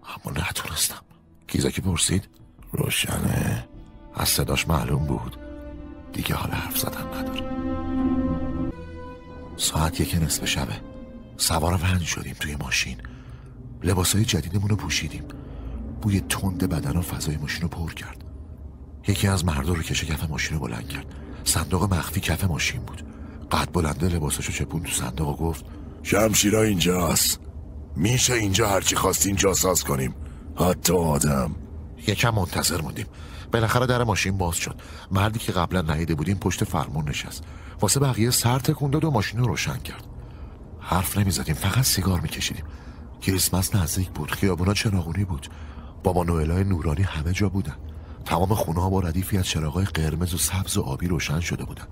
[0.03, 1.01] اما نتونستم.
[1.47, 2.27] کیزاکی پرسید.
[2.71, 3.67] روشنه.
[4.15, 5.37] از صداش معلوم بود.
[6.13, 7.68] دیگه حال حرف زدن نداره.
[9.59, 10.75] ساعت یک نصف شبه.
[11.37, 12.97] سوار ون شدیم توی ماشین.
[13.83, 15.23] لباسای جدیدمون رو پوشیدیم.
[16.01, 18.23] بوی تند بدن و فضای ماشین رو پر کرد.
[19.07, 21.05] یکی از مردم رو کشه کف ماشین رو بلند کرد.
[21.43, 23.03] صندوق مخفی کف ماشین بود.
[23.51, 25.65] قد بلنده لباساشو چپون تو صندوق و گفت
[26.03, 27.39] شمشیرا اینجاست.
[27.95, 30.15] میشه اینجا هرچی خواستین جاساز کنیم.
[30.55, 31.55] حتی آدم.
[32.07, 33.05] یکم منتظر موندیم.
[33.51, 34.81] بالاخره در ماشین باز شد.
[35.11, 37.43] مردی که قبلا ندیده بودیم پشت فرمون نشست.
[37.81, 40.03] واسه بقیه سر تکون داد و ماشین رو روشن کرد.
[40.79, 42.65] حرف نمی‌زدیم فقط سیگار میکشیدیم.
[43.21, 45.47] کریسمس نزدیک بود خیابونا چراغونی بود.
[46.03, 47.75] بابا نوئلای نورانی همه جا بودن.
[48.25, 51.87] تمام خونه ها با ردیفی از چراغای قرمز و سبز و آبی روشن شده بودن.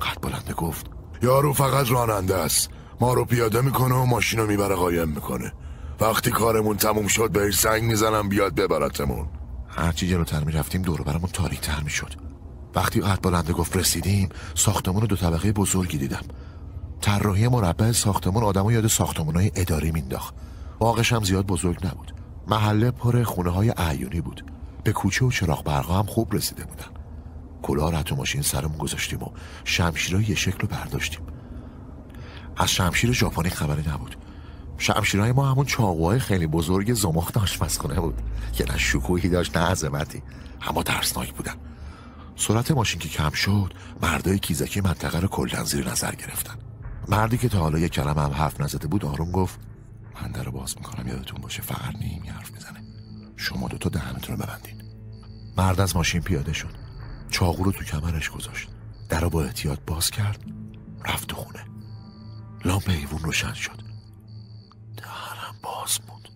[0.00, 0.86] قد بلنده گفت
[1.22, 2.70] یارو فقط راننده است.
[3.00, 5.52] ما رو پیاده می‌کنه و ماشین رو می‌بره قایم می‌کنه.
[6.00, 9.28] وقتی کارمون تموم شد بهش زنگ می‌زنم بیاد ببرتمون.
[9.76, 12.14] هرچی جلوتر می‌رفتیم دور برمون تاریک تر می‌شد.
[12.74, 16.24] وقتی قد بلنده گفت رسیدیم ساختمون دو طبقه بزرگی دیدم.
[17.00, 18.90] طراحی مربع ساختمون آدمو یاد
[19.34, 20.34] های اداری مینداخت
[20.78, 22.14] باغش هم زیاد بزرگ نبود.
[22.46, 24.44] محله پر خونه های عیونی بود.
[24.84, 26.86] به کوچه و چراغ برقا هم خوب رسیده بودن.
[27.62, 29.30] کلاه و ماشین سرمون گذاشتیم و
[29.64, 31.20] شمشیرهای یه شکل رو برداشتیم.
[32.56, 34.16] از شمشیر ژاپنی خبری نبود.
[34.78, 38.22] شمشیرهای ما همون چاقوهای خیلی بزرگ زمخت آشپزخونه بود
[38.52, 40.22] که نه شکوهی داشت نه عظمتی
[40.62, 41.54] اما ترسناک بودن.
[42.36, 46.54] سرعت ماشین که کم شد مردای کیزکی منطقه رو کلا زیر نظر گرفتن.
[47.08, 49.60] مردی که تا حالا یک کلمه هم حرف نزده بود آروم گفت
[50.22, 52.82] من در رو باز می‌کنم یادتون باشه فقط نیمی حرف می‌زنه.
[53.36, 54.82] شما دوتا دهنتون رو ببندین.
[55.56, 56.74] مرد از ماشین پیاده شد.
[57.30, 58.68] چاقو رو تو کمرش گذاشت.
[59.08, 60.44] در رو با احتیاط باز کرد
[61.04, 61.64] رفت خونه.
[62.64, 63.85] لامپ ایوون روشن شد.
[65.66, 66.28] باز بود.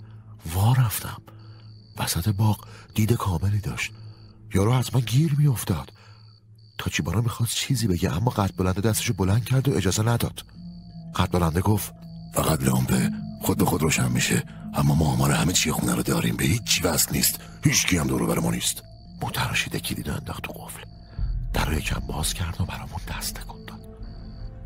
[0.54, 1.22] وا رفتم.
[1.98, 3.92] وسط باغ دید کاملی داشت.
[4.54, 5.92] یارو حتما گیر میافتاد.
[6.78, 10.44] تاچیبانا می‌خواست چیزی بگه اما قد بلنده دستشو بلند کرد و اجازه نداد.
[11.16, 11.94] قد بلنده گفت
[12.34, 13.10] فقط لامپه.
[13.42, 14.44] خود به خود روشن میشه.
[14.74, 16.36] اما ما آمار همه چی خونه رو داریم.
[16.36, 17.40] به هیچ چی وصل نیست.
[17.64, 18.82] هیچ کی هم دورو بر ما نیست.
[19.22, 20.84] متراشیده کلید انداخت تو قفل.
[21.52, 23.80] در رو یکم باز کرد و برامون دست تکون داد.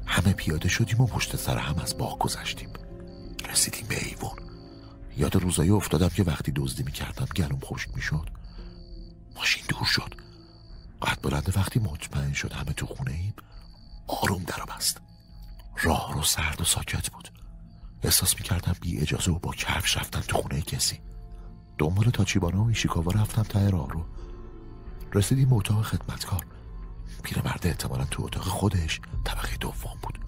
[0.07, 2.69] همه پیاده شدیم و پشت سر هم از باغ گذشتیم.
[3.51, 4.44] رسیدیم به ایوون.
[5.17, 8.31] یاد روزایی افتادم که وقتی دزدی می‌کردم گلوم خشک می‌شد.
[9.37, 10.15] ماشین دور شد.
[11.03, 13.35] قد بلنده وقتی مطمئن شد همه تو خونه ایم
[14.07, 15.01] آروم در بست.
[15.83, 17.29] راه رو سرد و ساکت بود.
[18.03, 21.01] احساس می‌کردم بی اجازه و با کفش رفتم تو خونه کسی.
[21.79, 24.07] دنبال تاچیبانا و ایشیکاوا رفتم ته راه رو.
[25.13, 26.47] رسیدیم اتاق خدمتکار.
[27.23, 30.19] پیرمرد احتمالا تو اتاق خودش طبقه دوم بود.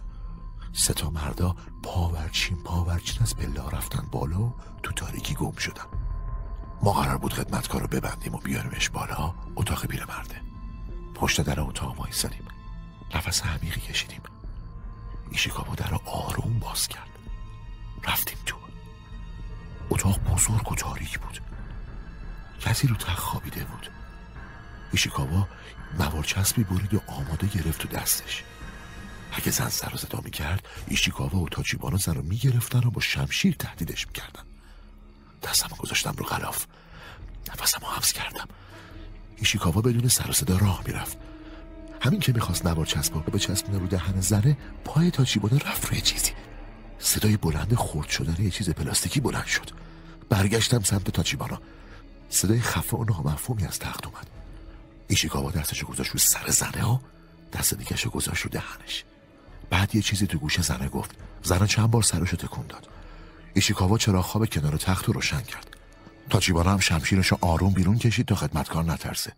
[0.77, 5.83] سه تا مردا پاورچین پاورچین از پله رفتن بالا و تو تاریکی گم شدن.
[6.83, 9.35] ما قرار بود خدمتکار رو ببندیم و بیاریمش بالا.
[9.57, 10.41] اتاق پیرمرده
[11.15, 12.45] پشت در اتاق وایسادیم
[13.15, 14.21] نفس عمیقی کشیدیم.
[15.31, 17.09] ایشیکاوا در رو آروم باز کرد.
[18.05, 18.57] رفتیم تو.
[19.91, 21.41] اتاق بزرگ و تاریک بود.
[22.61, 23.91] کسی رو تخت خوابیده بود.
[24.93, 25.49] ایشیکاوا
[25.99, 28.45] نوار چسبی برید و آماده گرفت تو دستش.
[29.33, 33.55] اگه زن سر و صدا می‌کرد ایشیکاوا و تاچیبانا زن رو می‌گرفتن و با شمشیر
[33.55, 34.43] تهدیدش می‌کردن.
[35.43, 36.67] دستم گذاشتم رو غلاف.
[37.49, 38.49] نفسم رو حبس کردم.
[39.37, 41.17] ایشیکاوا بدون سر و صدا راه می‌رفت.
[42.01, 46.01] همین که می‌خواست نوار چسب رو به چسبونه رو دهن زنه پای تاچیبانا رفت روی
[46.01, 46.33] چیزی.
[46.99, 49.71] صدای بلند خورد شدن یه چیز پلاستیکی بلند شد.
[50.29, 51.61] برگشتم سمت تاچیبانا
[52.29, 54.27] صدای خفه و نامفهومی از تخت اومد.
[55.09, 57.01] ایشیکاوا دستشو گذاشت رو سر زنه ها
[57.53, 59.05] دست دیگهشو گذاشت رو دهنش.
[59.71, 61.11] بعد یه چیزی تو گوش زنه گفت.
[61.43, 62.89] زنه چند بار سرشو تکون داد.
[63.55, 65.77] ایشیکاوا چرا خواب کنار تخت رو روشن کرد.
[66.31, 69.33] تاچیبانا هم شمشیرشو آروم بیرون کشید تا خدمتکار نترسه.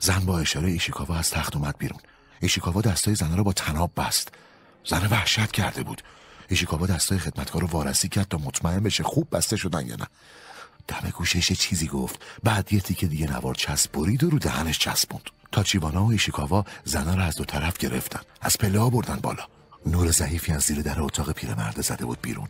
[0.00, 2.00] زن با اشاره ایشیکاوا از تخت اومد بیرون.
[2.40, 4.32] ایشیکاوا دستای زنه رو با تناب بست.
[4.84, 6.02] زنه وحشت کرده بود.
[6.48, 10.06] ایشیکاوا دستای خدمتکار رو وارسی کرد تا مطمئن بشه خوب بسته شدن یا نه.
[10.88, 12.22] دم گوشش چیزی گفت.
[12.42, 15.30] بعد یه تیکه دیگه نوار چسب برید و رو دهنش چسبوند.
[15.52, 18.20] تاچیوانا و ایشیکاوا زنا رو از دو طرف گرفتن.
[18.40, 19.46] از پله ها بردن بالا.
[19.86, 22.48] نور ضعیفی از زیر در اتاق پیرمرد زده بود بیرون.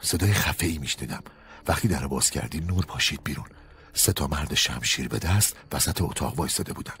[0.00, 1.22] صدای خفه ای میشنیدم.
[1.68, 3.46] وقتی در باز کردیم نور پاشید بیرون.
[3.94, 6.94] سه تا مرد شمشیر به دست وسط اتاق وایستاده بودن.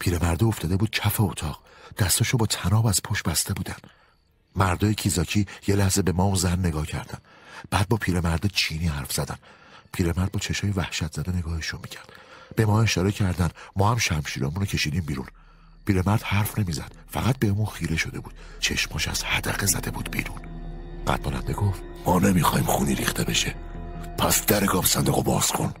[0.00, 1.62] پیرمرده افتاده بود کف اتاق.
[1.98, 3.76] دستاشو با تناب از پشت بسته بودن.
[4.56, 7.18] مردای کیزاکی یه لحظه به ما و زن نگاه کردن.
[7.70, 9.38] بعد با پیرمرد چینی حرف زدن.
[9.92, 12.12] پیرمرد با چشای وحشت زده نگاهشون می‌کرد.
[12.56, 13.50] به ما اشاره کردن.
[13.76, 15.26] ما هم شمشیرامون رو کشیدیم بیرون.
[15.84, 16.92] پیرمرد حرف نمی‌زد.
[17.10, 18.34] فقط بهمون خیره شده بود.
[18.60, 20.38] چشماش از حدقه زده بود بیرون.
[21.06, 23.54] قد بلنده گفت ما نمی‌خوایم خونی ریخته بشه.
[24.18, 25.74] پس در گاب صندوق باز کن.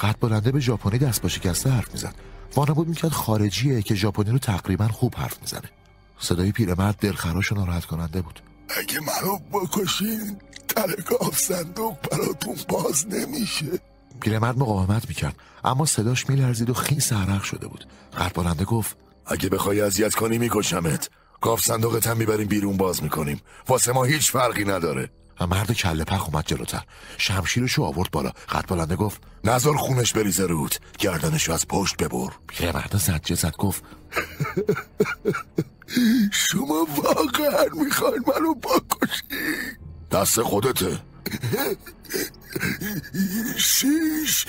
[0.00, 2.14] قد بلنده به ژاپنی دست با شکسته حرف می‌زد.
[2.56, 5.70] بود می‌کرد خارجیه که ژاپنی رو تقریبا خوب حرف می‌زنه.
[6.18, 8.40] صدای پیرمرد دلخراش و ناراحت کننده بود.
[8.78, 10.38] اگه منو بکشین
[10.76, 13.66] در گاف صندوق براتون باز نمیشه.
[14.20, 17.86] پیرمرد مقاومت می‌کرد اما صداش میلرزید و خیس عرق شده بود.
[18.16, 18.96] قرباننده گفت
[19.26, 21.10] اگه بخوای اذیت کنی میکشمت.
[21.40, 23.40] گاف صندوقت هم می‌بریم بیرون باز می‌کنیم.
[23.68, 25.10] واسه ما هیچ فرقی نداره.
[25.40, 26.82] و مرد کله پخ اومد جلوتر.
[27.18, 28.32] شمشیرشو آورد بالا.
[28.48, 30.74] قد بلنده گفت نظر خونش بریزه رود.
[30.98, 32.30] گردنشو از پشت ببر.
[32.48, 33.84] پیرمرد زجه زد گفت
[36.48, 39.22] شما واقعا می‌خواین منو بکشی؟
[40.10, 40.98] دست خودته.
[43.56, 44.46] شیش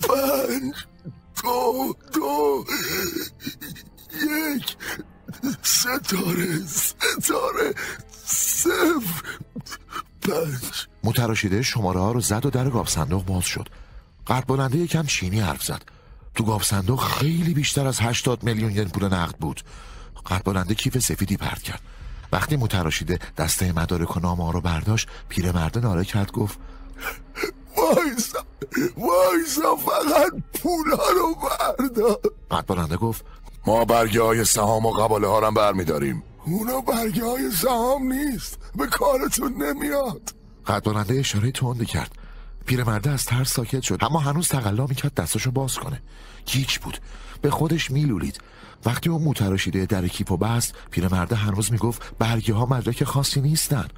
[0.00, 0.74] پنج.
[1.42, 2.64] دو دو.
[4.12, 4.76] یک.
[5.62, 7.74] ستاره ستاره
[8.26, 9.38] صفر
[10.22, 10.86] پنج.
[11.04, 13.68] متراشیده شماره ها رو زد و در گاب صندوق باز شد.
[14.26, 15.82] قرد بلنده یکم چینی حرف زد.
[16.34, 19.60] تو گاب صندوق خیلی بیشتر از 80 میلیون ین پول نقد بود.
[20.24, 21.80] قرد بلنده کیف سفیدی پرد کرد.
[22.32, 26.58] وقتی متراشیده دسته مدارک و نامه رو برداشت پیرمرده ناله کرد گفت
[27.76, 28.44] وایسا
[28.96, 32.20] وایسا فقط پولا رو بردار.
[32.50, 33.24] قد بلنده گفت
[33.66, 38.86] ما برگه های سهام و قباله ها رو برداریم اونا برگه های سهام نیست به
[38.86, 40.34] کارتون نمیاد.
[40.66, 42.18] قد بلنده اشاره تندی کرد
[42.66, 46.02] پیرمرده از ترس ساکت شد اما هنوز تقلا می‌کرد دستشو باز کنه.
[46.46, 46.98] گیج بود
[47.42, 48.40] به خودش میلولید.
[48.86, 53.88] وقتی اون موتراشیده در کیپو بست پیرمرده هنوز می‌گفت برگه ها مدرک خاصی نیستن.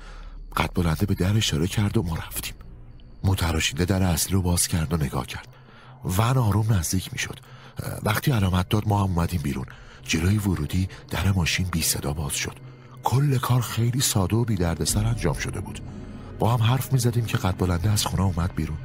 [0.56, 2.54] قد بلنده به در اشاره کرد و ما رفتیم.
[3.24, 5.48] موتراشیده در اصلی رو باز کرد و نگاه کرد.
[6.04, 7.40] ون آروم نزدیک می‌شد.
[8.02, 9.66] وقتی علامت داد ما هم اومدیم بیرون.
[10.02, 12.56] جلوی ورودی در ماشین بی صدا باز شد.
[13.04, 15.80] کل کار خیلی ساده و بی سر انجام شده بود.
[16.38, 18.78] با هم حرف می زدیم که قد بلنده از خونه اومد بیرون.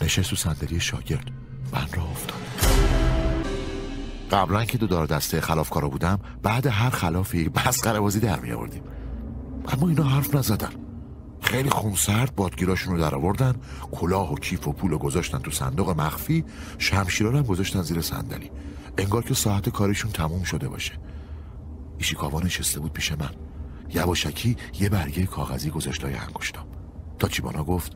[0.00, 1.30] نشست تو صندلی شاگرد.
[1.72, 2.42] من را افتاد.
[4.30, 8.82] قبلا که دو دار دسته خلافکارا بودم بعد هر خلافی بس بازی در می آوردیم
[9.68, 10.72] اما اینا حرف نزدن.
[11.42, 13.54] خیلی خونسرد بادگیراشون رو در آوردن
[13.92, 16.44] کلاه و کیف و پول گذاشتن تو صندوق مخفی
[16.78, 18.50] شمشیرا هم گذاشتن زیر صندلی.
[18.98, 20.92] انگار که ساعت کارشون تموم شده باشه.
[21.98, 23.30] ایشیکاوا نشسته بود پیش من.
[23.94, 26.66] یواشکی یه برگه کاغذی گذاشت های انگشتام.
[27.18, 27.92] تاچیبانا گفت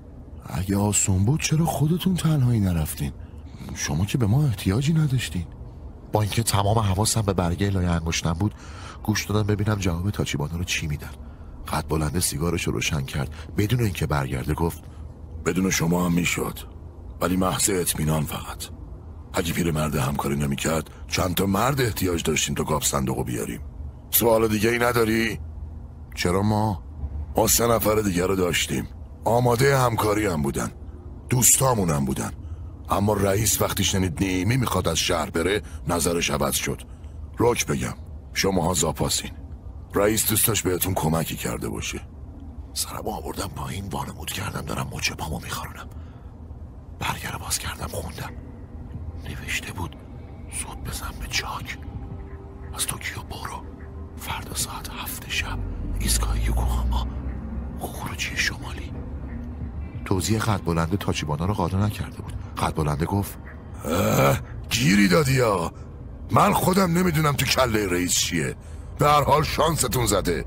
[0.46, 3.12] اگه آسون بود چرا خودتون تنهایی نرفتین؟
[3.74, 5.46] شما که به ما احتیاجی نداشتین.
[6.12, 8.54] با اینکه تمام حواسم به برگه لای انگشتم بود
[9.02, 11.10] گوش دادم ببینم جواب تاچیبانا رو چی میدن.
[11.68, 13.34] قد بلنده سیگارش رو روشن کرد.
[13.56, 14.82] بدون اینکه برگرده گفت
[15.46, 16.58] بدون شما هم می‌شد.
[17.20, 18.64] ولی محض اطمینان فقط.
[19.32, 23.60] اگه پیر مرد همکاری نمی‌کرد چند تا مرد احتیاج داشتیم تا گاب صندوقو بیاریم.
[24.10, 25.38] سوال دیگه ای نداری؟
[26.14, 26.82] چرا ما؟
[27.36, 28.88] ما سه نفر دیگه رو داشتیم.
[29.24, 30.70] آماده همکاری هم بودن.
[31.30, 32.32] دوستامون هم بودن.
[32.88, 36.82] اما رئیس وقتی شنید نیمی می‌خواد از شهر بره نظرش عوض شد.
[37.38, 37.94] روک بگم
[38.34, 39.30] شماها زاپاسین.
[39.94, 42.00] رئیس دوستاش بهتون کمکی کرده باشه.
[42.72, 45.88] سرم آوردم پایین وانمود کردم دارم مچه پامو میخارونم
[46.98, 48.30] برگر باز کردم خوندم.
[49.24, 49.96] نوشته بود
[50.60, 51.78] زود بزن به چاک.
[52.74, 53.62] از توکیو برو.
[54.16, 55.58] فردا ساعت هفت شب
[56.00, 57.06] ایستگاه یوکوهاما.
[57.80, 58.92] خروجی شمالی.
[60.04, 62.32] توضیح قد بلند تاچیبانا رو قادر نکرده بود.
[62.58, 63.38] قد بلنده گفت
[64.70, 65.72] گیری دادی یا
[66.30, 68.56] من خودم نمی‌دونم تو کله رئیس چیه.
[69.04, 70.44] هر حال شانستون زده.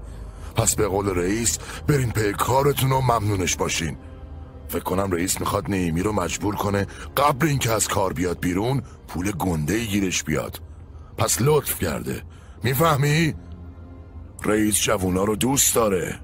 [0.55, 3.97] پس به قول رئیس برین پی کارتون و ممنونش باشین.
[4.69, 6.87] فکر کنم رئیس می‌خواد نیمی رو مجبور کنه
[7.17, 10.61] قبل اینکه از کار بیاد بیرون پول گنده گیرش بیاد.
[11.17, 12.23] پس لطف کرده.
[12.63, 13.35] می‌فهمی؟
[14.45, 16.19] رئیس جوونا رو دوست داره.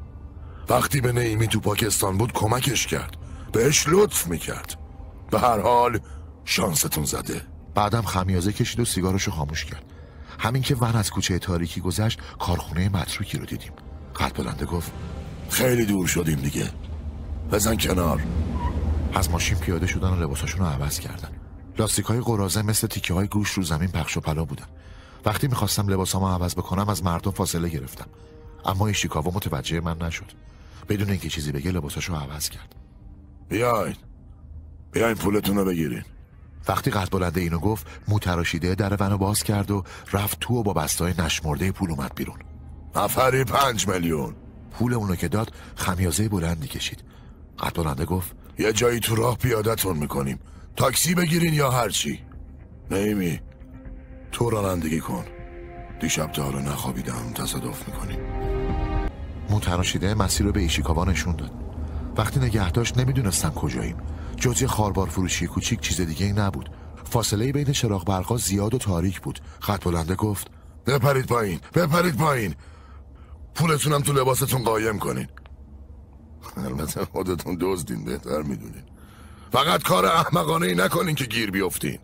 [0.70, 3.18] وقتی به نیمی تو پاکستان بود کمکش کرد.
[3.52, 4.80] بهش لطف می‌کرد.
[5.32, 6.00] به هر حال
[6.46, 7.42] شانستون زده.
[7.76, 9.84] بعدم خمیازه کشید و سیگارشو خاموش کرد.
[10.40, 13.72] همین که ون از کوچه تاریکی گذشت کارخونه متروکی رو دیدیم.
[14.16, 14.92] قد بلنده گفت
[15.50, 16.70] خیلی دور شدیم دیگه.
[17.52, 18.24] بزن کنار.
[19.14, 21.30] از ماشین پیاده شدن و لباساشون رو عوض کردن.
[21.78, 24.66] لاستیک های قرازه مثل تیکه های گوش رو زمین پخش و پلا بودن.
[25.26, 28.08] وقتی می‌خواستم لباسامو عوض بکنم از مردم فاصله گرفتم.
[28.66, 30.32] اما ایشیکاوا متوجه من نشد.
[30.90, 32.76] بدون اینکه چیزی بگه لباساشو عوض کرد.
[33.50, 33.96] بیاین.
[34.92, 36.04] بیاین پولتون رو بگیرین.
[36.68, 40.74] وقتی قد بلنده اینو گفت موتراشیده در ونو باز کرد و رفت تو و با
[40.74, 42.38] بستای نشمرده پول اومد بیرون.
[42.96, 44.36] نفری پنج میلیون.
[44.72, 47.04] پول اونو که داد خمیازه بلندی کشید.
[47.60, 50.40] قد بلنده گفت یه جایی تو راه پیادتون می‌کنیم.
[50.76, 52.20] تاکسی بگیرین یا هرچی
[52.92, 53.40] نیمی
[54.32, 55.26] تو رانندگی کن.
[56.02, 58.20] دیشب تا حالا نخوابیدم تصادف می‌کنیم
[59.50, 61.52] موتراشیده مسیر رو به ایشیکاوا نشون داد.
[62.18, 63.98] وقتی نگه داشت نمی‌دونستم کجاییم.
[64.38, 66.70] جز خاربار فروشی کوچیک چیز دیگه ای نبود.
[67.04, 69.40] فاصله بین چراغ برقا زیاد و تاریک بود.
[69.60, 70.48] خط بلنده گفت
[70.86, 72.56] بپرید پایین بپرید پایین.
[73.56, 75.28] پولتونم تو لباستون قایم کنین.
[76.58, 78.84] البته خودتون دزدین بهتر می‌دونین.
[79.52, 82.00] فقط کار احمقانه ای نکنین که گیر بیفتین.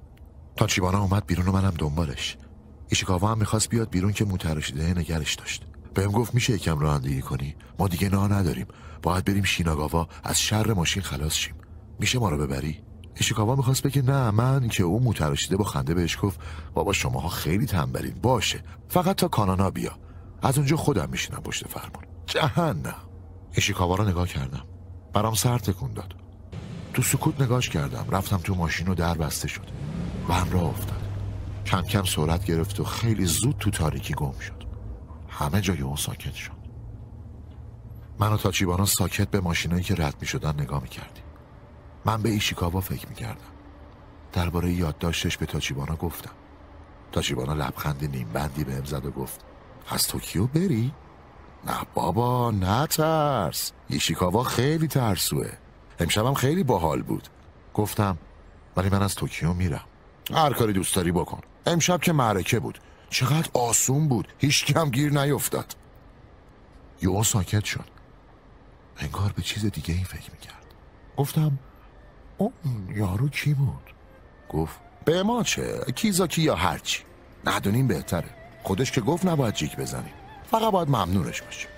[0.55, 2.37] تاچیبانا اومد بیرون و منم دنبالش.
[2.89, 5.63] ایشیکاوا هم می‌خواست بیاد بیرون که موتراشیده نگرش داشت.
[5.93, 8.67] بهم گفت میشه یکم رانندگی کنی؟ ما دیگه نا نداریم
[9.01, 11.55] باید بریم شیناگاوا از شر ماشین خلاص شیم.
[12.01, 12.83] میشه ما رو ببری؟
[13.15, 16.39] ایشیکاوا می‌خواست بگه نه من که او موتراشیده با خنده بهش گفت
[16.73, 18.13] بابا شماها خیلی تنبلین.
[18.21, 18.63] باشه.
[18.89, 19.91] فقط تا کانانا بیا.
[20.41, 22.03] از اونجا خودم میشینم پشت فرمون.
[22.25, 22.95] جهنم.
[23.53, 24.65] ایشیکاوا رو نگاه کردم.
[25.13, 26.15] برام سر تکون داد.
[26.93, 28.05] تو سکوت نگاش کردم.
[28.11, 29.67] رفتم تو ماشین و در بسته شد.
[30.29, 31.01] و هم راه افتاد.
[31.65, 34.63] کم کم سرعت گرفت و خیلی زود تو تاریکی گم شد.
[35.29, 36.61] همه جای اون ساکت شد.
[38.19, 40.89] من و تاچیبانا ساکت به ماشینایی که رد می شدن نگاه می
[42.05, 43.51] من به ایشیکاوا فکر می کردم
[44.33, 46.31] درباره یادداشتش به تاچیبانا گفتم.
[47.11, 49.41] تاچیبانا لبخند نیم بندی به زد و گفت
[49.89, 50.93] از توکیو بری؟
[51.65, 55.49] نه بابا نترس ایشیکاوا خیلی ترسوه.
[55.99, 57.27] امشبم خیلی باحال بود.
[57.73, 58.17] گفتم
[58.77, 59.85] ولی من از توکیو میرم.
[60.33, 61.41] هر کاری دوست داری بکن.
[61.65, 62.79] امشب که معرکه بود.
[63.09, 64.27] چقدر آسون بود.
[64.37, 65.75] هیچکی ام گیر نیفتاد.
[67.01, 67.85] یو ساکت شد.
[68.97, 70.65] انگار به چیز دیگه ای فکر می‌کرد.
[71.17, 71.59] گفتم
[72.41, 73.93] اون یارو کی بود؟
[74.49, 77.03] گفت به ما چه؟ کیزاکی یا هرچی.
[77.45, 78.29] ندونیم بهتره.
[78.63, 80.13] خودش که گفت نباید جیک بزنیم.
[80.51, 81.69] فقط باید ممنونش باشیم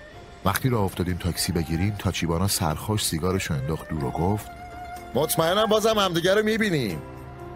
[0.44, 4.46] وقتی راه افتادیم تاکسی بگیریم تا چیبانا سرخوش سیگارش انداخت دور و گفت
[5.14, 7.02] مطمئنم بازم همدیگه رو می‌بینیم.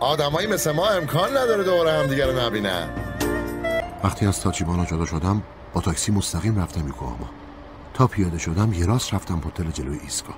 [0.01, 2.89] آدمایی مثل ما امکان نداره دوره همدیگه رو نبینن.
[4.05, 5.43] وقتی از تاچیبانا جدا شدم
[5.75, 7.31] با تاکسی مستقیم رفتم یوکوهاما.
[7.95, 10.35] تا پیاده شدم یه راست رفتم هتل جلوی ایسکا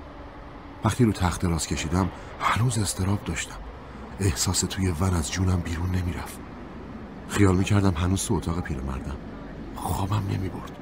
[0.85, 2.09] وقتی رو تخت راست کشیدم
[2.39, 3.55] هنوز استراب داشتم.
[4.19, 6.39] احساس توی ون از جونم بیرون نمی‌رفت.
[7.29, 9.17] خیال می‌کردم هنوز تو اتاق پیرمردم.
[9.75, 10.77] خوابم نمی‌برد.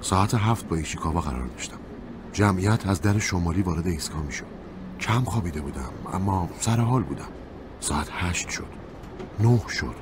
[0.00, 1.76] ساعت هفت با ایشیکاوا قرار داشتم.
[2.32, 4.46] جمعیت از در شمالی وارد ایسکا می‌شد.
[5.00, 7.28] کم خوابیده بودم اما سر حال بودم.
[7.80, 8.68] ساعت هشت شد.
[9.40, 9.94] نه شد.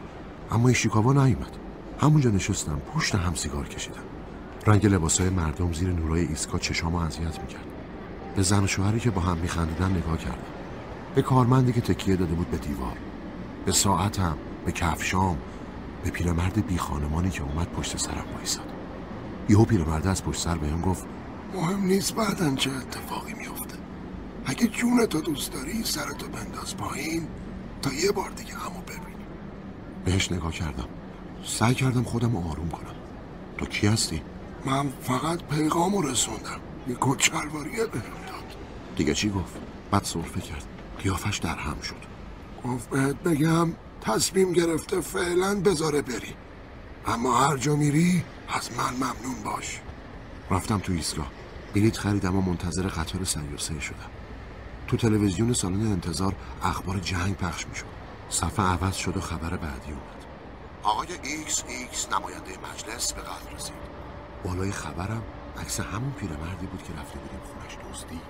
[0.51, 1.57] اما ایشیکاوا نیومد.
[2.01, 4.05] همونجا نشستم پشت هم سیگار کشیدم.
[4.67, 7.67] رنگ لباسای مردم زیر نورای ایسکا چشامو اذیت می‌کرد.
[8.37, 10.39] به زن و شوهری که با هم میخندیدن نگاه کردم.
[11.15, 12.97] به کارمندی که تکیه داده بود به دیوار.
[13.67, 15.39] به ساعتم به کفشام
[16.05, 18.73] به پیرمرد بی خانمانی که اومد پشت سرم وایساد.
[19.49, 21.07] یهو پیرمرد از پشت سر بهم گفت
[21.55, 23.77] مهم نیست بعدن چه اتفاقی میفته
[24.47, 27.29] اگه جونتو دوست داری سرتو بنداز پایین
[27.83, 29.25] تا یه بار دیگه همو ببینی.
[30.05, 30.89] بهش نگاه کردم.
[31.45, 32.95] سعی کردم خودم رو آروم کنم.
[33.59, 34.23] تو کی هستی؟
[34.65, 36.61] من فقط پیغامو رسوندم.
[36.89, 38.24] یه بهم داد
[38.97, 39.55] دیگه چی گفت؟
[39.91, 40.65] بعد سرفه کرد.
[41.03, 41.95] قیافش در هم شد.
[42.65, 46.35] گفت بهت بگم تصمیم گرفته فعلا بذاره بری.
[47.07, 49.81] اما هر جا میری از من ممنون باش.
[50.51, 51.31] رفتم تو ایستگاه.
[51.75, 54.11] بلیط خریدم و منتظر قطار سیارسه شدم.
[54.87, 57.85] تو تلویزیون سالن انتظار اخبار جنگ پخش می‌شد.
[58.29, 60.25] صفحه عوض شد و خبر بعدی اومد.
[60.83, 63.75] آقای ایکس ایکس نماینده مجلس به قتل رسید.
[64.45, 65.23] بالای خبرم
[65.61, 68.21] عکس همون پیرمردی بود که رفته بودیم خونش دزدی.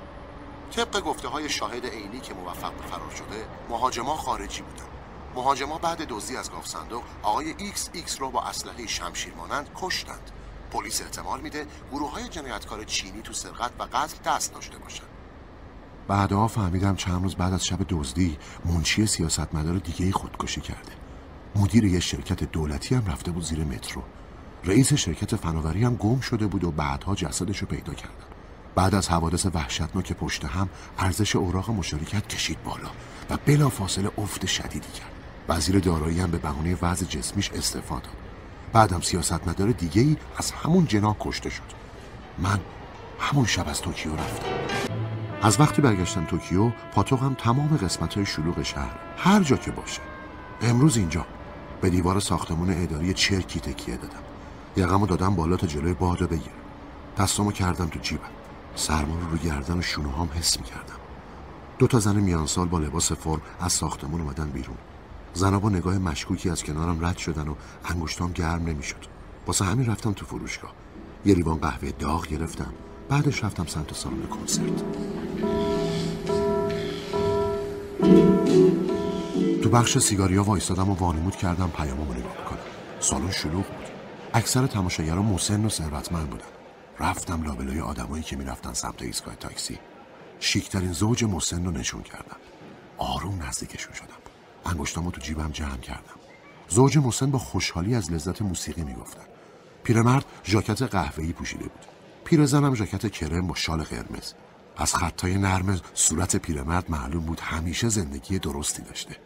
[0.77, 4.85] طبق گفته های شاهد عینی که موفق به فرار شده مهاجما خارجی بودن
[5.35, 10.31] مهاجما بعد دزدی از گاو صندوق آقای ایکس ایکس رو با اسلحه شمشیر مانند کشتند.
[10.71, 15.05] پلیس احتمال میده گروه های جنایتکار چینی تو سرقت و قتل دست داشته باشن
[16.09, 20.93] بعدها فهمیدم چند روز بعد از شب دزدی منشی سیاستمدار دیگه خودکشی کرده.
[21.57, 24.03] مدیر یه شرکت دولتی هم رفته بود زیر مترو.
[24.65, 28.34] رئیس شرکت فناوری هم گم شده بود و بعدها جسدش رو پیدا کردن
[28.75, 30.69] بعد از حوادث وحشتناک پشت هم
[30.99, 32.91] ارزش اوراق مشارکت کشید بالا
[33.31, 35.13] و بلا فاصله افت شدیدی کرد.
[35.49, 38.17] وزیر دارایی هم به بهانه وضع جسمیش استعفا داد.
[38.73, 41.63] بعدم سیاستمدار دیگه ای از همون جناح کشته شد.
[42.39, 42.61] من
[43.19, 44.47] همون شب از توکیو رفتم.
[45.43, 50.01] از وقتی برگشتم توکیو پاتوقم تمام قسمت های شلوغ شهر هر جا که باشه
[50.63, 51.27] امروز اینجا.
[51.81, 54.23] به دیوار ساختمون اداری چرکی تکیه دادم.
[54.77, 56.55] یقمو دادم بالا تا جلوی بادو بگیرم.
[57.19, 58.44] دستامو کردم تو جیبم.
[58.77, 60.95] سرما رو رو گردن و شونوهام حس می‌کردم.
[61.79, 64.77] دو تا زن میانسال با لباس فرم از ساختمون اومدن بیرون.
[65.35, 67.55] زنها با نگاه مشکوکی از کنارم رد شدن و
[67.85, 69.05] انگشتام گرم نمی‌شد.
[69.47, 70.73] واسه همین رفتم تو فروشگاه.
[71.25, 72.73] یه لیوان قهوه داغ گرفتم.
[73.09, 74.83] بعدش رفتم سمت سالن کنسرت.
[79.63, 82.59] تو بخش سیگاریا وایستادم و وانمود کردم پیاممو نگاه کنم
[83.01, 83.87] سالن شلوغ بود.
[84.35, 86.54] اکثر تماشاگران مسن و ثروتمند بودن.
[86.99, 89.79] رفتم لابلای آدمایی که می‌رفتن سمت ایستگاه تاکسی.
[90.41, 92.37] شیکترین زوج مسن رو نشون کردم.
[92.99, 94.09] آروم نزدیکشون شدم.
[94.67, 96.15] انگشتامو تو جیبم جمع کردم.
[96.69, 99.25] زوج مسن با خوشحالی از لذت موسیقی می‌گفتن.
[99.83, 101.85] پیرمرد ژاکت قهوه‌ای پوشیده بود.
[102.25, 104.33] پیرزنم ژاکت کرم با شال قرمز.
[104.77, 109.17] از خطای نرم صورت پیرمرد معلوم بود همیشه زندگی درستی داشته.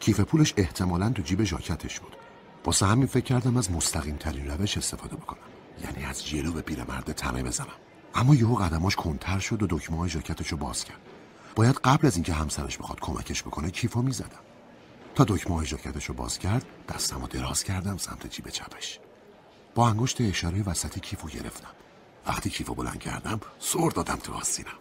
[0.00, 2.16] کیف پولش احتمالا تو جیب ژاکتش بود.
[2.64, 5.38] واسه همین فکر کردم از مستقیم ترین روش استفاده بکنم.
[5.84, 7.76] یعنی از جلو به پیرمرد تنه بزنم.
[8.14, 10.10] اما یهو قدماش کنتر شد و دکمه های
[10.50, 11.00] رو باز کرد.
[11.54, 14.40] باید قبل از اینکه همسرش بخواد کمکش بکنه کیفو می‌زدم.
[15.14, 15.66] تا دکمه های
[16.06, 19.00] رو باز کرد دستم رو دراز کردم سمت جیب چپش.
[19.74, 21.70] با انگشت اشاره وسطی کیفو گرفتم.
[22.26, 24.78] وقتی کیفو بلند کردم سر دادم تو آستینم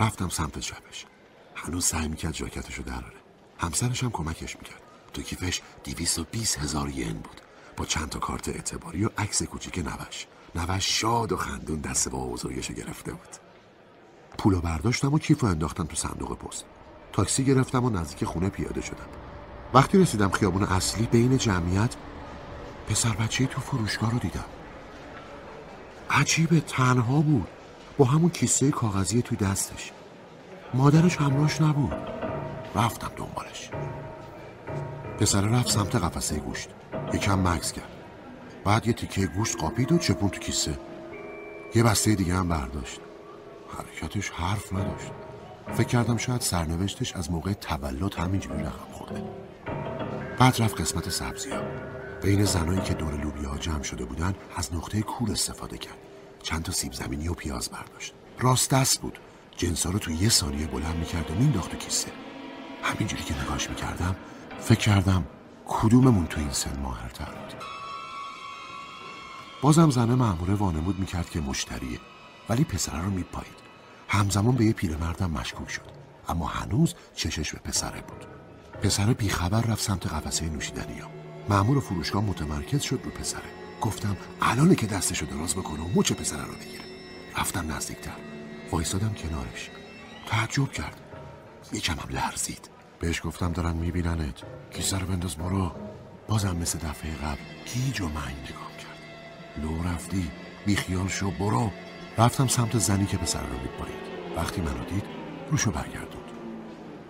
[0.00, 1.06] رفتم سمت چپش.
[1.54, 3.16] هنوز سعی می‌کرد ژاکتش رو دراره
[3.58, 4.82] همسرش هم کمکش می‌کرد.
[5.12, 7.40] تو کیفش دیویست و بیس هزار ین بود.
[7.76, 10.26] با چند تا کارت اعتباری و عکس کوچیک نوش.
[10.54, 13.36] نوش شاد و خندون دست با بزرگش گرفته بود.
[14.38, 16.64] پولو برداشتم و کیفو انداختم تو صندوق پست.
[17.12, 19.06] تاکسی گرفتم و نزدیک خونه پیاده شدم.
[19.74, 21.94] وقتی رسیدم خیابون اصلی بین جمعیت
[22.88, 24.44] پسر بچه تو فروشگاه رو دیدم.
[26.10, 27.48] عجیبه تنها بود.
[27.98, 29.92] با همون کیسه کاغذی توی دستش.
[30.74, 31.92] مادرش همراهش نبود.
[32.74, 33.70] رفتم دنبالش.
[35.18, 36.68] پسر رفت سمت قفسه گوشت.
[37.12, 37.88] یکم مکس کرد.
[38.64, 40.78] بعد یه تیکه گوشت قاپید و چپون تو کیسه.
[41.74, 43.00] یه بسته دیگه هم برداشت.
[43.78, 45.10] حرکتش حرف نداشت.
[45.74, 49.22] فکر کردم شاید سرنوشتش از موقع تولد همینجوری رقم خورده.
[50.38, 51.62] بعد رفت قسمت سبزی ها
[52.22, 55.98] بین زنایی که دور لوبیا جمع شده بودن از نقطه کور استفاده کرد.
[56.42, 58.14] چند تا سیب زمینی و پیاز برداشت.
[58.38, 59.18] راست دست بود.
[59.56, 62.10] جنسا رو تو یه ثانیه بلند می‌کرد و مینداخت تو کیسه.
[62.82, 64.16] همینجوری که نگاش می‌کردم
[64.60, 65.24] فکر کردم
[65.66, 67.54] کدوممون تو این سن بود
[69.62, 72.00] بازم زنه مأموره وانمود می‌کرد که مشتریه
[72.48, 73.64] ولی پسره رو میپایید
[74.08, 75.94] همزمان به یه پیرمردم مشکوک شد
[76.28, 78.26] اما هنوز چشش به پسره بود.
[78.82, 81.08] پسر بیخبر رفت سمت قفسه نوشیدنی ها.
[81.48, 83.50] مأمور فروشگاه متمرکز شد رو پسره.
[83.80, 86.84] گفتم الانه که دستشو دراز بکنه و مچ پسره رو بگیره.
[87.38, 88.16] رفتم نزدیکتر.
[88.72, 89.70] وایسادم کنارش.
[90.26, 91.00] تعجب کرد.
[91.72, 92.73] یکمم لرزید.
[93.04, 94.42] بهش گفتم دارن میبیننت.
[94.70, 95.72] کیسه رو بنداز برو.
[96.28, 97.40] بازم مثل دفعه قبل
[97.74, 98.98] گیج و منگ نگاه کرد.
[99.62, 100.30] لو رفتی
[100.66, 101.70] بیخیال شو برو.
[102.18, 105.04] رفتم سمت زنی که پسر رو میپایید وقتی منو دید
[105.50, 106.30] روشو برگردوند.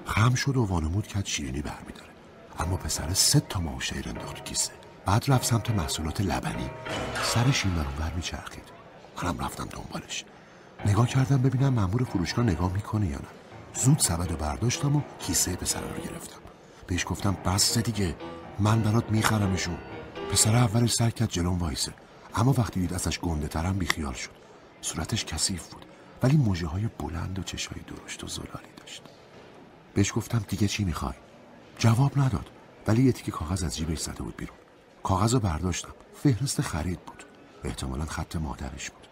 [0.06, 2.10] خم شد و وانمود کرد شیرینی برمیداره.
[2.58, 4.72] اما پسر سه تا ماهوشیر انداخت کیسه.
[5.06, 6.70] بعد رفت سمت محصولات لبنی.
[7.22, 8.64] سرش این برون میچرخید.
[9.22, 10.24] منم رفتم دنبالش.
[10.86, 13.43] نگاه کردم ببینم مأمور فروشگاه نگاه می‌کنه یا نه.
[13.74, 16.38] زود سبد و برداشتم و کیسه پسر رو گرفتم.
[16.86, 18.16] بهش گفتم بس دیگه
[18.58, 19.78] من برات میخرمشون
[20.32, 21.94] پسر اولش سر کرد جلوم وایسه
[22.34, 24.30] اما وقتی دید ازش گنده ترم بیخیال شد.
[24.80, 25.86] صورتش کثیف بود
[26.22, 29.02] ولی موجه های بلند و چشای درشت و زلالی داشت.
[29.94, 31.14] بهش گفتم دیگه چی می‌خوای؟
[31.78, 32.50] جواب نداد
[32.86, 34.56] ولی یه تیکه کاغذ از جیبش زده بود بیرون.
[35.02, 37.24] کاغذ رو برداشتم فهرست خرید بود.
[37.64, 39.08] احتمالا خط مادرش بود.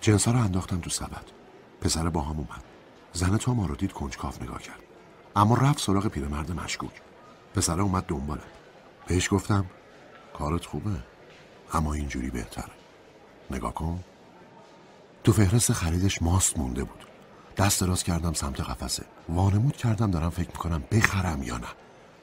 [0.00, 1.24] جنسا رو انداختم تو سبد.
[1.80, 2.75] پسر با هم اومد.
[3.16, 4.80] زن تو ما رو دید کنجکاف نگاه کرد.
[5.36, 6.90] اما رفت سراغ پیرمرد مشکوک.
[7.54, 8.42] پسره اومد دنبالم.
[9.06, 9.64] بهش گفتم
[10.38, 10.90] کارت خوبه
[11.72, 12.70] اما اینجوری بهتره.
[13.50, 14.04] نگاه کن.
[15.24, 17.06] تو فهرست خریدش ماست مونده بود.
[17.56, 19.04] دست دراز کردم سمت قفسه.
[19.28, 21.68] وانمود کردم دارم فکر می‌کنم بخرم یا نه.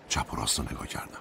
[0.10, 1.20] چپ و راست رو نگاه کردم.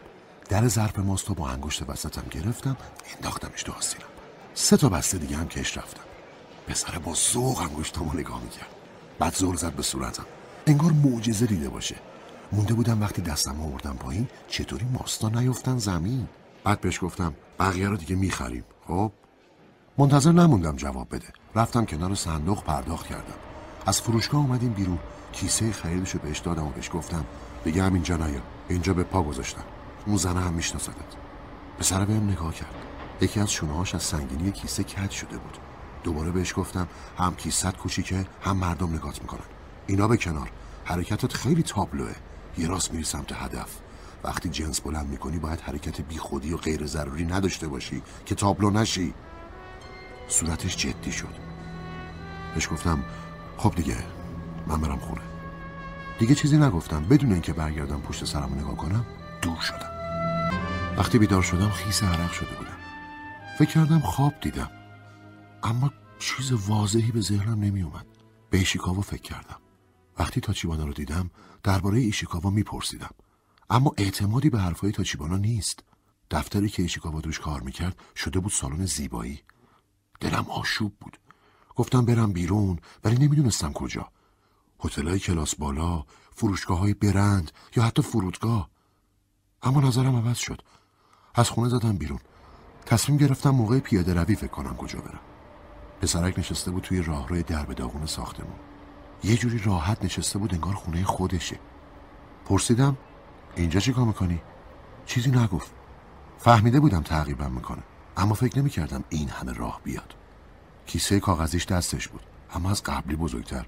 [0.49, 2.77] در ظرف ماست رو با انگشت وسطم گرفتم
[3.15, 4.07] انداختمش تو آستینم.
[4.55, 6.03] سه تا بسته دیگه هم کش رفتم.
[6.69, 7.63] پسره با ذوق
[7.97, 8.82] رو نگاه می‌کرد.
[9.23, 10.25] بعد زور زد به صورتم.
[10.67, 11.97] انگار معجزه دیده باشه.
[12.53, 16.29] مونده بودم وقتی دستم آوردم پایین چطوری ماستا نیفتن زمین؟
[16.65, 18.65] بعد بهش گفتم بقیه رو دیگه می‌خریم.
[18.87, 19.13] خب؟
[19.99, 21.27] منتظر نموندم جواب بده.
[21.55, 23.35] رفتم کنار صندوق پرداخت کردم.
[23.87, 24.99] از فروشگاه اومدیم بیرون.
[25.33, 27.25] کیسه خریدشو بهش دادم و بهش گفتم
[27.65, 28.43] دیگه همینجا نیا.
[28.69, 29.65] اینجا به پا گذاشتم.
[30.07, 31.13] اون زنه هم میشناسدت.
[31.79, 32.75] پسر بهم نگاه کرد.
[33.21, 35.59] یکی از شونهاش از سنگینی کیسه کج شده بود.
[36.03, 36.89] دوباره بهش گفتم
[37.19, 39.45] هم کیست کوچیکه هم مردم نگات می‌کنن.
[39.87, 40.51] اینا به کنار.
[40.85, 42.15] حرکتت خیلی تابلوه.
[42.59, 43.79] یه راست میری سمت هدف.
[44.25, 49.15] وقتی جنس بلند می‌کنی باید حرکت بیخودی و غیر ضروری نداشته باشی که تابلو نشی.
[50.29, 51.35] صورتش جدی شد.
[52.55, 53.05] بهش گفتم
[53.57, 53.97] خب دیگه
[54.67, 55.21] من برم خونه.
[56.19, 57.05] دیگه چیزی نگفتم.
[57.05, 59.07] بدون اینکه برگردم پشت سرمو نگاه کنم
[59.43, 59.91] دور شدم.
[60.99, 62.77] وقتی بیدار شدم خیس عرق شده بودم.
[63.59, 64.71] فکر کردم خواب دیدم.
[65.63, 68.07] اما چیز واضحی به ذهنم نمی اومد
[68.51, 69.61] به ایشیکاوا فکر کردم.
[70.19, 71.31] وقتی تاچیبانا رو دیدم
[71.63, 73.11] درباره ایشیکاوا میپرسیدم.
[73.71, 75.85] اما اعتمادی به حرفای تاچیبانا نیست.
[76.31, 79.43] دفتری که ایشیکاوا دوش کار می‌کرد شده بود سالن زیبایی.
[80.21, 81.19] دلم آشوب بود.
[81.77, 84.09] گفتم برم بیرون ولی نمی‌دونستم کجا.
[84.81, 86.05] هتلای کلاس بالا
[86.35, 88.71] فروشگاه های برند یا حتی فرودگاه.
[89.63, 90.63] اما نظرم عوض شد.
[91.35, 92.21] از خونه زدم بیرون.
[92.87, 95.32] تصمیم گرفتم موقع پیاده روی فکر کنم کجا برم.
[96.03, 98.55] پسرک نشسته بود توی راهروی درب داغون ساختمون.
[99.25, 101.59] یه جوری راحت نشسته بود انگار خونه خودشه.
[102.45, 102.97] پرسیدم
[103.57, 104.43] اینجا چی کار می‌کنی؟
[105.07, 105.71] چیزی نگفت.
[106.39, 107.83] فهمیده بودم تعقیبم می‌کنه.
[108.17, 110.15] اما فکر نمی‌کردم این همه راه بیاد.
[110.87, 112.23] کیسه کاغذیش دستش بود
[112.55, 113.67] اما از قبلی بزرگتر.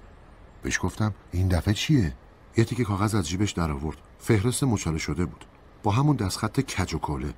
[0.61, 2.13] بهش گفتم این دفعه چیه؟
[2.57, 5.45] یه تیکه کاغذ از جیبش در آورد فهرست مچاله شده بود.
[5.83, 7.33] با همون دستخط کج و کله.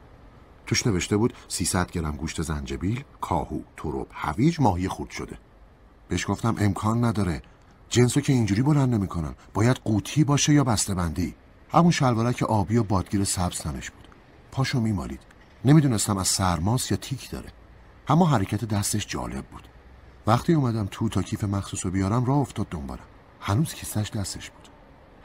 [0.68, 5.38] توش نوشته بود 300 گرم گوشت زنجبیل کاهو تروب هویج ماهی خورد شده.
[6.08, 7.42] بهش گفتم امکان نداره.
[7.90, 9.36] جنسو که اینجوری بلند نمی‌کنن.
[9.54, 11.36] باید قوطی باشه یا بسته بندی
[11.70, 14.08] همون شلوارک آبی و بادگیر سبز تنش بود.
[14.52, 15.22] پاشو میمالید.
[15.66, 17.50] نمی‌دونستم از سرماس یا تیک داره.
[18.08, 19.68] اما حرکت دستش جالب بود.
[20.28, 23.04] وقتی اومدم تو تا کیف مخصوص رو بیارم راه افتاد دنبالم.
[23.42, 24.68] هنوز کیسش دستش بود.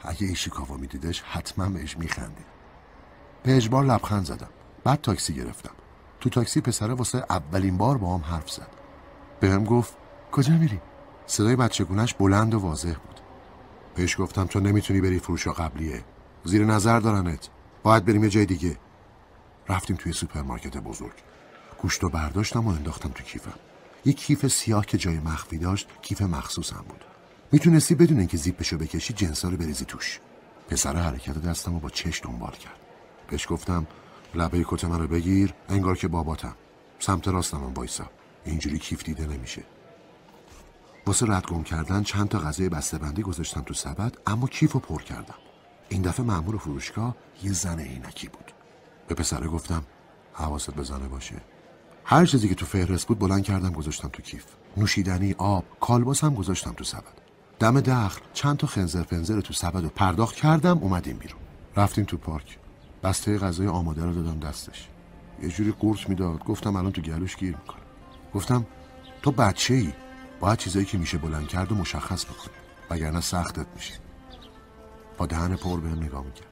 [0.01, 2.45] اگه ایشیکاوا میدیدش حتما بهش میخندید.
[3.43, 4.49] به اجبار لبخند زدم.
[4.83, 5.73] بعد تاکسی گرفتم.
[6.19, 8.67] تو تاکسی پسره واسه اولین بار با هم حرف زد.
[9.39, 9.97] بهم گفت
[10.31, 10.81] کجا میری؟
[11.25, 13.19] صدای بچگونش بلند و واضح بود.
[13.95, 16.03] بهش گفتم تو نمی‌تونی بری فروشگاه قبلیه.
[16.43, 17.49] زیر نظر دارنت.
[17.83, 18.77] باید بریم یه جای دیگه.
[19.69, 21.13] رفتیم توی سوپرمارکت بزرگ.
[21.81, 23.59] گوشت و برداشتم و انداختم تو کیفم.
[24.05, 27.05] یه کیف سیاه که جای مخفی داشت کیف مخصوصم بود.
[27.51, 30.19] می‌تونستی بدون اینکه زیپشو بکشی جنسا رو بریزی توش.
[30.69, 32.79] پسر حرکت دستم رو با چش دنبال کرد.
[33.29, 33.87] بهش گفتم
[34.35, 36.55] لبه کت من رو بگیر انگار که باباتم.
[36.99, 38.09] سمت راستم هم وایسا.
[38.45, 39.63] اینجوری کیف دیده نمیشه.
[41.07, 45.01] واسه رد گم کردن چند تا غذای بندی گذاشتم تو سبد اما کیف رو پر
[45.01, 45.35] کردم.
[45.89, 48.51] این دفعه مأمور فروشگاه یه زن عینکی بود.
[49.07, 49.83] به پسره گفتم
[50.33, 51.35] حواست بزنه باشه.
[52.05, 54.45] هر چیزی که تو فهرست بود بلند کردم گذاشتم تو کیف.
[54.77, 57.21] نوشیدنی آب کالباس هم گذاشتم تو سبد.
[57.59, 61.39] دم دخل چند تا خنزر فنزر تو سبد و پرداخت کردم اومدیم بیرون.
[61.75, 62.57] رفتیم تو پارک.
[63.03, 64.87] بسته غذای آماده رو دادم دستش.
[65.43, 66.43] یه جوری قورت می‌داد.
[66.43, 67.81] گفتم الان تو گلوش گیر می‌کنه
[68.33, 68.65] گفتم
[69.21, 69.93] تو بچه ای
[70.39, 72.53] باید چیزایی که میشه بلند کرد و مشخص بکنی.
[72.89, 73.93] وگرنه سختت میشه.
[75.17, 76.47] با دهن پر بهم نگاه می‌کرد.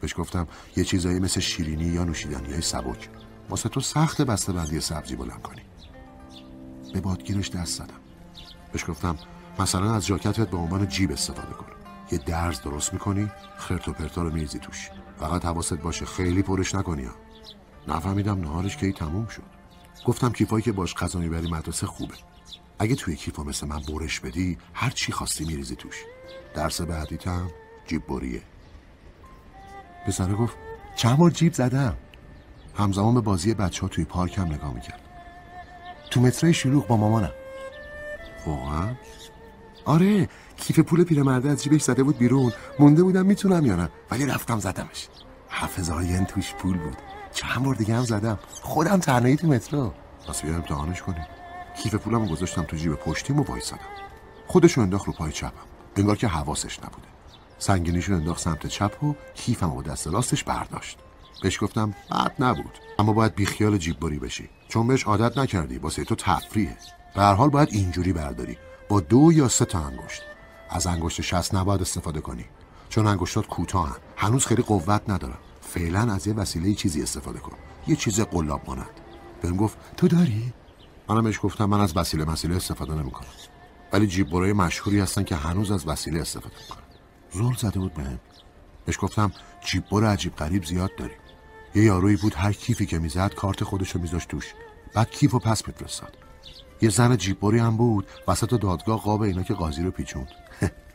[0.00, 3.08] بهش گفتم یه چیزایی مثل شیرینی یا نوشیدنی های سبک.
[3.48, 5.62] واسه تو سخت بسته بندی سبزی بلند کنی.
[6.92, 8.00] به بادگیرش دست زدم.
[8.72, 9.18] بهش گفتم
[9.58, 11.83] مثلا از جاکتت به عنوان جیب استفاده کن.
[12.14, 14.90] یه درز درست می‌کنی خرت و پرتا رو میریزی توش.
[15.18, 17.14] فقط حواست باشه خیلی پرش نکنی ها.
[17.88, 19.42] نفهمیدم نهارش کی تموم شد.
[20.06, 22.14] گفتم کیفایی که باش غذا می‌بری مدرسه خوبه.
[22.78, 26.04] اگه توی کیفا مثل من برش بدی هر چی خواستی میریزی توش.
[26.54, 27.50] درس بعدیتم
[27.86, 28.42] جیب بریه.
[30.06, 30.56] پسره گفت
[30.96, 31.96] چند بار جیب زدم؟
[32.74, 35.00] همزمان به بازی بچه ها توی پارک هم نگاه می‌کرد.
[36.10, 37.32] تو متره شلوغ با مامانم.
[38.46, 38.94] واقعا؟
[39.84, 42.52] آره کیف پول پیرمرده از جیبش زده بود بیرون.
[42.78, 45.08] مونده بودم می‌تونم یا نه ولی رفتم زدمش.
[45.50, 46.96] هفت هزار توش پول بود.
[47.32, 48.38] چند بار دیگه هم زدم.
[48.62, 49.92] خودم تنهایی تو مترو.
[50.28, 51.26] پس بیارم امتحانش کنیم.
[51.82, 53.82] کیف پولم گذاشتم تو جیب پشتیم و وایسادم.
[54.46, 55.52] خودشو انداخت رو پای چپم.
[55.96, 57.08] انگار که حواسش نبوده.
[57.58, 60.98] سنگینیشو انداخت سمت چپ و کیفم با دست راستش برداشت.
[61.42, 62.78] بهش گفتم بد نبود.
[62.98, 64.50] اما باید بیخیال جیب بری بشی.
[64.68, 65.78] چون بهش عادت نکردی.
[65.78, 66.76] واسه تو تفریحه.
[67.14, 68.56] به هر حال باید اینجوری برداری.
[68.88, 70.22] با دو یا سه تا انگشت.
[70.70, 72.44] از انگشت شست نباید استفاده کنی.
[72.88, 75.38] چون انگشتات کوتاهن هنوز خیلی قوت ندارن.
[75.60, 77.56] فعلا از یه وسیله چیزی استفاده کن.
[77.86, 79.00] یه چیز قلاب مانند.
[79.42, 80.52] بهم گفت تو داری؟
[81.08, 83.28] منم بهش گفتم من از وسیله مسیله استفاده نمی‌کنم.
[83.92, 86.82] ولی جیب مشهوری هستن که هنوز از وسیله استفاده می‌کنن.
[87.32, 88.20] زل زده بود بهم.
[88.86, 89.32] بهش گفتم
[89.64, 91.14] جیب بر عجیب غریب زیاد داری.
[91.74, 94.54] یه یارویی بود هر کیفی که می‌زد کارت خودشو میذاشت توش.
[94.94, 96.18] بعد کیفو پس میفرستاد.
[96.82, 100.28] یه زن جیببری هم بود وسط دادگاه قاب اینا که قاضی رو پیچوند.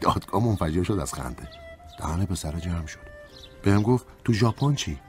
[0.02, 1.48] دادگاه منفجر شد از خنده.
[2.00, 3.00] دهن پسر جمع شد.
[3.64, 5.00] بهم گفت تو ژاپن چی؟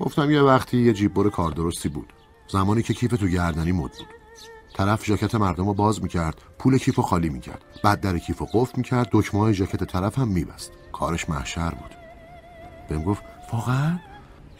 [0.00, 2.12] گفتم یه وقتی یه جیببر کار درستی بود.
[2.48, 4.06] زمانی که کیف تو گردنی مد بود.
[4.74, 7.64] طرف ژاکت مردم رو باز می‌کرد پول کیف رو خالی می‌کرد.
[7.84, 10.72] بعد در کیف رو قفل می‌کرد دکمه های ژاکت طرف هم میبست.
[10.92, 11.90] کارش محشر بود.
[12.88, 13.22] بهم گفت
[13.52, 13.98] واقعا؟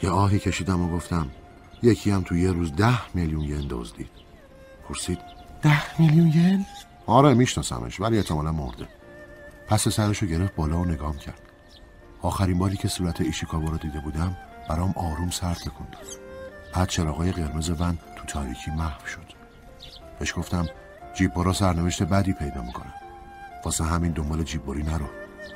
[0.02, 1.30] یه آهی کشیدم و گفتم
[1.82, 4.10] یکی هم تو یه روز ده میلیون ین دزدید.
[4.88, 5.18] پرسید
[5.62, 6.66] ده میلیون ین؟
[7.06, 8.88] آره میشناسمش ولی احتمالا مرده.
[9.72, 11.40] پس سرشو گرفت بالا و نگام کرد.
[12.22, 14.36] آخرین باری که صورت ایشیکاوا رو دیده بودم
[14.68, 16.06] برام آروم سر تکون داد
[16.74, 19.32] بعد چراغای قرمز ون تو تاریکی محو شد.
[20.18, 20.66] بهش گفتم
[21.14, 22.94] جیبورا سرنوشت بدی پیدا می‌کنه
[23.64, 25.06] واسه همین دنبال جیبوری نرو.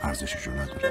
[0.02, 0.90] ارزششو نداره.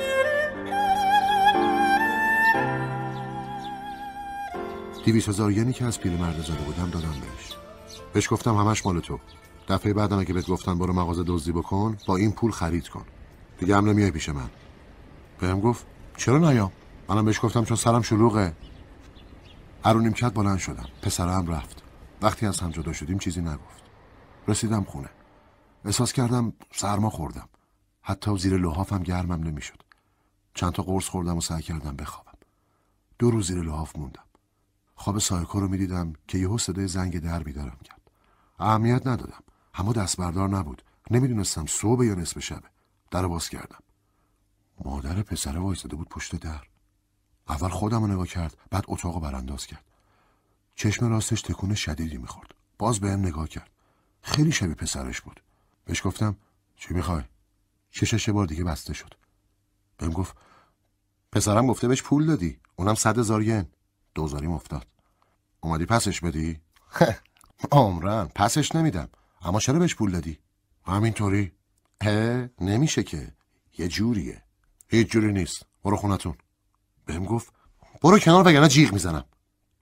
[5.06, 7.54] دیویس هزار ینی که از پیرمرد زده بودم دادم بهش.
[8.14, 9.20] بهش گفتم همش مال تو.
[9.70, 13.06] دفعه بعدم اگه بهت گفتن برو مغازه دزدی بکن با این پول خرید کن.
[13.58, 14.50] دیگه هم نمیای پیش من.
[15.40, 15.86] بهم گفت
[16.18, 16.72] چرا نیام
[17.10, 18.56] منم بهش گفتم چون سرم شلوغه.
[19.86, 20.86] هر نیمکت بلند شدم.
[21.02, 21.84] پسرم رفت.
[22.22, 23.84] وقتی از هم جدا شدیم چیزی نگفت.
[24.48, 25.10] رسیدم خونه.
[25.86, 27.50] احساس کردم سرما خوردم.
[28.02, 29.82] حتی زیر لحافم گرمم نمی‌شد.
[30.54, 32.32] چند تا قرص خوردم و سعی کردم بخوابم.
[33.20, 34.24] دو روز زیر لحاف موندم.
[34.96, 38.02] خواب سایکو رو می‌دیدم که یهو صدای زنگ در بیدارم کرد.
[38.60, 39.44] اهمیت ندادم.
[39.74, 40.84] اما دست بردار نبود.
[41.12, 42.75] نمی‌دونستم صبح یا نصف شبه.
[43.12, 43.84] در باز کردم.
[44.86, 46.62] مادر پسر وایزده بود پشت در.
[47.48, 49.86] اول خودم رو نگاه کرد بعد اتاق برانداز کرد.
[50.76, 52.56] چشم راستش تکون شدیدی می‌خورد.
[52.78, 53.70] باز بهم نگاه کرد.
[54.22, 55.44] خیلی شبیه پسرش بود.
[55.86, 56.36] بهش گفتم
[56.76, 57.24] چی می‌خوای؟
[57.92, 59.14] چشش بار دیگه بسته شد.
[59.98, 60.36] بهم گفت
[61.32, 62.60] پسرم گفته بهش پول دادی.
[62.76, 63.66] اونم صد هزار ین.
[64.16, 64.88] دوزاریم افتاد.
[65.60, 66.60] اومدی پسش بدی؟
[67.72, 69.10] عمرن پسش نمیدم.
[69.42, 70.40] اما چرا بهش پول دادی؟
[70.86, 71.52] همینطوری.
[72.04, 73.34] هه نمیشه که.
[73.78, 74.44] یه جوریه.
[74.88, 75.66] هیچ جوری نیست.
[75.84, 76.36] برو خونتون.
[77.06, 77.54] بهم گفت
[78.02, 79.26] برو کنار وگرنه جیغ می‌زنم.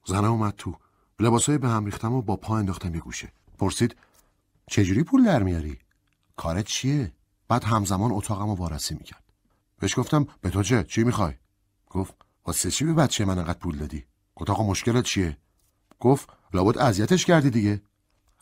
[0.06, 0.76] زنه اومد تو.
[1.20, 3.32] لباسای به هم ریختم و با پا انداختم یه گوشه.
[3.58, 3.96] پرسید
[4.68, 5.80] چجوری پول در میاری؟
[6.36, 7.14] کارت چیه?
[7.48, 9.24] بعد همزمان اتاقم رو وارسی می‌کرد.
[9.80, 11.34] بهش گفتم به تو چه؟ چی می‌خوای؟
[11.90, 12.14] گفت
[12.46, 14.06] واسه چی به بچه من انقدر پول دادی؟
[14.36, 15.38] اتاق مشکلت چیه؟
[16.00, 17.82] گفت لابد اذیتش کردی دیگه.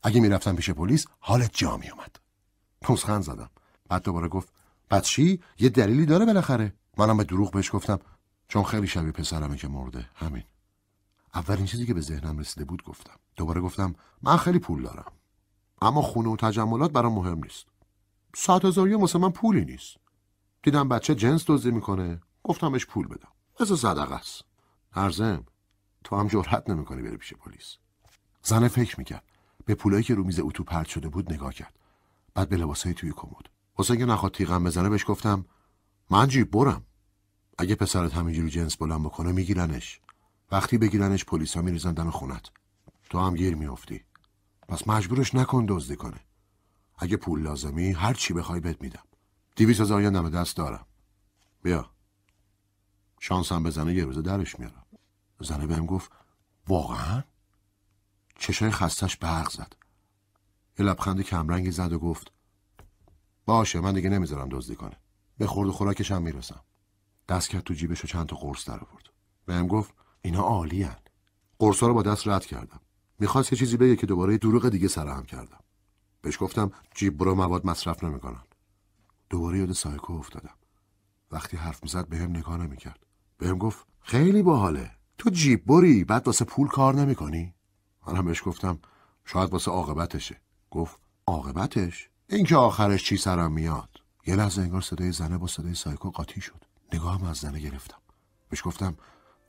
[0.03, 2.15] اگه می‌رفتم پیش پلیس حالت جا میومد
[2.82, 3.49] پوزخند زدم.
[3.91, 4.53] بعد دوباره گفت
[4.89, 6.73] پس چی؟ یه دلیلی داره بالاخره.
[6.97, 7.99] منم به دروغ بهش گفتم
[8.47, 10.09] چون خیلی شبیه پسرمه که مرده.
[10.15, 10.43] همین.
[11.33, 13.13] اولین چیزی که به ذهنم رسیده بود گفتم.
[13.35, 15.11] دوباره گفتم من خیلی پول دارم
[15.81, 17.65] اما خونه و تجملات برام مهم نیست.
[18.35, 19.97] ساعت هزاری واسه من پولی نیست.
[20.63, 22.21] دیدم بچه جنس دزدی می‌کنه.
[22.43, 23.31] گفتم بهش پول بدم.
[23.59, 24.43] مثل صدقه است.
[24.93, 25.45] ارزم
[26.03, 27.77] تو هم جرحت نمی‌کنی بری پیش پلیس.
[28.43, 29.23] زنه فکر می‌کرد.
[29.65, 31.73] به پولایی که رو میز اتو پرت شده بود نگاه کرد.
[32.33, 33.49] بعد به لباسای توی کمد.
[33.78, 35.45] واسه اینکه نخواد تیغم بزنه بهش گفتم
[36.09, 36.86] من جیب برم.
[37.57, 40.01] اگه پسرت همینجوری جنس بلند بکنه میگیرنش.
[40.51, 42.49] وقتی بگیرنش پلیسا میریزن دم خونت.
[43.09, 44.05] تو هم گیر میافتی.
[44.67, 46.19] پس مجبورش نکن دزدی کنه.
[46.97, 49.03] اگه پول لازمی هر چی بخوای بهت میدم.
[49.55, 50.86] دیویس هزار نمه دست دارم.
[51.63, 51.89] بیا.
[53.19, 54.86] شانسم بزنه یه روزه درش میارم.
[55.39, 56.11] زنه بهم گفت
[56.67, 57.24] واقعا؟
[58.36, 59.74] چشای خستش برق زد.
[60.80, 62.32] یه لبخند کمرنگی زد و گفت
[63.45, 64.97] باشه من دیگه نمی‌ذارم دزدی کنه.
[65.37, 66.61] به خورد و خوراکش هم می‌رسم.
[67.29, 69.09] دست کرد تو جیبش و چند تا قرص در آورد.
[69.45, 70.97] بهم گفت اینا عالی هن.
[71.59, 72.79] قرصا رو با دست رد کردم.
[73.19, 75.59] می‌خواست یه چیزی بگه که دوباره دروغ دیگه سرهم کردم.
[76.21, 78.43] بهش گفتم جیب برو مواد مصرف نمی‌کنن.
[79.29, 80.55] دوباره یاد سایکو افتادم.
[81.31, 83.05] وقتی حرف می‌زد بهم نگاه نمی‌کرد.
[83.37, 84.91] بهم گفت خیلی باحاله.
[85.17, 87.53] تو جیب بری بعد واسه پول کار نمی‌کنی؟
[88.07, 88.79] منم بهش گفتم
[89.25, 90.41] شاید واسه عاقبتشه.
[90.71, 93.89] گفت عاقبتش؟ اینکه آخرش چی سرم میاد.
[94.27, 96.65] یه لحظه انگار صدای زنه با صدای سایکو قاطی شد.
[96.93, 97.97] نگاهم از زنه گرفتم.
[98.49, 98.97] بهش گفتم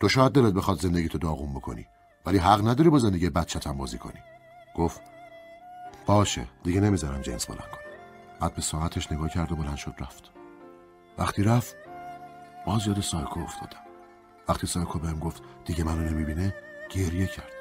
[0.01, 1.87] تو شاید دلت بخواد زندگی تو داغون بکنی
[2.27, 4.21] ولی حق نداری با زندگی بچتم بازی کنی.
[4.77, 5.01] گفت
[6.07, 7.83] باشه دیگه نمی‌ذارم جنس بلند کنه.
[8.41, 10.31] بعد به ساعتش نگاه کرد و بلند شد رفت.
[11.19, 11.77] وقتی رفت
[12.67, 13.83] باز یاد سایکو افتادم.
[14.49, 16.55] وقتی سایکو بهم گفت دیگه منو نمی‌بینه؟
[16.91, 17.53] گریه کرد.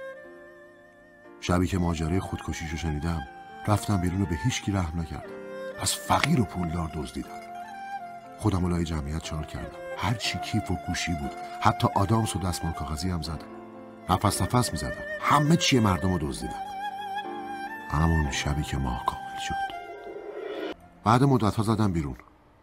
[1.41, 3.27] شبی که ماجرای خودکشیشو شنیدم
[3.67, 5.29] رفتم بیرون و به هیچکی رحم نکردم
[5.81, 7.29] از فقیر و پولدار دزدیدم.
[8.37, 9.77] خودم لای جمعیت چال کردم.
[9.97, 11.31] هر چی کیف و گوشی بود.
[11.61, 13.47] حتی آدامس و دستمال کاغذی هم زدم.
[14.09, 15.01] نفس نفس می‌زدم.
[15.21, 16.53] همه چی مردم رو دزدیدم.
[17.91, 19.71] همون شبی که ماه کامل شد.
[21.03, 22.15] بعد مدت ها زدم بیرون.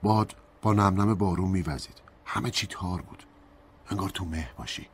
[0.03, 2.03] باد با نمنم بارون میوزید.
[2.25, 3.23] همه چی تار بود.
[3.91, 4.89] انگار تو مه باشی.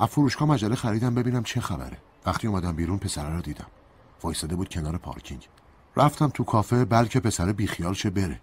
[0.00, 1.96] از فروشگاه مجله خریدم ببینم چه خبره.
[2.26, 3.66] وقتی اومدم بیرون پسره رو دیدم.
[4.22, 5.48] وایساده بود کنار پارکینگ.
[5.96, 8.40] رفتم تو کافه بلکه پسر بیخیال شه بره.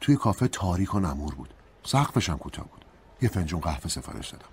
[0.00, 1.54] توی کافه تاریک و نمور بود.
[1.82, 2.84] سقفش هم کوتاه بود.
[3.22, 4.48] یه فنجون قهوه سفارش دادم.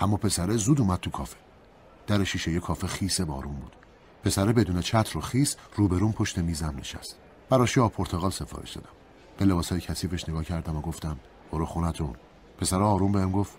[0.00, 1.36] اما پسره زود اومد تو کافه.
[2.06, 3.76] در شیشه یه کافه خیس بارون بود.
[4.24, 7.16] پسره بدون چتر و خیس روبرون پشت میزم نشست.
[7.50, 8.88] براش یه پرتقال سفارش دادم.
[9.38, 11.18] به لباسای کثیفش نگاه کردم و گفتم
[11.52, 12.14] برو خونتون
[12.58, 13.52] پسر آروم بهم گفت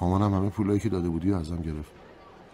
[0.00, 1.92] مامانم همه پولایی که داده بودی ازم گرفت.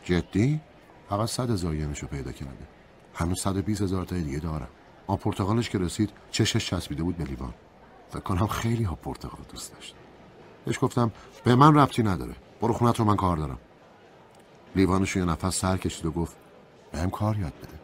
[0.05, 0.61] جدی؟
[1.09, 2.76] فقط صد رو پیدا کرده.
[3.17, 4.69] هنوز صد بیس هزار تا دیگه دارم.
[5.07, 7.55] آب پرتقالش که رسید چشش چسبیده بود به لیوان.
[8.11, 9.95] فکر کنم خیلی ها پرتقال دوست داشت
[10.65, 11.13] بهش گفتم
[11.45, 12.35] به من ربطی نداره.
[12.61, 13.59] برو خونت رو من کار دارم.
[14.77, 16.37] لیوانش یه نفس سر کشید و گفت
[16.93, 17.79] بهم کار یاد بده.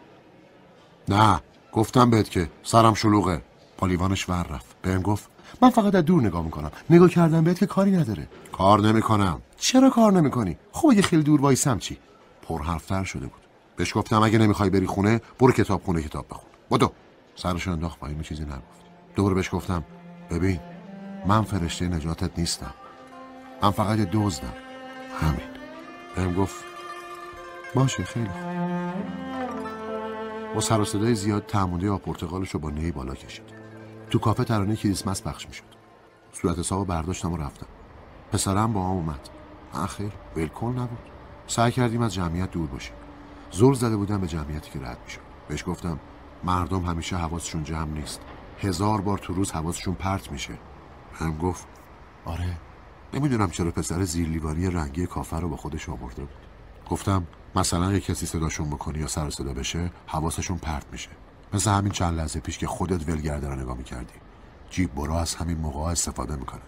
[1.09, 1.41] نه
[1.73, 3.43] گفتم بهت که سرم شلوغه.
[3.79, 4.77] با لیوانش ور رفت.
[4.83, 5.31] بهم گفت
[5.63, 6.71] من فقط از دور نگاه می‌کنم.
[6.91, 8.29] نگاه کردم بهت که کاری نداره.
[8.53, 9.43] کار نمی‌کنم.
[9.57, 11.99] چرا کار نمی‌کنی؟ خب اگه خیلی دور وایسم چی؟
[12.43, 13.42] پر حرفتر شده بود.
[13.77, 16.51] بهش گفتم اگه نمی‌خوای بری خونه برو کتاب خونه کتاب بخون.
[16.71, 16.93] بدو.
[17.37, 18.83] سرش انداخت پایین چیزی نگفت.
[19.15, 19.85] دور بهش گفتم
[20.31, 20.61] ببین
[21.27, 22.75] من فرشته نجاتت نیستم.
[23.63, 24.53] من فقط یه دزدم.
[25.21, 25.41] همین.
[26.17, 26.65] بهم گفت
[27.75, 28.43] باشه خیلی خوب.
[30.55, 33.45] با سر و صدای زیاد تعمونده یا پرتقالش رو با نی بالا کشید.
[34.11, 35.63] تو کافه ترانه کریسمس پخش می‌شد.
[36.33, 37.67] صورت حساب برداشتم و رفتم.
[38.33, 39.29] پسرم با هم اومد.
[39.75, 40.99] اخیر ولکن نبود.
[41.47, 42.95] سعی کردیم از جمعیت دور باشیم.
[43.53, 45.21] زور زده بودم به جمعیتی که رد می‌شد.
[45.49, 46.01] بهش گفتم
[46.45, 48.21] مردم همیشه حواسشون جمع نیست.
[48.59, 50.59] هزار بار تو روز حواسشون پرت میشه.
[51.15, 51.67] هم گفت
[52.25, 52.57] آره
[53.15, 56.47] نمی‌دونم چرا پسر زیرلیوانی رنگی کافر رو با خودش آورده بود.
[56.91, 61.11] گفتم مثلا یه کسی صداشون بکنی یا سر صدا بشه حواسشون پرت میشه.
[61.53, 64.15] مثل همین چند لحظه پیش که خودت ولگرده رو نگاه می‌کردی.
[64.71, 66.63] جیب برا از همین موقع استفاده می‌کنه.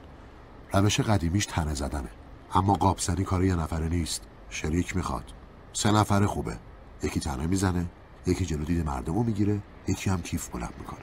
[0.73, 2.11] روش قدیمیش تنه زدنه.
[2.55, 4.23] اما قابسنی کار یه نفره نیست.
[4.51, 5.33] شریک می‌خواد.
[5.73, 6.59] سه نفره خوبه.
[7.03, 7.87] یکی تنه می‌زنه
[8.27, 11.01] یکی جلو دید مردمو می‌گیره یکی هم کیف بلند می‌کنه.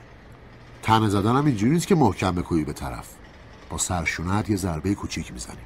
[0.81, 3.13] تنه زدن هم اینجوری نیست که محکم بکویی به طرف.
[3.69, 5.61] با سرشونت یه ضربه کوچیک می‌زنی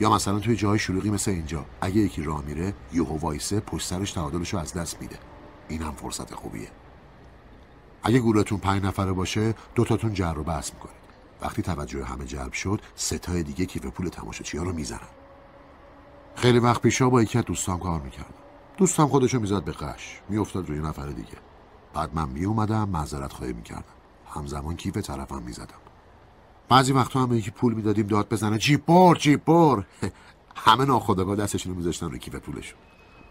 [0.00, 1.64] یا مثلا توی جای شلوغی مثل اینجا.
[1.80, 5.18] اگه یکی راه میره یهو وایسه پشت سرش تعادلش از دست میده.
[5.68, 6.68] این هم فرصت خوبیه.
[8.02, 11.00] اگه گورتون پنج نفره باشه دوتاتون جر رو بحث می‌کنید
[11.42, 15.00] وقتی توجه همه جلب شد ستای دیگه کیف پول تماشاچی ها رو می‌زنن.
[16.34, 18.39] خیلی وقت پیشا با یکی از دوستام کار می‌کردم.
[18.80, 20.20] دوستم خودشو می‌زد به قش.
[20.28, 21.38] میافتاد روی نفر دیگه.
[21.94, 23.84] بعد من میومدم معذرت خواهی می‌کردم.
[24.34, 25.74] همزمان کیف طرفم می‌زدم.
[26.68, 29.84] بعضی وقتا هم یکی پول می‌دادیم داد بزنه بر جیب بر
[30.56, 32.78] همه ناخداگاه دستشون رو میذاشتن روی کیف پولشون.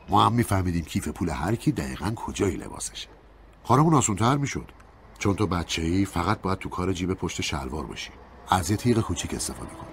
[0.10, 3.10] ما هم میفهمیدیم کیف پول هر کی دقیقا کجای لباسشه.
[3.68, 4.72] کارمون آسونتر می‌شد.
[5.18, 8.12] چون تو بچه ای فقط باید تو کار جیب پشت شلوار باشی.
[8.50, 9.88] از یه تیغ کوچیک استفاده کن.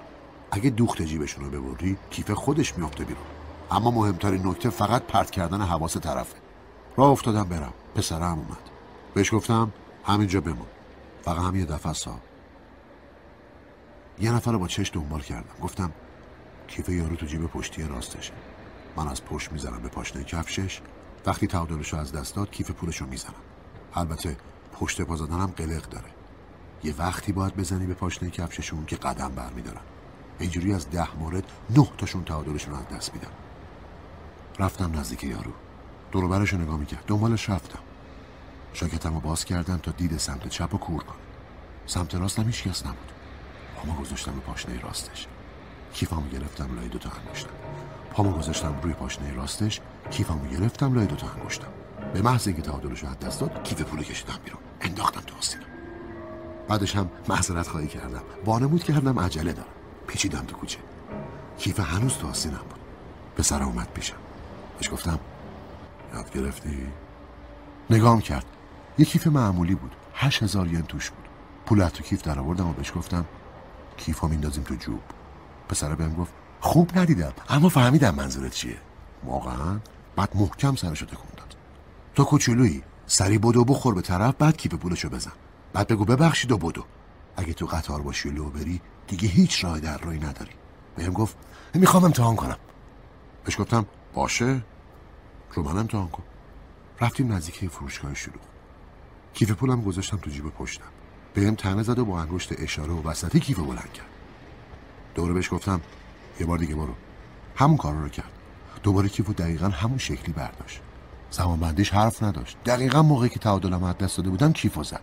[0.51, 3.36] اگه دوخت جیبشون رو ببری کیف خودش میافته بیرون.
[3.71, 6.37] اما مهمترین نکته فقط پرت کردن حواس طرفه.
[6.97, 7.73] راه افتادم برم.
[7.95, 8.71] پسرم اومد.
[9.15, 9.73] بهش گفتم
[10.05, 10.67] همینجا بمون.
[11.23, 12.15] فقط هم یه دفعه سا.
[14.19, 15.55] یه نفر رو با چش دنبال کردم.
[15.63, 15.93] گفتم
[16.69, 18.33] کیف یارو تو جیب پشتی راستشه.
[18.97, 20.81] من از پشت می‌زنم به پاشنه کفشش.
[21.27, 23.35] وقتی تعادلش از دست داد کیف پولش رو می‌زنم.
[23.95, 24.37] البته
[24.73, 26.11] پشت پا زدنم قلق داره.
[26.85, 29.81] یه وقتی باید بزنی به پاشنه کفششون که قدم برمیدارن.
[30.39, 33.31] اینجوری از ده مورد نه تاشون تعادلشون از دست میدم.
[34.59, 35.53] رفتم نزدیک یارو.
[36.13, 37.05] دروبرش رو نگاه می‌کرد.
[37.07, 37.79] دنبالش رفتم.
[38.73, 41.17] شاکتم رو باز کردم تا دید سمت چپ و کور کنم.
[41.87, 43.13] سمت راستم هیچ کس نبود.
[43.77, 45.27] پامو گذاشتم به پاشنه راستش.
[45.93, 47.51] کیفمو گرفتم لای دوتا انگشتم.
[48.13, 49.81] پامو گذاشتم روی پاشنه راستش.
[50.11, 51.69] کیفمو گرفتم لای دوتا انگشتم.
[52.15, 54.61] به محض اینکه تعادلش رو دست داد کیف پول کشیدم بیرون.
[54.81, 55.65] انداختم تو آستینم.
[56.69, 58.23] بعدش هم معذرت خواهی کردم.
[58.45, 59.69] وانمود کردم عجله دارم.
[60.07, 60.79] پیچیدم تو کوچه.
[61.59, 62.81] کیف هنوز تو آستینم بود.
[63.37, 64.17] پسر اومد پیشم.
[64.79, 65.19] بهش گفتم.
[66.15, 66.87] یاد گرفتی؟
[67.91, 68.47] نگام کرد.
[68.99, 69.97] یه کیف معمولی بود.
[70.15, 71.29] هشت هزار ین توش بود.
[71.67, 73.25] پول تو کیف در آوردم و بهش گفتم
[73.97, 75.01] کیف ها میندازیم تو جوب.
[75.69, 78.77] پسر بهم گفت خوب ندیدم اما فهمیدم منظورت چیه.
[79.25, 79.79] واقعا
[80.17, 81.57] بعد محکم سرشو تکون داد.
[82.15, 85.33] تو کوچولویی سری بدو بخور به طرف بعد کیف پولشو بزن.
[85.73, 86.85] بعد بگو ببخشید و بدو.
[87.37, 90.53] اگه تو قطار باشی لو بری دیگه هیچ راه در روی نداری.
[90.97, 91.37] بهم گفت
[91.75, 92.57] می‌خوام امتحان کنم.
[93.45, 93.87] بهش گفتم
[94.17, 94.63] باشه؟
[95.53, 96.23] رو من امتحان کن.
[97.01, 98.41] رفتیم نزدیک فروشگاه شلوغ.
[99.35, 100.85] کیف پولم گذاشتم تو جیب پشتم.
[101.35, 104.07] بهم تنه زد و با انگشت اشاره و وسطی کیف بلند کرد.
[105.15, 105.81] دوره بهش گفتم
[106.41, 106.95] یه بار دیگه برو.
[107.57, 108.31] همون کار رو کرد.
[108.83, 110.81] دوباره کیفو دقیقا همون شکلی برداشت.
[111.31, 112.57] زمان بندیش حرف نداشت.
[112.67, 115.03] دقیقا موقعی که تعادلم از دست داده بودم کیفو زد.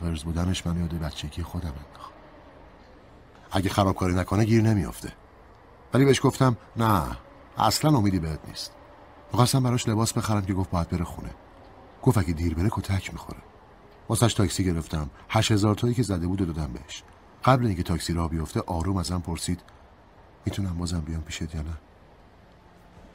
[0.00, 2.12] فرز بودنش من یاد بچگی خودم انداخت.
[3.50, 5.12] اگه خرابکاری نکنه گیر نمیافته.
[5.96, 7.02] ولی بهش گفتم نه
[7.58, 8.72] اصلا امیدی بهت نیست.
[9.32, 11.30] می‌خواستم براش لباس بخرم که گفت باید بره خونه.
[12.02, 13.38] گفت اگه دیر بره کتک می‌خوره.
[14.08, 15.10] واسش تاکسی گرفتم.
[15.28, 17.02] هشت هزار تایی که زده بود دادم بهش.
[17.44, 19.60] قبل اینکه تاکسی را بیفته آروم ازم پرسید
[20.46, 21.76] می‌تونم بازم بیام پیشت یا نه؟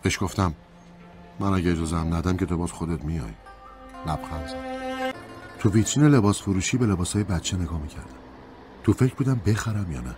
[0.01, 0.53] بهش گفتم
[1.39, 3.33] من اگه اجازه هم ندم که تو باز خودت میای.
[4.07, 5.13] لبخند زد.
[5.59, 8.15] تو ویترین لباس فروشی به لباسای بچه نگاه می‌کردم.
[8.83, 10.15] تو فکر بودم بخرم یا نه.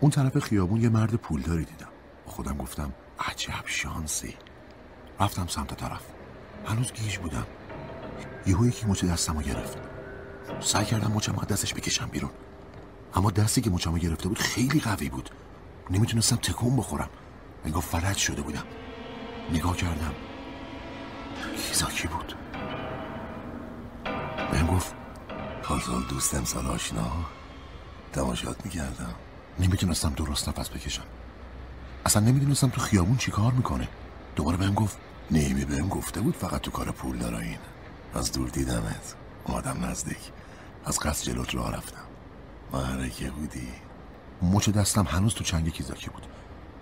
[0.00, 1.88] اون طرف خیابون یه مرد پولداری دیدم.
[2.26, 2.92] خودم گفتم
[3.28, 4.36] عجب شانسی.
[5.20, 6.02] رفتم سمت طرف.
[6.66, 7.46] هنوز گیج بودم.
[8.46, 9.78] یهو یکی مچ دستمو گرفت.
[10.60, 12.30] سعی کردم مچم دستش بکشم بیرون.
[13.14, 15.30] اما دستی که مچمو گرفته بود خیلی قوی بود.
[15.90, 17.08] نمی‌تونستم تکون بخورم.
[17.64, 18.64] انگار فلج شده بودم.
[19.52, 20.14] نگاه کردم.
[21.56, 22.34] کیزاکی بود؟
[24.52, 24.94] بهم گفت
[25.62, 27.12] پارسال دوستم سال آشنا
[28.12, 29.14] تماشات می‌کردم.
[29.58, 31.04] نمی‌تونستم درست نفس بکشم.
[32.06, 33.88] اصلا نمی‌دونستم تو خیابون چی کار می‌کنه.
[34.36, 34.98] دوباره بهم گفت
[35.30, 37.58] نیمی بهم گفته بود فقط تو کار پول دارین
[38.14, 39.14] از دور دیدمت.
[39.44, 40.32] اومدم نزدیک.
[40.84, 42.04] از قصد جلوت راه رفتم.
[42.72, 43.68] محرکه بودی.
[44.42, 46.26] مچ دستم هنوز تو چنگ کیزاکی بود.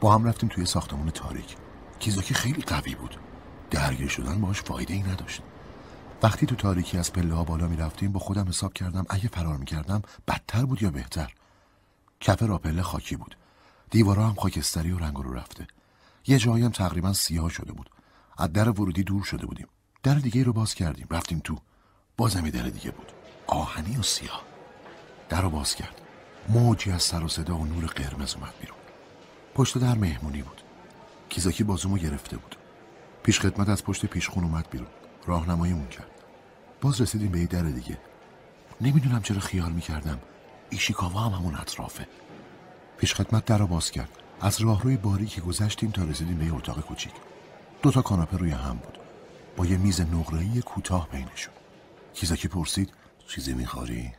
[0.00, 1.56] با هم رفتیم توی ساختمون تاریک.
[1.98, 3.16] کیزاکی خیلی قوی بود.
[3.70, 5.42] درگیر شدن باش فایده ای نداشت.
[6.22, 9.56] وقتی تو تاریکی از پله ها بالا می رفتیم با خودم حساب کردم اگه فرار
[9.56, 11.32] می کردم بدتر بود یا بهتر.
[12.20, 13.36] کف راپله خاکی بود.
[13.94, 15.66] دیوارا هم خاکستری و رنگ رو رفته.
[16.26, 17.90] یه جایی هم تقریبا سیاه شده بود.
[18.38, 19.68] از در ورودی دور شده بودیم.
[20.02, 21.06] در دیگه رو باز کردیم.
[21.10, 21.58] رفتیم تو.
[22.16, 23.12] بازم در دیگه بود.
[23.46, 24.42] آهنی و سیاه.
[25.28, 26.00] در رو باز کرد.
[26.48, 28.78] موجی از سر و صدا و نور قرمز اومد بیرون.
[29.54, 30.62] پشت در مهمونی بود.
[31.28, 32.56] کیزاکی بازومو گرفته بود.
[33.22, 34.88] پیش خدمت از پشت پیشخون اومد بیرون.
[35.26, 36.10] راهنماییمون کرد.
[36.80, 37.98] باز رسیدیم به یه در دیگه.
[38.80, 40.18] نمی‌دونم چرا خیال می‌کردم.
[40.70, 42.06] ایشیکاوا هم همون اطرافه.
[43.04, 44.08] پیش خدمت در رو باز کرد.
[44.40, 47.12] از راهروی باریکی گذشتیم تا رسیدیم به اتاق کوچیک.
[47.82, 48.98] دو تا کاناپه روی هم بود.
[49.56, 51.54] با یه میز نقره‌ای کوتاه بینشون.
[52.14, 52.92] کیزاکی پرسید
[53.28, 54.12] چیزی می‌خوری؟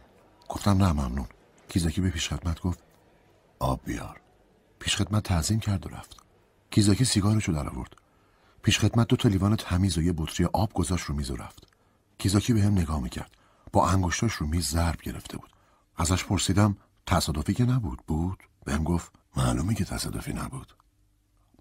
[0.49, 1.27] گفتم نه ممنون.
[1.69, 2.79] کیزاکی به پیش خدمت گفت
[3.59, 4.21] آب بیار.
[4.79, 6.17] پیش خدمت تعظیم کرد و رفت.
[6.71, 7.95] کیزاکی سیگارشو در آورد.
[8.61, 11.67] پیش خدمت دو تا لیوان تمیز و یه بطری آب گذاشت رو میز و رفت.
[12.17, 13.31] کیزاکی به هم نگاه می‌کرد.
[13.71, 15.49] با انگشتاش رو میز ضرب گرفته بود.
[15.97, 20.75] ازش پرسیدم تصادفی که نبود بود؟ بهم گفت معلومه که تصادفی نبود.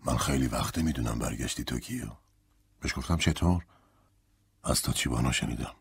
[0.05, 2.07] من خیلی وقته می‌دونم برگشتی توکیو
[2.81, 3.67] بهش گفتم چطور؟
[4.65, 5.75] از تاچیبانا شنیدم.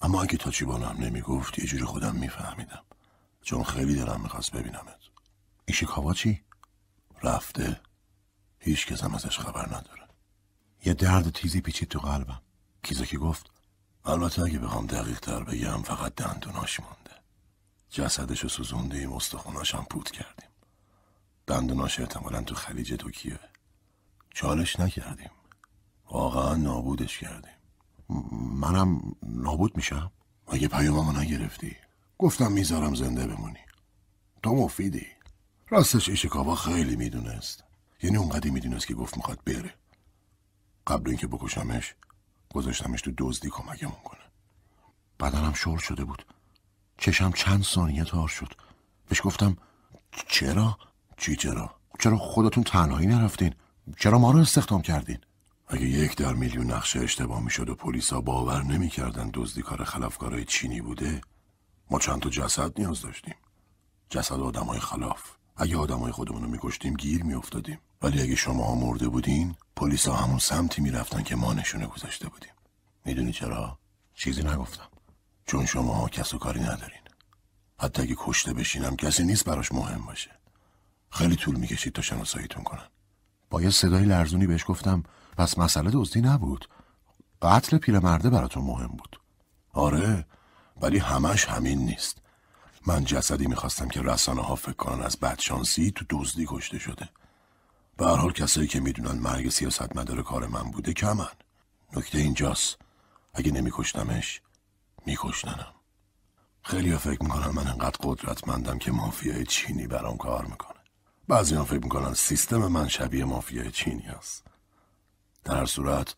[0.00, 2.84] اما اگه تاچیبانا هم نمی‌گفت یه جوری خودم میفهمیدم.
[3.42, 4.98] چون خیلی دلم می‌خواست ببینمت.
[5.64, 6.44] ایشیکاوا چی؟
[7.22, 7.80] رفته.
[8.58, 10.08] هیچ کس هم ازش خبر نداره.
[10.84, 12.42] یه درد تیزی پیچید تو قلبم.
[12.82, 13.50] کیزاکی گفت؟
[14.04, 17.03] البته اگه بخوام دقیق تر بگم فقط دندوناش مونده.
[17.94, 20.48] جسدش رو سوزوندیم استخوناش هم پود کردیم.
[21.46, 23.38] دندوناش احتمالا تو خلیج توکیه
[24.30, 25.30] چالش نکردیم.
[26.10, 27.54] واقعا نابودش کردیم.
[28.60, 30.12] منم نابود میشم؟
[30.52, 31.76] مگه پیاممو نگرفتی؟
[32.18, 33.58] گفتم می‌ذارم زنده بمونی.
[34.42, 35.06] تو مفیدی.
[35.68, 37.64] راستش ایشکاوا خیلی می‌دونست.
[38.02, 39.74] یعنی اونقدی می‌دونست که گفت می‌خواد بره.
[40.86, 41.94] قبل اینکه بکشمش
[42.54, 44.20] گذاشتمش تو دزدی کمکمون کنه.
[45.20, 46.33] بدنم شور شده بود.
[46.98, 48.52] چشم چند ثانیه تار شد
[49.08, 49.56] بهش گفتم
[50.28, 50.78] چرا؟
[51.16, 53.54] چی چرا؟ چرا خودتون تنهایی نرفتین؟
[53.98, 55.18] چرا ما رو استخدام کردین؟
[55.68, 60.80] اگه یک در میلیون نقشه اشتباه می‌شد و پلیسا باور نمی‌کردن دزدی کار خلافکارای چینی
[60.80, 61.20] بوده
[61.90, 63.34] ما چند تا جسد نیاز داشتیم
[64.10, 65.22] جسد آدمای خلاف
[65.56, 70.82] اگه آدمای خودمون رو میکشتیم گیر میافتادیم ولی اگه شما مرده بودین پلیسا همون سمتی
[70.82, 72.52] می‌رفتن که ما نشونه گذاشته بودیم
[73.04, 73.78] می‌دونی چرا
[74.14, 74.88] چیزی نگفتم
[75.46, 77.00] چون شما کس و کاری ندارین.
[77.80, 80.30] حتی اگه کشته بشینم کسی نیست براش مهم باشه.
[81.10, 82.88] خیلی طول می‌کشید تا شناساییتون کنن.
[83.50, 85.02] با یه صدای لرزونی بهش گفتم
[85.36, 86.68] پس مسئله دزدی نبود.
[87.42, 89.20] قتل پیرمرده براتون مهم بود.
[89.72, 90.26] آره
[90.80, 92.18] ولی همش همین نیست.
[92.86, 97.08] من جسدی می‌خواستم که رسانه ها فکر کنن از بدشانسی تو دزدی کشته شده.
[97.96, 101.28] به هر حال کسایی که می‌دونن مرگ سیاست مدار کار من بوده کمن.
[101.96, 102.76] نکته اینجاست.
[103.34, 104.40] اگه نمیکشتمش
[105.06, 105.74] میکشتنم.
[106.62, 110.80] خیلی ها فکر می‌کنن من انقدر قدرتمندم که مافیای چینی برام کار می‌کنه.
[111.28, 114.44] بعضی ها فکر می‌کنن سیستم من شبیه مافیای چینی است
[115.44, 116.14] در هر صورت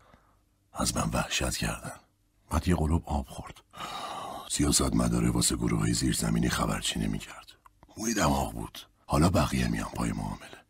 [0.72, 2.00] از من وحشت کردن.
[2.50, 3.60] بعد یه قلوب آب خورد.
[4.50, 7.52] سیاست مداره واسه گروه های زیرزمینی خبرچی نمی‌کرد.
[7.96, 8.78] موی دماغ بود.
[9.06, 10.64] حالا بقیه میان پای معامله.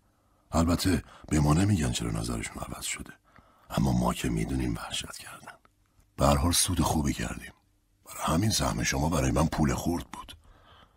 [0.53, 3.13] البته به ما نمیگن چرا نظرشون عوض شده.
[3.71, 5.53] اما ما که می‌دونیم وحشت کردن.
[6.17, 7.53] به سود خوبی کردیم.
[8.19, 10.37] همین سهم شما برای من پول خورد بود.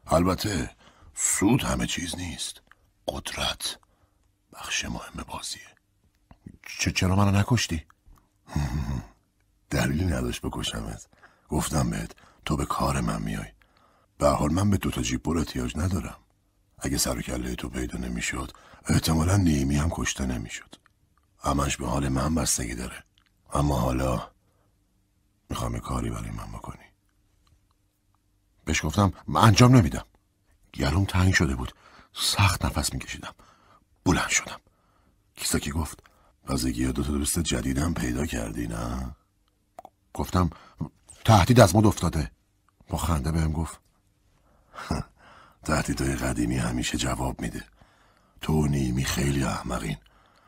[0.08, 0.72] البته
[1.16, 2.62] سود همه چیز نیست.
[3.08, 3.80] قدرت
[4.54, 5.62] بخش مهم بازیه.
[6.80, 7.86] چه چرا منو نکشتی؟
[9.70, 11.08] دلیلی نداشت بکشمت.
[11.50, 12.16] گفتم بهت
[12.46, 13.52] تو به کار من میای.
[14.18, 16.18] به حال من به دوتا جیب برو احتیاج ندارم.
[16.80, 18.52] اگه سر و کله تو پیدا نمی‌شد
[18.86, 20.76] احتمالا نیمی هم کشته نمی‌شد.
[21.44, 23.04] همش به حال من بستگی داره.
[23.54, 24.32] اما حالا
[25.50, 26.89] می‌خوام کاری برای من بکنی.
[28.70, 30.06] بهش گفتم انجام نمیدم.
[30.74, 31.74] گلوم تنگ شده بود.
[32.14, 33.34] سخت نفس میکشیدم.
[34.06, 34.60] بلند شدم.
[35.36, 36.04] کیساکی گفت؟
[36.48, 39.16] تازگی دو تا دوست جدیدم پیدا کردی نه؟
[40.14, 40.50] گفتم
[41.26, 42.32] تهدید از مد افتاده.
[42.90, 43.80] با خنده بهم گفت
[45.68, 47.64] تهدیدهای قدیمی همیشه جواب میده.
[48.42, 49.98] تو نیمی خیلی احمقین.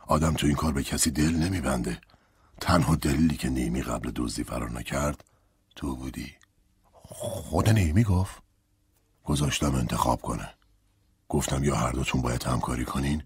[0.08, 2.02] آدم تو این کار به کسی دل نمیبنده.
[2.62, 5.24] تنها دلیلی که نیمی قبل دزدی فرار نکرد
[5.76, 6.41] تو بودی.
[7.14, 8.42] خود نیمی گفت.
[9.24, 10.54] گذاشتم انتخاب کنه.
[11.30, 13.24] گفتم یا هر دوتون باید همکاری کنین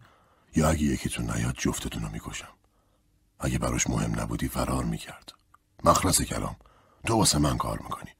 [0.56, 2.54] یا اگه یکیتون نیاد جفتتون رو می‌کشم.
[3.40, 5.32] اگه براش مهم نبودی فرار می‌کرد.
[5.84, 6.56] مخلص کلام.
[7.06, 8.12] تو واسه من کار می‌کنی.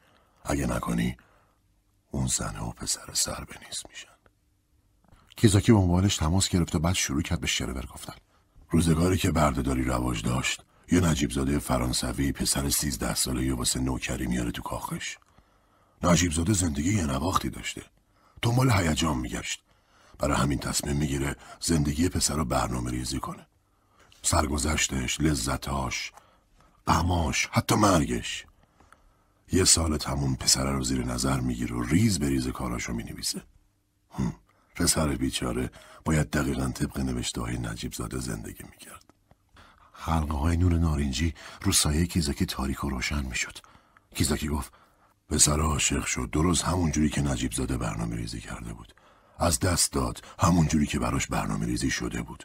[0.44, 1.18] اگه نکنی
[2.12, 4.10] اون زنه و پسر سر به نیست میشن.
[5.36, 8.14] کیزاکی با موبایلش تماس گرفت و بعد شروع کرد به شرور گفتن.
[8.70, 10.64] روزگاری که بردهداری رواج داشت.
[10.92, 15.18] یه نجیب زاده فرانسوی پسر سیزده ساله یه واسه نوکری میاره تو کاخش.
[16.06, 17.86] نجیب زاده زندگی یه نواختی داشته.
[18.42, 19.62] دنبال هیجان میگشت.
[20.20, 23.48] برای همین تصمیم می‌گیره زندگی پسر رو برنامه ریزی کنه.
[24.22, 26.12] سرگذشتش لذتاش
[26.88, 28.46] غماش حتی مرگش.
[29.52, 33.42] یه سال تموم پسر رو زیر نظر می‌گیره و ریز به ریز کاراشو می‌نویسه.
[34.76, 35.72] پسر بیچاره
[36.06, 39.04] باید دقیقا طبق نوشته های نجیب زاده زندگی می‌کرد.
[39.94, 43.58] حلقه های نور نارنجی رو سایه کیزاکی تاریک و روشن می‌شد.
[44.16, 44.74] کیزاکی گفت
[45.30, 46.30] پسر عاشق شد.
[46.32, 48.94] درست همون جوری که نجیب زاده برنامه ریزی کرده بود.
[49.40, 50.26] از دست داد.
[50.40, 52.44] همون جوری که براش برنامه ریزی شده بود.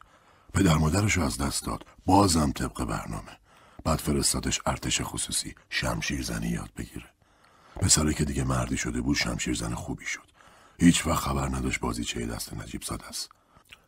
[0.55, 1.87] پدر مادرش رو از دست داد.
[2.07, 3.39] بازم طبق برنامه.
[3.85, 5.55] بعد فرستادش ارتش خصوصی.
[5.71, 7.07] شمشیر زنی یاد بگیره.
[7.77, 10.31] پسره که دیگه مردی شده بود شمشیر زن خوبی شد.
[10.79, 13.31] هیچ وقت خبر نداشت بازی چه دست نجیب زاده است.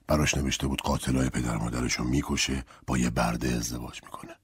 [0.07, 4.37] براش نوشته بود قاتلای پدر مادرش رو می‌کشه با یه برده ازدواج می‌کنه.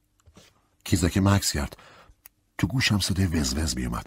[0.84, 1.76] کیزاک مکس کرد.
[2.58, 4.06] تو گوشم صدای وزوز میومد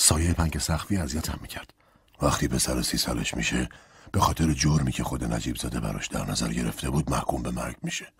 [0.00, 1.74] سایه پنک سخفی اذیتم می‌کرد.
[2.22, 3.68] وقتی پسر سی سالش میشه
[4.12, 7.76] به خاطر جرمی که خود نجیب زاده براش در نظر گرفته بود محکوم به مرگ
[7.82, 8.12] میشه.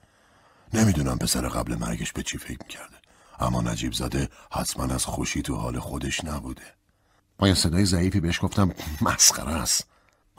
[0.74, 2.96] نمی‌دونم پسر قبل مرگش به چی فکر می‌کرده.
[3.40, 6.74] اما نجیب زاده حتما از خوشی تو حال خودش نبوده.
[7.38, 9.86] با یه صدای ضعیفی بهش گفتم مسخره است.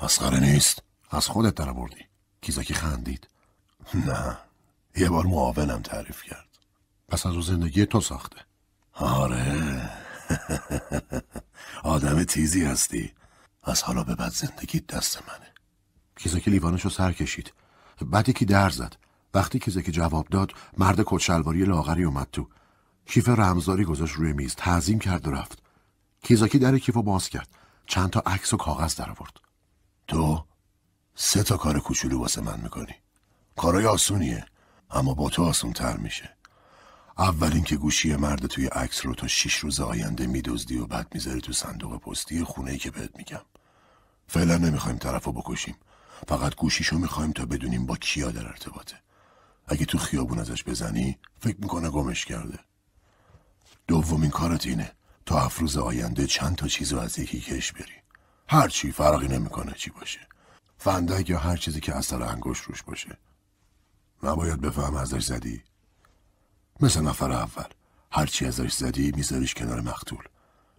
[0.04, 0.84] مسخره نیست.
[1.12, 2.06] از خودت در بردی
[2.42, 3.28] کیزاکی خندید.
[3.94, 4.38] نه.
[4.96, 6.48] یه بار معاونم تعریف کرد.
[7.10, 8.38] پس از او زندگی تو ساخته.
[8.94, 9.90] آره.
[11.84, 13.14] آدم تیزی هستی.
[13.64, 15.54] از حالا به بعد زندگی دست منه.
[16.16, 17.54] کیزاکی لیوانش رو سر کشید.
[18.02, 18.96] بعد یکی در زد.
[19.34, 22.48] وقتی کیزاکی جواب داد مرد کچلواری لاغری اومد تو.
[23.06, 25.64] کیف رمزداری گذاشت روی میز تعظیم کرد و رفت.
[26.24, 27.50] کیزاکی در کیف رو باز کرد.
[27.86, 29.38] چند تا عکس و کاغذ در آورد.
[30.08, 30.46] تو
[31.16, 32.96] سه تا کار کوچولو واسه من می‌کنی.
[33.56, 34.46] کارای آسونیه
[34.92, 36.39] اما با تو آسون تر میشه.
[37.20, 41.42] اول اینکه گوشی مرد توی عکس رو تا شیش روز آینده میدزدی و بعد می‌ذاری
[41.42, 43.42] تو صندوق پستی خونه ای که بهت میگم.
[44.28, 45.76] فعلا نمی‌خوایم طرف رو بکشیم.
[46.28, 48.96] فقط گوشیشو می‌خوایم تا بدونیم با کیا در ارتباطه.
[49.68, 52.60] اگه تو خیابون ازش بزنی فکر می‌کنه گمش کرده.
[53.88, 54.92] دومین کارت اینه.
[55.26, 57.94] تا افروز آینده چند تا چیزو از یکی کش بری.
[58.48, 60.20] هر چی فرقی نمی‌کنه چی باشه.
[60.78, 63.18] فندک یا هر چیزی که اثر انگشت روش باشه.
[64.24, 65.64] نباید بفهم ازش زدی.
[66.82, 67.66] مثل نفر اول.
[68.12, 70.24] هرچی ازش زدی میذاریش کنار مقتول.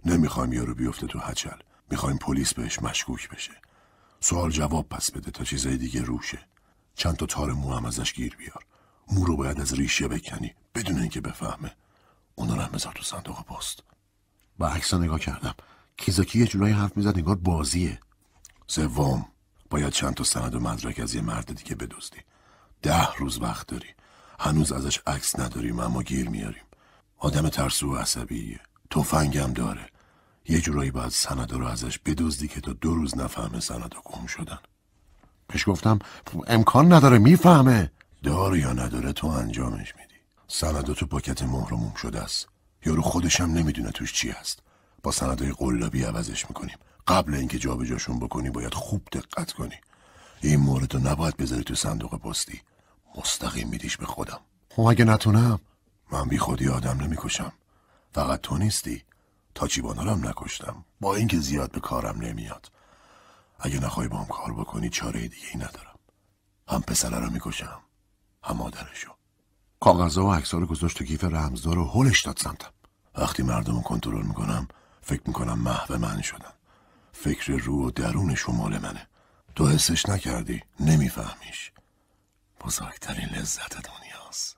[0.05, 1.59] نمی‌خوایم یارو بیفته تو هچل.
[1.90, 3.52] می‌خوایم پلیس بهش مشکوک بشه.
[4.20, 6.39] سوال جواب پس بده تا چیزای دیگه روشه.
[6.94, 8.66] چند تا تار مو هم ازش گیر بیار.
[9.09, 10.55] مو رو باید از ریشه بکنی.
[10.74, 11.77] بدون اینکه بفهمه.
[12.35, 13.82] اونو رو هم بذار تو صندوق پست.
[14.59, 15.55] با عکس نگاه کردم.
[15.97, 18.01] کیزاکی یه جورایی حرف می‌زد انگار بازیه.
[18.66, 19.27] سوم
[19.70, 22.20] باید چند تا سند و مدرک از یه مرد دیگه بدزدی.
[22.82, 23.89] ده روز وقت داری.
[24.42, 26.62] هنوز ازش عکس نداریم اما گیر میاریم.
[27.18, 28.60] آدم ترسو و عصبیه.
[28.90, 29.88] تفنگم داره.
[30.48, 34.58] یه جورایی باید سندا رو ازش بدزدی که تا دو روز نفهمه سندا گم شدن.
[35.48, 35.98] پیش گفتم
[36.46, 37.90] امکان نداره می‌فهمه.
[38.22, 40.14] داره یا نداره تو انجامش میدی.
[40.48, 42.48] سندا تو پاکت مهرموم شده است.
[42.86, 44.62] یارو خودشم نمی‌دونه توش چی هست.
[45.02, 46.76] با سندای قلابی عوضش می‌کنیم.
[47.08, 49.74] قبل اینکه جابجاشون بکنی باید خوب دقت کنی.
[50.40, 52.60] این مورد رو نباید بذاری تو صندوق پستی.
[53.16, 54.41] مستقیم میدیش به خودم.
[54.70, 55.61] خب اگه نتونم؟
[56.12, 57.53] من بی خودی آدم نمی‌کشم.
[58.12, 59.05] فقط تو نیستی.
[59.55, 60.85] تاچیبانارم نکشتم.
[61.01, 62.70] با اینکه زیاد به کارم نمیاد.
[63.59, 65.99] اگه نخوای با هم کار بکنی چاره دیگه ای ندارم.
[66.69, 67.81] هم پسره رو می‌کشم
[68.45, 69.11] هم مادرشو.
[69.81, 72.70] کاغذها و عکس‌ها رو گذاشت تو کیف رمزدار و هلش داد سمتم.
[73.15, 74.69] وقتی مردم رو کنترل می‌کنم
[75.03, 76.53] فکر می‌کنم محو من شدن
[77.12, 79.07] فکر رو و درون مال منه.
[79.55, 81.73] تو حسش نکردی نمیفهمیش.
[82.61, 84.57] بزرگترین لذت دنیاست.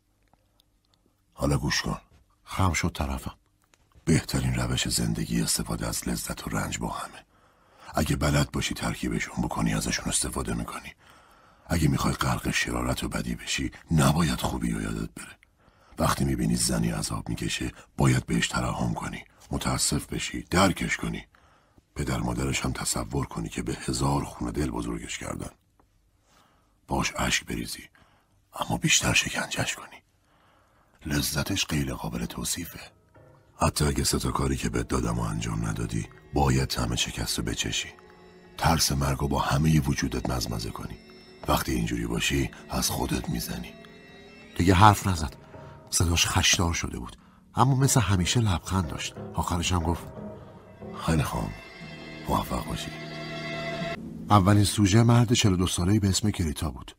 [1.34, 2.00] حالا گوش کن.
[2.44, 3.34] خم شد طرفم.
[4.04, 7.24] بهترین روش زندگی استفاده از لذت و رنج با همه.
[7.94, 10.94] اگه بلد باشی ترکیبشون بکنی ازشون استفاده می‌کنی.
[11.66, 15.38] اگه می‌خوای غرق شرارت و بدی بشی نباید خوبی و یادت بره.
[15.98, 19.24] وقتی می‌بینی زنی عذاب می‌کشه باید بهش ترحم کنی.
[19.50, 21.26] متاسف بشی درکش کنی.
[21.94, 25.50] پدر مادرش هم تصور کنی که به هزار خونه دل بزرگش کردن.
[26.92, 27.88] باش اشک بریزی
[28.60, 30.02] اما بیشتر شکنجش کنی.
[31.06, 32.80] لذتش غیر قابل توصیفه.
[33.60, 37.88] حتی اگه ستا کاری که بهت دادم و انجام ندادی باید همه شکست رو بچشی.
[38.58, 40.98] ترس مرگ و با همه وجودت مزمزه کنی.
[41.48, 43.72] وقتی اینجوری باشی از خودت می‌زنی.
[44.56, 45.36] دیگه حرف نزد.
[45.90, 47.16] صداش خشدار شده بود.
[47.54, 49.14] اما مثل همیشه لبخند داشت.
[49.34, 50.04] آخرش هم گفت
[51.06, 51.50] خیلی خام
[52.28, 53.01] موفق باشی.
[54.32, 56.96] اولین سوژه مرد 42 ساله‌ای به اسم کریتا بود.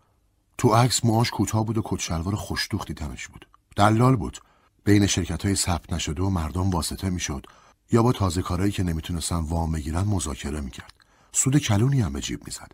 [0.58, 3.48] تو عکس موهاش کوتاه بود و کتشلوار خوشدوخ دیدمش بود.
[3.76, 4.40] دلال بود.
[4.84, 7.46] بین شرکت های ثبت نشده و مردم واسطه می‌شد
[7.92, 10.94] یا با تازه کارهایی که نمی‌تونستن وام بگیرن مذاکره می‌کرد.
[11.32, 12.72] سود کلونی هم به جیب می‌زد.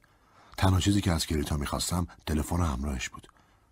[0.58, 3.28] تنها چیزی که از کریتا می‌خواستم تلفن همراهش بود.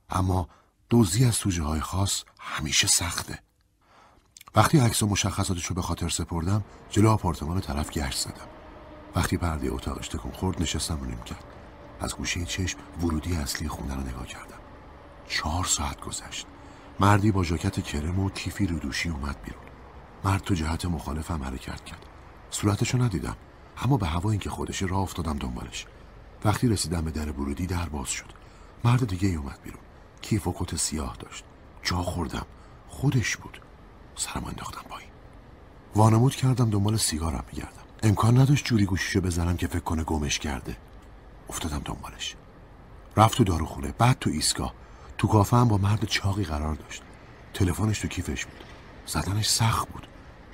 [0.10, 0.50] اما
[0.90, 3.40] دوزی از سوژه های خاص همیشه سخته.
[4.56, 8.57] وقتی عکس و مشخصاتش رو به خاطر سپردم جلو آپارتمان طرف گشت زدم.
[9.18, 11.18] وقتی پرده اتاقش تکون خورد نشستم و نیم
[12.00, 14.58] از گوشه چشم ورودی اصلی خونه رو نگاه کردم.
[15.28, 16.48] چهار ساعت گذشت.
[17.00, 19.64] مردی با ژاکت کرم و کیفی رو دوشی اومد بیرون.
[20.24, 22.06] مرد تو جهت مخالفم حرکت کرد
[22.50, 23.36] صورتشو ندیدم
[23.78, 25.86] اما به هوا اینکه خودش راه افتادم دنبالش.
[26.46, 28.34] وقتی رسیدم به در ورودی در باز شد.
[28.84, 29.82] مرد دیگه اومد بیرون.
[30.22, 31.44] کیف و کت سیاه داشت.
[31.84, 32.46] جا خوردم.
[32.88, 33.62] خودش بود.
[34.16, 35.10] سرم انداختم پایین.
[35.96, 37.87] وانمود کردم دنبال سیگارم میگردم.
[38.04, 40.78] امکان نداشت جوری گوشیشو بزنم که فکر کنه گمش کرده.
[41.50, 42.36] افتادم دنبالش.
[43.18, 44.74] رفت تو داروخونه بعد تو ایستگاه.
[45.18, 47.02] تو کافه هم با مرد چاقی قرار داشت.
[47.54, 48.64] تلفنش تو کیفش بود.
[49.06, 50.08] زدنش سخت بود.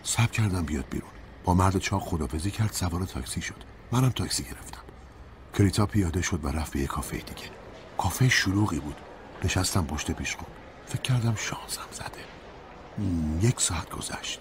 [0.04, 1.10] سب کردم بیاد بیرون.
[1.44, 3.64] با مرد چاق خدافزی کرد سوار تاکسی شد.
[3.92, 4.82] منم تاکسی گرفتم.
[5.54, 7.50] کریتا پیاده شد و رفت به یه کافه دیگه.
[7.98, 8.96] کافه شلوغی بود.
[9.44, 10.48] نشستم پشت پیشخون
[10.86, 12.24] فکر کردم شانسم زده.
[13.48, 14.40] یک ساعت گذشت.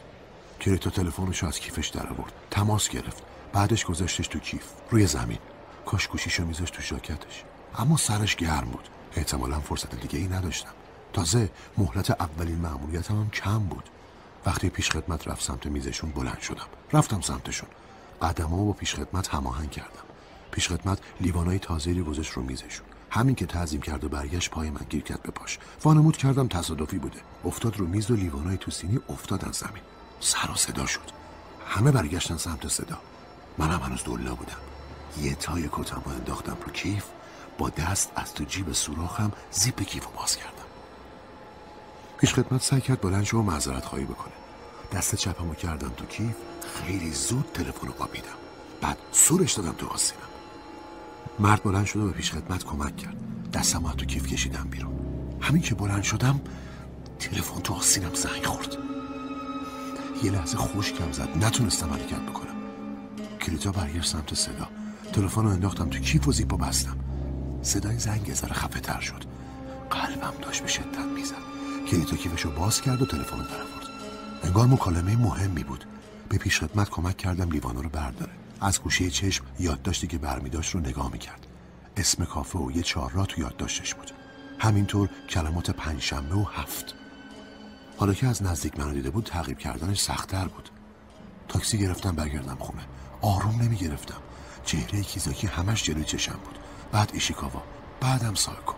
[0.63, 2.33] کریتا تلفنش از کیفش در آورد.
[2.51, 3.23] تماس گرفت.
[3.53, 4.65] بعدش گذاشتش تو کیف.
[4.91, 5.39] روی زمین.
[5.87, 7.45] کاش گوشیشو میذاشت تو ژاکتش.
[7.79, 8.89] اما سرش گرم بود.
[9.17, 10.71] احتمالا فرصت دیگه ای نداشتم.
[11.13, 13.85] تازه مهلت اولین معمولیتم هم کم بود.
[14.47, 16.67] وقتی پیش خدمت رفت سمت میزشون بلند شدم.
[16.93, 17.69] رفتم سمتشون.
[18.23, 20.05] قدمامو با پیش خدمت هماهنگ کردم.
[20.51, 22.87] پیش خدمت لیوانای تازه‌ای گذاشت رو میزشون.
[23.11, 25.59] همین که تعظیم کرد و برگشت پای من گیر کرد به پاش.
[25.85, 27.21] وانمود کردم تصادفی بوده.
[27.45, 29.83] افتاد رو میز و لیوانای تو سینی افتادن زمین.
[30.23, 31.11] سر و صدا شد.
[31.67, 32.99] همه برگشتن سمت صدا.
[33.59, 34.57] منم هنوز دلا بودم.
[35.21, 37.05] یه تای کتم انداختم رو کیف.
[37.59, 40.53] با دست از تو جیب سوراخم زیپ کیف رو باز کردم.
[42.19, 44.33] پیش خدمت سعی کرد بلند شو معذرت خواهی بکنه.
[44.93, 46.35] دست چپمو کردم تو کیف.
[46.75, 48.29] خیلی زود تلفن رو قابیدم
[48.81, 50.23] بعد سورش دادم تو آسینم
[51.39, 53.17] مرد بلند شد و به پیش خدمت کمک کرد.
[53.51, 54.93] دستم تو کیف کشیدم بیرون.
[55.41, 56.41] همین که بلند شدم
[57.19, 58.77] تلفن تو آسینم زنگ خورد.
[60.23, 61.29] یه لحظه خوشکم زد.
[61.45, 62.55] نتونستم حرکت بکنم.
[63.41, 64.69] کلیتا برگشت سمت صدا.
[65.13, 66.97] تلفن رو انداختم تو کیف و زیپو بستم.
[67.63, 69.25] صدای زنگ ذره خفه تر شد.
[69.91, 71.35] قلبم داشت به شدت می‌زد.
[71.91, 73.89] کلیتا کیفشو باز کرد و تلفن رو درآورد
[74.43, 75.85] انگار مکالمه مهمی بود.
[76.29, 78.33] به پیش خدمت کمک کردم لیوانا رو برداره.
[78.61, 81.47] از گوشه چشم یادداشتی که برمیداشت رو نگاه می‌کرد
[81.97, 84.11] اسم کافه و یه چهار تو یادداشتش بود.
[84.59, 86.95] همینطور کلمات پنجشنبه و هفت.
[87.97, 90.69] حالا که از نزدیک منو دیده بود تعقیب کردنش سختتر بود.
[91.49, 92.83] تاکسی گرفتم برگردم خونه.
[93.21, 94.19] آروم نمی گرفتم
[94.65, 96.59] چهره کیزاکی همش جلوی چشم بود.
[96.93, 97.63] بعد ایشیکاوا
[98.01, 98.75] بعدم سایکو.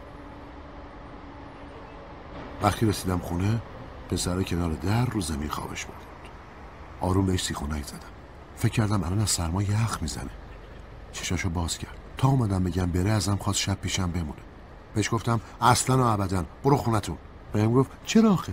[2.62, 3.60] وقتی رسیدم خونه
[4.10, 5.94] پسر کنار در رو زمین خوابش بود
[7.00, 7.98] آروم بهش سیخونک زدم.
[8.56, 10.30] فکر کردم الان از سرما یخ می‌زنه.
[11.12, 11.96] چشاشو باز کرد.
[12.18, 14.42] تا اومدم بگم بره ازم خواست شب پیشم بمونه.
[14.94, 17.18] بهش گفتم اصلا و ابدا برو خونتون.
[17.52, 18.52] بهم گفت چرا آخه؟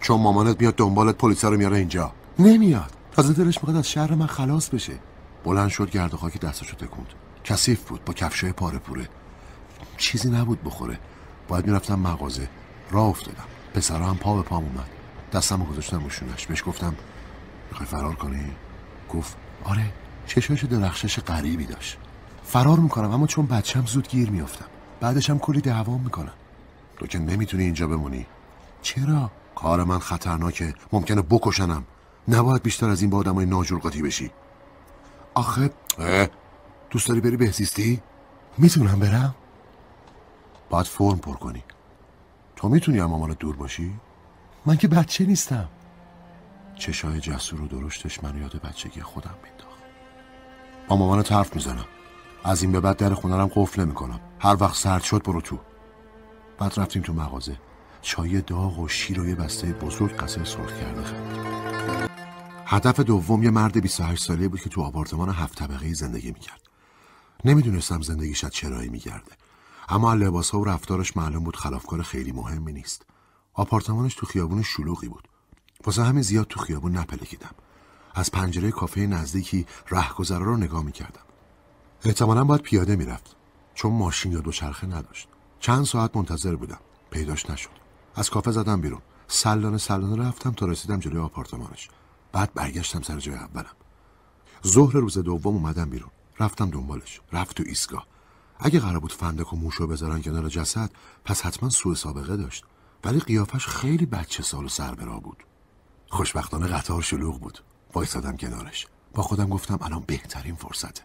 [0.00, 2.12] چون مامانت میاد دنبالت پلیس رو میاره اینجا.
[2.38, 2.92] نمیاد.
[3.12, 4.92] تازه دلش می‌خواد از شهر من خلاص بشه.
[5.44, 7.08] بلند شد گرد و خاک دستشو تکوند.
[7.44, 9.08] کثیف بود با کفشای پاره پوره.
[9.96, 10.98] چیزی نبود بخوره.
[11.48, 12.48] باید می‌رفتم مغازه.
[12.90, 13.44] راه افتادم.
[13.74, 14.88] پسرا هم پا به پام اومد.
[15.32, 16.94] دستم گذاشتم روشونش بهش گفتم
[17.70, 18.52] می‌خوای فرار کنی؟
[19.12, 19.92] گفت آره.
[20.26, 21.98] چشاش درخشش غریبی داشت.
[22.44, 24.66] فرار می‌کنم اما چون بچم زود گیر میافتم.
[25.00, 26.32] بعدش هم کلی دعوام می‌کنم.
[26.98, 28.26] تو که نمی‌تونی اینجا بمونی.
[28.82, 30.74] چرا؟ کار من خطرناکه.
[30.92, 31.84] ممکنه بکشنم.
[32.28, 34.30] نباید بیشتر از این با آدمای ناجور قاطی بشی.
[35.34, 35.70] آخه
[36.90, 38.02] دوست داری بری بهزیستی؟
[38.58, 39.34] می‌تونم برم.
[40.70, 41.64] باید فرم پر کنی.
[42.56, 43.94] تو می‌تونی هم مامانت دور باشی؟
[44.66, 45.68] من که بچه نیستم.
[46.74, 49.82] چشای جسور و درشتش من یاد بچگی خودم مینداخت
[50.88, 51.86] با مامان حرف می‌زنم.
[52.44, 54.20] از این به بعد در خونرم قفل نمی‌کنم.
[54.40, 55.58] هر وقت سرد شد برو تو.
[56.58, 57.56] بعد رفتیم تو مغازه.
[58.06, 62.10] چای داغ و شیر و یه بسته بزرگ قصه سرخ کرده خرید.
[62.66, 66.60] هدف دوم یه مرد 28 ساله بود که تو آپارتمان هفت طبقه زندگی می‌کرد.
[67.44, 69.32] نمی‌دونستم زندگیش از چرایی میگرده.
[69.88, 73.06] اما لباس ها و رفتارش معلوم بود خلافکار خیلی مهمی نیست.
[73.54, 75.28] آپارتمانش تو خیابون شلوغی بود.
[75.84, 77.54] واسه همین زیاد تو خیابون نپلکیدم.
[78.14, 81.22] از پنجره کافه نزدیکی رهگذرا رو نگاه می‌کردم.
[82.04, 83.36] احتمالا باید پیاده می‌رفت
[83.74, 85.28] چون ماشین یا دوچرخه نداشت.
[85.60, 86.80] چند ساعت منتظر بودم.
[87.10, 87.85] پیداش نشد.
[88.16, 89.00] از کافه زدم بیرون.
[89.28, 91.88] سلانه سلانه رفتم تا رسیدم جلوی آپارتمانش.
[92.32, 93.76] بعد برگشتم سر جای اولم.
[94.66, 96.10] ظهر روز دوم اومدم بیرون.
[96.40, 97.20] رفتم دنبالش.
[97.32, 98.06] رفت تو ایستگاه.
[98.58, 100.90] اگه قرار بود فندک و موشو بذارن کنار جسد
[101.24, 102.64] پس حتما سوء سابقه داشت.
[103.04, 105.44] ولی قیافش خیلی بچه سال و سربرا بود.
[106.08, 107.58] خوشبختانه قطار شلوغ بود.
[107.94, 108.86] وایسادم کنارش.
[109.14, 111.02] با خودم گفتم الان بهترین فرصته.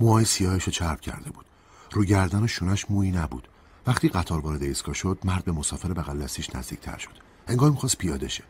[0.00, 1.46] موهای سیاهش چرب کرده بود.
[1.92, 3.48] رو گردن و شونش مویی نبود.
[3.86, 7.10] وقتی قطار وارد ایستگاه شد مرد به مسافر بغل دستیش نزدیکتر شد.
[7.46, 8.44] انگار می‌خواست پیاده شه.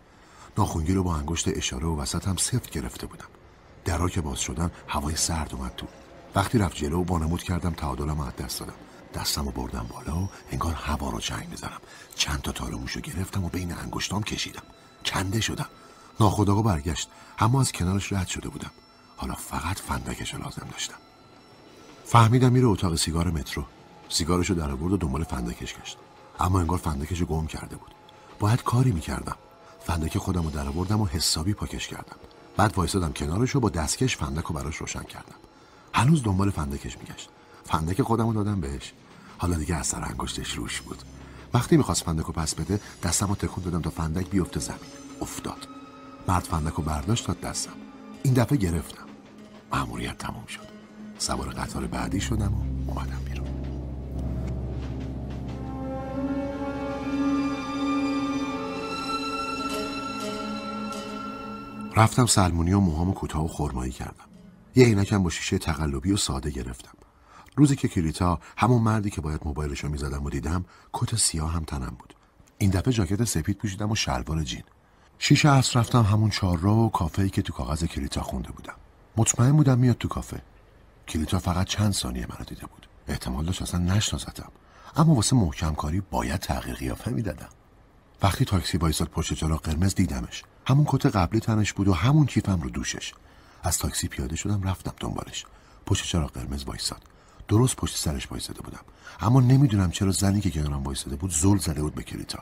[0.58, 3.28] ناخونگی رو با انگشت اشاره و وسط هم سفت گرفته بودم.
[3.84, 5.86] درا که باز شدن هوای سرد اومد تو.
[6.34, 8.74] وقتی رفت جلو و بانمود کردم تعادلم از دست دادم.
[9.14, 11.80] دستم رو بردم بالا و انگار هوا رو جنگ می‌زنم
[12.14, 14.62] چند تا تالموش رو گرفتم و بین انگشتام کشیدم.
[15.04, 15.68] کنده شدم.
[16.20, 17.08] ناخداگاه برگشت.
[17.38, 18.70] اما از کنارش رد شده بودم.
[19.16, 20.94] حالا فقط فندکش لازم داشتم.
[22.04, 23.64] فهمیدم میره اتاق سیگار مترو.
[24.10, 25.98] سیگارشو در آورد و دنبال فندکش گشت.
[26.40, 27.94] اما انگار فندکشو گم کرده بود.
[28.38, 29.36] باید کاری می‌کردم.
[29.86, 32.16] فندک خودم رو در آوردم و حسابی پاکش کردم.
[32.56, 35.34] بعد وایسادم کنارش رو با دستکش فندک رو براش روشن کردم.
[35.94, 37.28] هنوز دنبال فندکش میگشت.
[37.64, 38.92] فندک خودم رو دادم بهش.
[39.38, 41.02] حالا دیگه از سر انگشتش روش بود.
[41.54, 44.80] وقتی می‌خواست فندک رو پس بده دستم رو تکون دادم تا فندک بیفته زمین.
[45.20, 45.68] افتاد.
[46.28, 47.72] مرد فندک رو برداشت داد دستم.
[48.22, 49.04] این دفعه گرفتم.
[49.72, 50.68] مأموریت تموم شد.
[51.18, 53.49] سوار قطار بعدی شدم و اومدم بیرون.
[62.00, 64.24] رفتم سلمونی و موهامو کوتاه و خرمایی کردم.
[64.74, 66.92] یه عینکم با شیشه تقلبی و ساده گرفتم.
[67.56, 71.96] روزی که کلیتا همون مردی که باید موبایلشو می‌زدم و دیدم کت سیاه هم تنم
[71.98, 72.14] بود.
[72.58, 74.62] این دفعه جاکت سپید پوشیدم و شلوار جین.
[75.18, 78.76] شیشه اصر رفتم همون چهارراه و کافه‌ای که تو کاغذ کلیتا خونده بودم.
[79.16, 80.42] مطمئن بودم میاد تو کافه.
[81.08, 82.88] کلیتا فقط چند ثانیه منو دیده بود.
[83.08, 84.52] احتمال داشت اصلا نشناستم
[84.96, 87.48] اما واسه محکم کاری باید تغییر قیافه می‌دادم.
[88.22, 90.44] وقتی تاکسی وایساد پشت چراغ قرمز دیدمش.
[90.66, 93.14] همون کت قبلی تنش بود و همون کیفم رو دوشش.
[93.62, 95.46] از تاکسی پیاده شدم رفتم دنبالش.
[95.86, 97.02] پشت چراغ قرمز وایساد.
[97.48, 98.80] درست پشت سرش وایساده بودم.
[99.20, 102.38] اما نمی‌دونم چرا زنی که کنارم وایساده بود زل زده بود به کلیتا.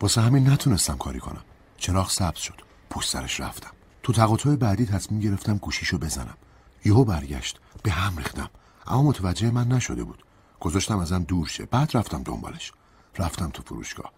[0.00, 1.42] واسه همین نتونستم کاری کنم.
[1.76, 2.60] چراغ سبز شد.
[2.90, 3.70] پشت سرش رفتم.
[4.02, 6.36] تو تقاطع بعدی تصمیم گرفتم گوشیشو بزنم.
[6.84, 7.60] یهو برگشت.
[7.82, 8.50] به هم ریختم.
[8.86, 10.24] اما متوجه من نشده بود.
[10.60, 11.66] گذاشتم ازم دور شه.
[11.66, 12.72] بعد رفتم دنبالش.
[13.18, 14.12] رفتم تو فروشگاه.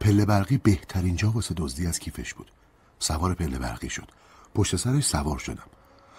[0.00, 2.50] پله برقی بهترین جا واسه دزدی از کیفش بود.
[3.04, 4.10] سوار پله برقی شد.
[4.54, 5.66] پشت سرش سوار شدم.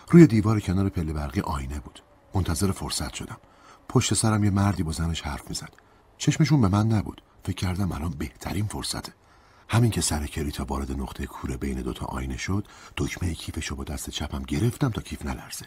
[0.09, 2.03] روی دیوار کنار پله برقی آینه بود.
[2.33, 3.37] منتظر فرصت شدم.
[3.89, 5.73] پشت سرم یه مردی با زنش حرف می‌زد.
[6.17, 7.21] چشمشون به من نبود.
[7.43, 9.13] فکر کردم الان بهترین فرصته.
[9.69, 12.67] همین که سر کلیتا وارد نقطه کوره بین دوتا آینه شد
[12.97, 15.65] دکمه کیفشو با دست چپم گرفتم تا کیف نلرزه.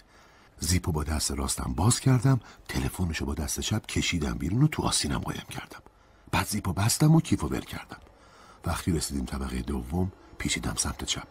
[0.59, 5.19] زیپو با دست راستم باز کردم تلفنشو با دست چپ کشیدم بیرون و تو آسینم
[5.19, 5.83] قایم کردم.
[6.33, 7.99] بعد زیپو بستم و کیفو ول کردم.
[8.67, 11.27] وقتی رسیدیم طبقه دوم پیچیدم سمت چپ.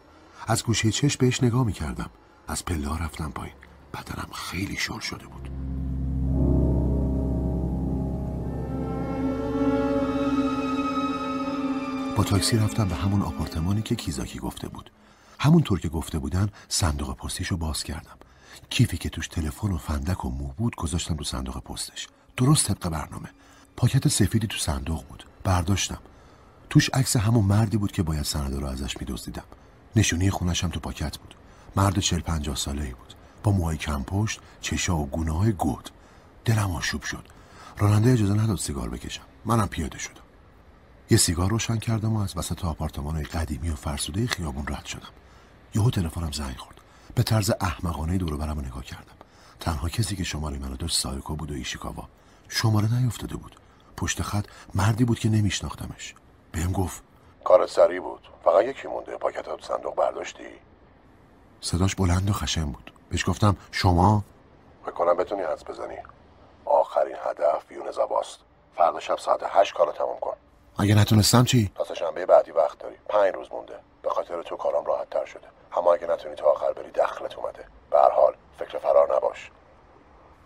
[0.48, 2.10] از گوشه چشم بهش نگاه می‌کردم.
[2.48, 3.56] از پله رفتم پایین.
[3.94, 5.50] بدنم خیلی شل شده بود.
[12.16, 14.92] با تاکسی رفتم به همون آپارتمانی که کیزاکی گفته بود.
[15.40, 18.18] همونطور که گفته بودن صندوق پستیشو باز کردم.
[18.70, 22.08] کیفی که توش تلفن و فندک و مو بود گذاشتم تو صندوق پستش.
[22.38, 23.30] درست طبق برنامه.
[23.78, 25.24] پاکت سفیدی تو صندوق بود.
[25.44, 25.98] برداشتم.
[26.70, 29.44] توش عکس همون مردی بود که باید سنده رو ازش میدزدیدم.
[29.96, 31.36] نشونی خونشم تو پاکت بود.
[31.76, 33.14] مرد چل پنجاه ساله ای بود.
[33.44, 35.90] با موهای کم پشت چشا و گونه های گود.
[36.46, 37.28] دلم آشوب شد.
[37.78, 39.22] راننده اجازه نداد سیگار بکشم.
[39.46, 40.22] منم پیاده شدم.
[41.10, 45.10] یه سیگار روشن کردم و از وسط آپارتمان قدیمی و فرسوده خیابون رد شدم.
[45.76, 46.82] یهو تلفنم زنگ خورد.
[47.16, 49.16] به طرز احمقانه دور برم نگاه کردم.
[49.60, 52.08] تنها کسی که شماره منو داشت سایکو بود و ایشیکاوا.
[52.50, 53.60] شماره نیفتاده بود.
[53.98, 54.46] پشت خط
[54.76, 56.14] مردی بود که نمیشناختمش.
[56.52, 57.04] بهم گفت.
[57.44, 58.28] کار سری بود.
[58.44, 59.18] فقط یکی مونده.
[59.18, 60.48] پاکت تو صندوق برداشتی؟
[61.62, 62.94] صداش بلند و خشن بود.
[63.10, 64.24] بهش گفتم شما؟
[64.82, 65.98] فکر کنم بتونی حدس بزنی.
[66.66, 68.40] آخرین هدف بیون زباست
[68.78, 70.36] فردا شب ساعت هشت کارو تمام کن.
[70.78, 72.96] اگه نتونستم چی؟ تا شنبه بعدی وقت داری.
[73.10, 73.80] پنج روز مونده.
[74.02, 75.48] به خاطر تو کارم راحت تر شده.
[75.78, 77.66] اما اگه نتونی تا آخر بری دخلت اومده.
[77.92, 79.52] به هر حال فکر فرار نباش.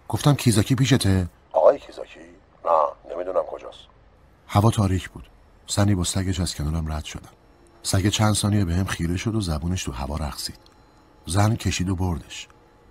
[0.07, 2.19] گفتم کیزاکی پیشته؟ آقای کیزاکی؟
[2.65, 3.79] نه نمی‌دونم کجاست.
[4.47, 5.29] هوا تاریک بود.
[5.67, 7.29] سنی با سگش از کنارم رد شدن
[7.83, 10.59] سگ چند ثانیه به هم خیره شد و زبونش تو هوا رقصید.
[11.25, 12.47] زن کشید و بردش.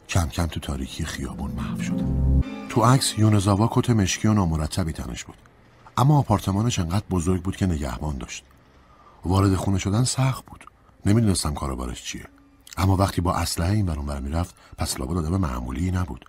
[0.09, 2.01] کم کم تو تاریکی خیابون محو شد.
[2.69, 5.37] تو عکس یونزاوا کت مشکی و نامرتبی تنش بود.
[5.97, 8.45] اما آپارتمانش انقدر بزرگ بود که نگهبان داشت.
[9.25, 10.65] وارد خونه شدن سخت بود.
[11.07, 12.27] نمی‌دونستم کاروبارش چیه.
[12.77, 16.25] اما وقتی با اسلحه این برون می‌رفت پس لابد آدم معمولی نبود.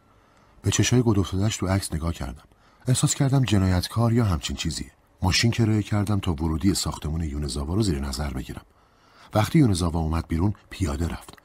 [0.62, 2.44] به چشای گد افتادش تو عکس نگاه کردم.
[2.88, 4.92] احساس کردم جنایتکار یا همچین چیزیه.
[5.22, 8.62] ماشین کرایه کردم تا ورودی ساختمون یونزاوا رو زیر نظر بگیرم.
[9.34, 11.38] وقتی یونزاوا اومد بیرون پیاده رفت.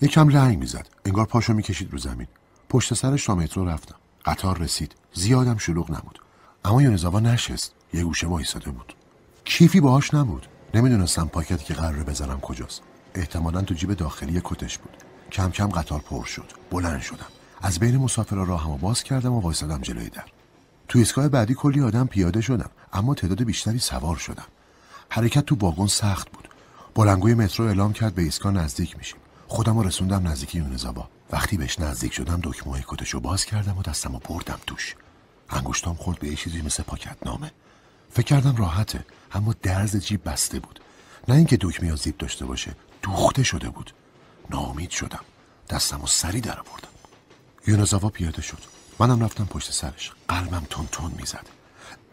[0.00, 0.88] یکم رنگ می‌زد.
[1.04, 2.26] انگار پاشو می‌کشید رو زمین.
[2.68, 3.94] پشت سرش تا مترو رفتم.
[4.24, 4.94] قطار رسید.
[5.14, 6.18] زیادم شلوغ نبود.
[6.64, 7.74] اما یونزاوا نشست.
[7.94, 8.94] یه گوشه وایساده بود.
[9.44, 10.46] کیفی باهاش نبود.
[10.74, 12.82] نمی‌دونستم پاکتی که قراره بزنم کجاست.
[13.14, 14.96] احتمالا تو جیب داخلی کتش بود.
[15.32, 16.52] کم کم قطار پر شد.
[16.70, 17.26] بلند شدم.
[17.60, 20.24] از بین مسافرها راهمو باز کردم و وایسادم جلوی در.
[20.88, 22.70] تو ایستگاه بعدی کلی آدم پیاده شدم.
[22.92, 24.46] اما تعداد بیشتری سوار شدم
[25.08, 26.48] حرکت تو واگن سخت بود.
[26.94, 29.18] بلنگوی مترو اعلام کرد به ایستگاه نزدیک میشیم.
[29.48, 34.12] خودم رو رسوندم نزدیک یونزابا وقتی بهش نزدیک شدم دکمه کتشو باز کردم و دستم
[34.12, 34.94] رو بردم توش.
[35.50, 37.50] انگشتام خورد به یه چیزی مثل پاکت نامه
[38.10, 40.80] فکر کردم راحته اما درز جیب بسته بود.
[41.28, 43.94] نه اینکه دکمه یا زیب داشته باشه دوخته شده بود.
[44.50, 45.24] ناامید شدم.
[45.70, 46.88] دستم و سری در آوردم.
[47.66, 48.58] یونزاوا پیاده شد.
[48.98, 50.12] منم رفتم پشت سرش.
[50.28, 51.57] قلبم تون تون می‌زد.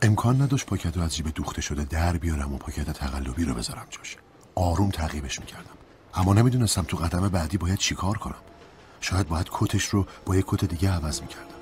[0.01, 3.87] امکان نداشت پاکت رو از جیب دوخته شده در بیارم و پاکت تقلبی رو بذارم
[3.89, 4.17] جاش.
[4.55, 5.71] آروم تعقیبش می‌کردم.
[6.13, 8.35] اما نمی‌دونستم تو قدم بعدی باید چیکار کنم.
[9.01, 11.55] شاید باید کتش رو با یه کت دیگه عوض می‌کردم.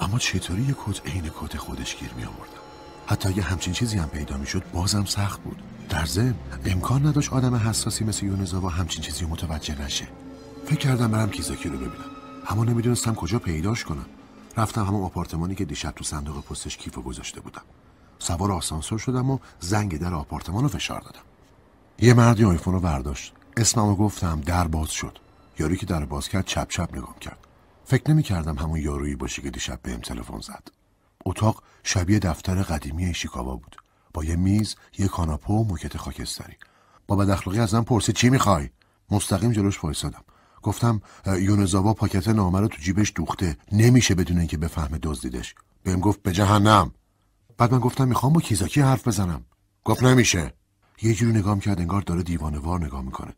[0.00, 2.62] اما چطوری یه کت عین کت خودش گیر میآوردم؟
[3.06, 5.62] حتی اگه همچین چیزی هم پیدا می‌شد بازم سخت بود.
[5.88, 6.34] در ضمن
[6.64, 10.08] امکان نداشت آدم حساسی مثل یونزاوا همچین چیزی متوجه نشه.
[10.66, 12.10] فکر کردم برم کیزاکی رو ببینم.
[12.48, 14.06] اما نمی‌دونستم کجا پیداش کنم.
[14.56, 17.62] رفتم همون آپارتمانی که دیشب تو صندوق پستش کیف گذاشته بودم.
[18.18, 21.22] سوار آسانسور شدم و زنگ در آپارتمان رو فشار دادم.
[21.98, 23.32] یه مردی آیفون رو برداشت.
[23.56, 25.18] اسممو گفتم در باز شد.
[25.58, 27.46] یاری که در باز کرد چپ چپ نگام کرد.
[27.84, 30.68] فکر نمی کردم همون یارویی باشه که دیشب بهم تلفن زد.
[31.24, 33.76] اتاق شبیه دفتر قدیمی شیکاوا بود.
[34.14, 36.56] با یه میز یه کاناپه و موکت خاکستری.
[37.06, 38.70] با بد ازم پرسید چی می‌خوای؟
[39.10, 40.24] مستقیم جلوش وایسادم.
[40.62, 43.56] گفتم یونزاوا پاکت نامه رو تو جیبش دوخته.
[43.72, 45.54] نمیشه بدون اینکه بفهمه دزدیدش.
[45.82, 46.92] بهم گفت به جهنم.
[47.58, 49.44] بعد من گفتم می‌خوام با کیزاکی حرف بزنم.
[49.84, 50.54] گفت نمیشه.
[51.02, 53.32] یه جوری نگام کرد انگار داره دیوانه وار نگاه می‌کنه.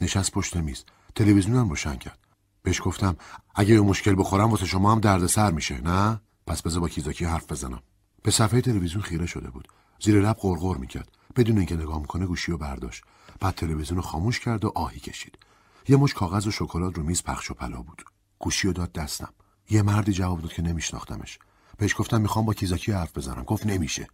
[0.00, 0.84] نشست پشت میز.
[1.14, 2.18] تلویزیونم روشن کرد.
[2.62, 3.16] بهش گفتم
[3.54, 5.80] اگه یه مشکل بخورم واسه شما هم دردسر میشه.
[5.80, 7.82] نه؟ پس بذار با کیزاکی حرف بزنم.
[8.22, 9.68] به صفحه تلویزیون خیره شده بود.
[10.00, 11.08] زیر لب غرغر می‌کرد.
[11.36, 13.04] بدون اینکه نگاه می‌کنه گوشی رو برداشت.
[13.40, 15.38] بعد تلویزیون رو خاموش کرد و آهی کشید.
[15.88, 18.04] یه مش کاغذ و شکلات رو میز پخش و پلا بود.
[18.38, 19.32] گوشی رو داد دستم.
[19.70, 21.38] یه مردی جواب داد که نمیشناختمش.
[21.78, 23.42] بهش گفتم می‌خوام با کیزاکی حرف بزنم.
[23.44, 24.08] گفت نمیشه.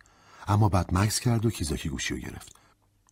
[0.49, 2.57] اما بعد مکس کرد و کیزاکی گوشی رو گرفت.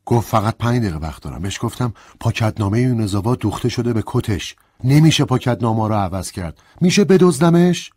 [0.06, 1.42] گفت فقط پنج دقیقه وقت دارم.
[1.42, 4.56] بهش گفتم پاکتنامه یونزاوا دوخته شده به کتش.
[4.84, 6.58] نمیشه پاکتنامه رو عوض کرد.
[6.80, 7.90] میشه بدزدمش؟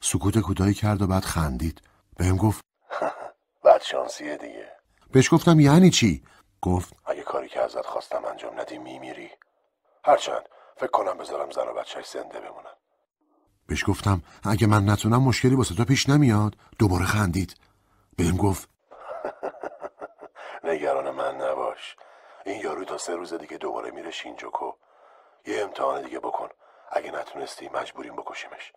[0.00, 1.82] سکوت کوتاهی کرد و بعد خندید.
[2.16, 2.60] بهم گفت
[3.64, 4.68] بعد شانسیه دیگه.
[5.12, 6.22] بهش گفتم یعنی چی؟
[6.62, 9.30] گفت اگه کاری که ازت خواستم انجام ندی میمیری.
[10.04, 12.74] هرچند فکر کنم بذارم زن و بچهش زنده بمونن.
[13.66, 16.56] بهش گفتم اگه من نتونم مشکلی واسه تو پیش نمیاد.
[16.78, 17.56] دوباره خندید.
[18.16, 18.68] بهم گفت.
[20.64, 21.96] نگران من نباش.
[22.46, 24.72] این یارو تا سه روز دیگه دوباره میره شینجوکو.
[25.46, 26.48] یه امتحان دیگه بکن.
[26.92, 28.72] اگه نتونستی مجبوریم بکشیمش.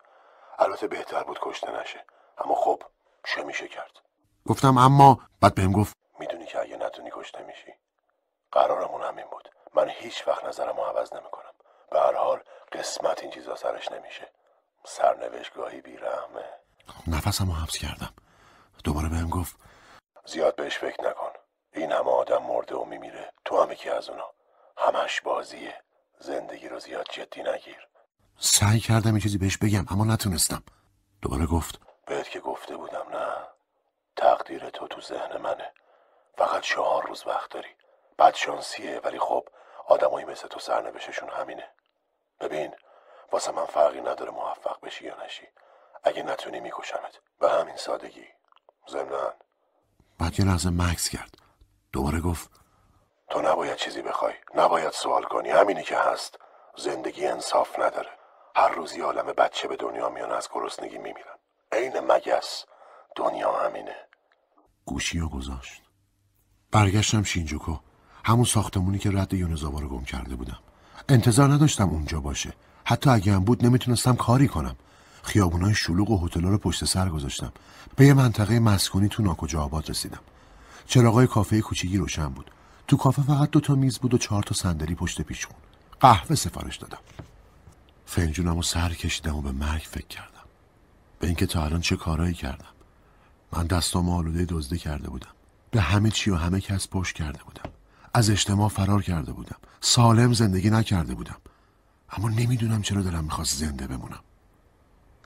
[0.58, 2.04] البته بهتر بود کشته نشه.
[2.38, 2.82] اما خب
[3.24, 4.00] چه میشه کرد؟
[4.46, 5.96] گفتم اما بعد بهم گفت.
[6.18, 7.74] می‌دونی که اگه نتونی کشته میشی
[8.52, 9.48] قرارمون همین بود.
[9.74, 11.52] من هیچ وقت نظرم رو عوض نمی‌کنم.
[11.90, 12.40] به هر حال
[12.72, 14.30] قسمت این چیزا سرش نمیشه.
[14.84, 16.44] سرنوشتگاهی بیرحمه.
[17.06, 18.14] نفسم رو حبس کردم.
[18.84, 19.56] دوباره بهم گفت.
[20.24, 21.30] زیاد بهش فکر نکن.
[21.72, 23.32] این همه آدم مرده و میمیره.
[23.44, 24.30] تو هم یکی از اونا.
[24.76, 25.82] همش بازیه.
[26.18, 27.88] زندگی رو زیاد جدی نگیر.
[28.38, 30.62] سعی کردم یه چیزی بهش بگم اما نتونستم.
[31.22, 31.80] دوباره گفت.
[32.06, 33.48] بهت که گفته بودم نه.
[34.16, 35.72] تقدیر تو تو ذهن منه.
[36.38, 37.68] فقط چهار روز وقت داری.
[38.18, 39.48] بد شانسیه ولی خب
[39.88, 41.70] آدمایی مثل تو سرنوشتشون همینه.
[42.40, 42.74] ببین
[43.32, 45.48] واسه من فرقی نداره موفق بشی یا نشی.
[46.04, 47.18] اگه نتونی میکشمت.
[47.40, 48.26] به همین سادگی.
[48.90, 49.32] ضمنان
[50.18, 51.38] بعد یه لحظه مکس کرد.
[51.92, 52.50] دوباره گفت.
[53.30, 54.34] تو نباید چیزی بخوای.
[54.54, 55.50] نباید سوال کنی.
[55.50, 56.38] همینی که هست.
[56.76, 58.10] زندگی انصاف نداره.
[58.56, 61.38] هر روزی عالم بچه به دنیا میان از گرسنگی میمیرن.
[61.72, 62.64] عین مگس.
[63.16, 63.96] دنیا همینه.
[64.84, 65.82] گوشی رو گذاشت.
[66.72, 67.76] برگشتم شینجوکو.
[68.24, 70.58] همون ساختمونی که رد یونزاوا رو گم کرده بودم.
[71.08, 72.52] انتظار نداشتم اونجا باشه.
[72.84, 74.76] حتی اگه هم بود نمی‌تونستم کاری کنم.
[75.22, 77.52] خیابونای شلوغ و هتل‌ها رو پشت سر گذاشتم.
[77.96, 80.20] به یه منطقه مسکونی تو ناکجا آباد رسیدم.
[80.86, 82.50] چراغای کافه کوچیکی روشن بود.
[82.88, 85.56] تو کافه فقط دو تا میز بود و چهار تا صندلی پشت پیشخون
[86.00, 86.98] قهوه سفارش دادم.
[88.06, 90.28] فنجونم و سر کشیدم و به مرگ فکر کردم.
[91.18, 92.64] به اینکه تا الان چه کارایی کردم.
[93.52, 95.28] من دستام آلوده دزدی کرده بودم.
[95.70, 97.70] به همه چی و همه کس پشت کرده بودم.
[98.14, 99.56] از اجتماع فرار کرده بودم.
[99.80, 101.36] سالم زندگی نکرده بودم.
[102.10, 104.20] اما نمی‌دونم چرا دلم می‌خواست زنده بمونم.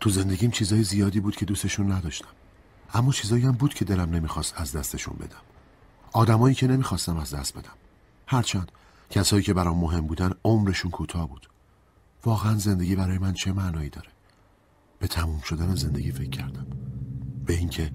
[0.00, 2.28] تو زندگیم چیزای زیادی بود که دوستشون نداشتم.
[2.94, 5.40] اما چیزایی هم بود که دلم نمی‌خواست از دستشون بدم.
[6.12, 7.72] آدمایی که نمی‌خواستم از دست بدم.
[8.26, 8.72] هرچند
[9.10, 11.48] کسایی که برام مهم بودن عمرشون کوتاه بود.
[12.24, 14.08] واقعا زندگی برای من چه معنایی داره؟
[14.98, 16.66] به تموم شدن زندگی فکر کردم.
[17.46, 17.92] به اینکه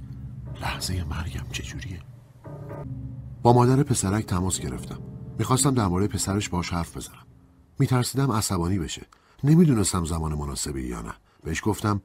[0.61, 1.99] لحظه مرگم چجوریه.
[3.43, 4.99] با مادر پسرک تماس گرفتم.
[5.37, 7.25] می‌خواستم درباره پسرش باش حرف بزنم.
[7.79, 9.05] میترسیدم عصبانی بشه.
[9.43, 11.13] نمی‌دونستم زمان مناسبی یا نه.
[11.43, 12.01] بهش گفتم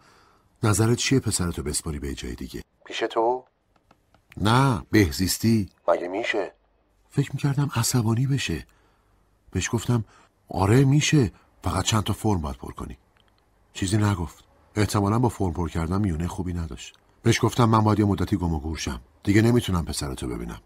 [0.62, 3.44] نظرت چیه پسرتو بسپاری به جای دیگه؟ پیش تو؟
[4.36, 5.68] نه بهزیستی.
[5.88, 6.52] مگه میشه؟
[7.10, 8.66] فکر می‌کردم عصبانی بشه.
[9.50, 10.04] بهش گفتم
[10.48, 11.32] آره میشه.
[11.62, 12.98] فقط چند تا فرم باید پر کنی.
[13.72, 14.44] چیزی نگفت.
[14.74, 16.98] احتمالا با فرم پر کردن میونه خوبی نداشت.
[17.22, 20.60] بهش گفتم من باید یه مدتی گم و گورشم دیگه نمی‌تونم پسرتو ببینم.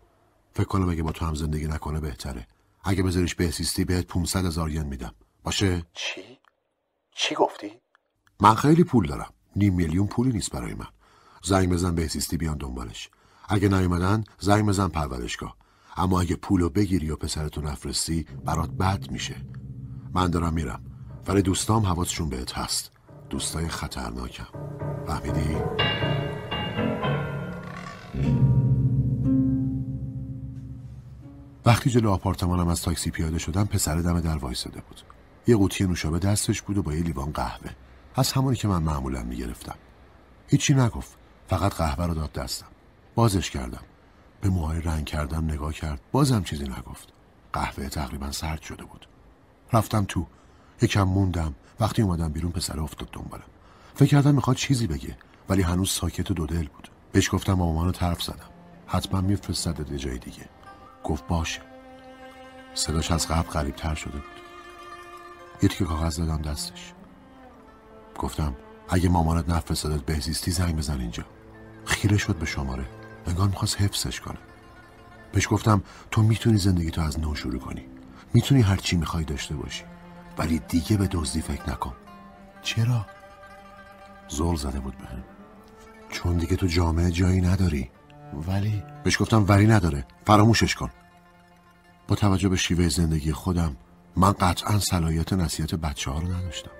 [0.54, 2.46] فکر کنم اگه با تو هم زندگی نکنه بهتره.
[2.84, 5.14] اگه بذاریش بهزیستی بهت 500 هزار ین میدم.
[5.42, 6.38] باشه؟ چی؟
[7.14, 7.80] چی گفتی؟
[8.40, 9.32] من خیلی پول دارم.
[9.56, 10.86] نیم میلیون پولی نیست برای من.
[11.42, 13.10] زنگ بزن بهزیستی بیان دنبالش.
[13.48, 15.56] اگه نیومدن زنگ بزن پرورشگاه.
[15.96, 19.36] اما اگه پولو بگیری و پسرتو نفرستی برات بد میشه.
[20.14, 20.84] من دارم میرم.
[21.26, 22.90] ولی دوستام حواسشون بهت هست.
[23.30, 24.48] دوستای خطرناکم.
[25.06, 25.56] فهمیدی؟
[31.66, 35.00] وقتی جلو آپارتمانم از تاکسی پیاده شدم پسر دم در وایساده بود.
[35.46, 37.70] یه قوطی نوشابه دستش بود و با یه لیوان قهوه.
[38.14, 39.74] از همونی که من معمولا می‌گرفتم.
[40.48, 41.16] هیچی نگفت.
[41.48, 42.66] فقط قهوه رو داد دستم.
[43.14, 43.82] بازش کردم.
[44.40, 46.00] به موهای رنگ کردم نگاه کرد.
[46.12, 47.08] بازم چیزی نگفت.
[47.52, 49.06] قهوه تقریبا سرد شده بود.
[49.72, 50.26] رفتم تو.
[50.82, 51.54] یکم موندم.
[51.80, 53.42] وقتی اومدم بیرون پسر افتاد دنبالم.
[53.94, 55.16] فکر کردم می‌خواد چیزی بگه
[55.48, 56.88] ولی هنوز ساکت و دودل بود.
[57.12, 58.50] بهش گفتم با مامانو طرف زدم.
[58.86, 60.48] حتما میفرستد جای دیگه.
[61.04, 61.60] گفت باشه.
[62.74, 64.22] صداش از قبل قریب تر شده بود.
[65.62, 66.92] یه تیکه کاغذ دادم دستش.
[68.18, 68.56] گفتم
[68.88, 71.24] اگه مامانت نفرستادت بهزیستی زنگ بزن اینجا.
[71.84, 72.84] خیره شد به شماره.
[73.26, 74.38] انگار می‌خواست حفظش کنه.
[75.32, 77.86] بهش گفتم تو می‌تونی زندگی تو از نو شروع کنی.
[78.34, 79.84] می‌تونی هر چی می‌خوای داشته باشی.
[80.38, 81.94] ولی دیگه به دزدی فکر نکن.
[82.62, 83.06] چرا؟
[84.28, 85.24] زول زده بود بهم.
[86.10, 87.90] چون دیگه تو جامعه جایی نداری.
[88.32, 90.04] ولی بهش گفتم ولی نداره.
[90.26, 90.90] فراموشش کن.
[92.08, 93.76] با توجه به شیوه زندگی خودم
[94.16, 96.70] من قطعا صلاحیت نصیحت بچه ها رو نداشتم.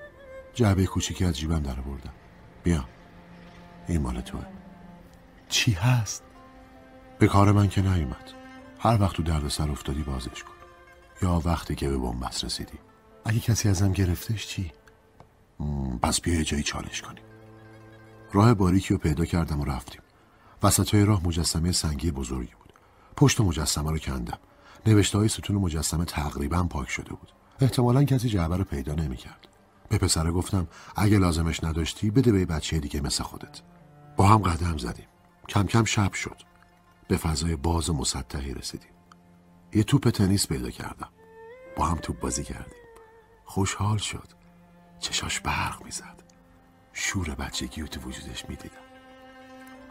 [0.54, 2.12] جعبه کوچیکی از جیبم در بردم
[2.64, 2.84] بیا.
[3.88, 4.44] این مال توه.
[5.48, 6.22] چی هست؟
[7.18, 8.30] به کار من که نیومد.
[8.78, 10.52] هر وقت تو درد سر افتادی بازش کن.
[11.22, 12.78] یا وقتی که به بنبست رسیدی.
[13.24, 14.72] اگه کسی ازم گرفتش چی؟
[16.02, 17.24] پس بیا یه جایی چالش کنیم.
[18.32, 20.02] راه باریکی رو پیدا کردم و رفتیم.
[20.62, 22.72] وسط های راه مجسمه سنگی بزرگی بود.
[23.16, 24.38] پشت مجسمه رو کندم.
[24.86, 27.32] نوشته های ستون مجسمه تقریبا پاک شده بود.
[27.60, 29.48] احتمالا کسی جعبه رو پیدا نمی‌کرد.
[29.88, 33.60] به پسره گفتم اگه لازمش نداشتی بده به بچه دیگه مثل خودت.
[34.16, 35.06] با هم قدم زدیم.
[35.48, 36.42] کم کم شب شد.
[37.08, 38.90] به فضای باز و مسطحی رسیدیم.
[39.74, 41.08] یه توپ تنیس پیدا کردم.
[41.76, 42.78] با هم توپ بازی کردیم.
[43.44, 44.28] خوشحال شد.
[45.00, 46.22] چشاش برق می‌زد.
[46.92, 48.91] شور بچگی رو تو وجودش می‌دیدم.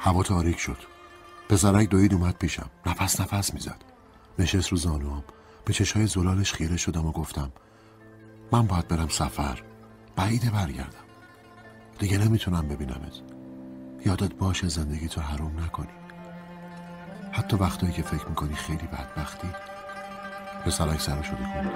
[0.04, 0.78] هوا تاریک شد.
[1.50, 2.70] پسرک دوید اومد پیشم.
[2.86, 3.84] نفس نفس می‌زد.
[4.40, 5.24] نشست رو زانوام.
[5.66, 7.52] به چشای زلالش خیره شدم و گفتم
[8.52, 9.62] من باید برم سفر.
[10.16, 11.06] بعیده برگردم.
[12.00, 13.22] دیگه نمی‌تونم ببینمت.
[14.06, 15.88] یادت باشه زندگی تو حروم نکنی.
[17.32, 19.50] حتی وقتایی که فکر می‌کنی خیلی بدبختی.
[20.66, 21.72] پسرک سر شده کن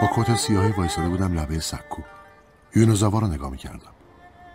[0.00, 2.02] با کت سیاهی وایساده بودم لبه سکو.
[2.76, 3.92] یونوزاوا رو نگاه می‌کردم.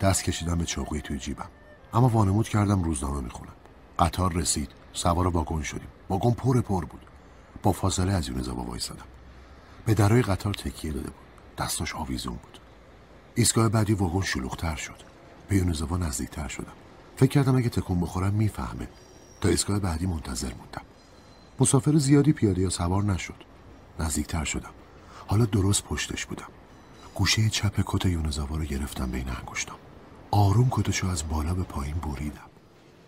[0.02, 1.50] دست کشیدم به چوقی توی جیبم.
[1.98, 3.54] اما وانمود کردم روزنامه می‌خونم.
[4.00, 4.72] قطار رسید.
[4.94, 5.88] سوار واگن شدیم.
[6.10, 7.02] واگن پر پر بود.
[7.64, 9.06] با فاصله از یونوزاوا وایسادم.
[9.86, 11.26] به درای قطار تکیه داده بود.
[11.58, 12.60] دستاش آویزون بود.
[13.36, 15.02] ایستگاه بعدی واگن شلوغتر شد.
[15.50, 16.74] به یونوزاوا نزدیکتر شدم.
[17.16, 18.88] فکر کردم اگه تکون بخورم می‌فهمه.
[19.42, 20.82] تا ایستگاه بعدی منتظر موندم.
[21.60, 23.44] مسافر زیادی پیاده یا سوار نشد.
[24.00, 24.72] نزدیکتر شدم.
[25.28, 26.50] حالا درست پشتش بودم.
[27.16, 29.78] گوشه چپ کت یونوزاوا رو گرفتم بین انگشتام.
[30.32, 32.50] آروم کتشو از بالا به پایین بریدم.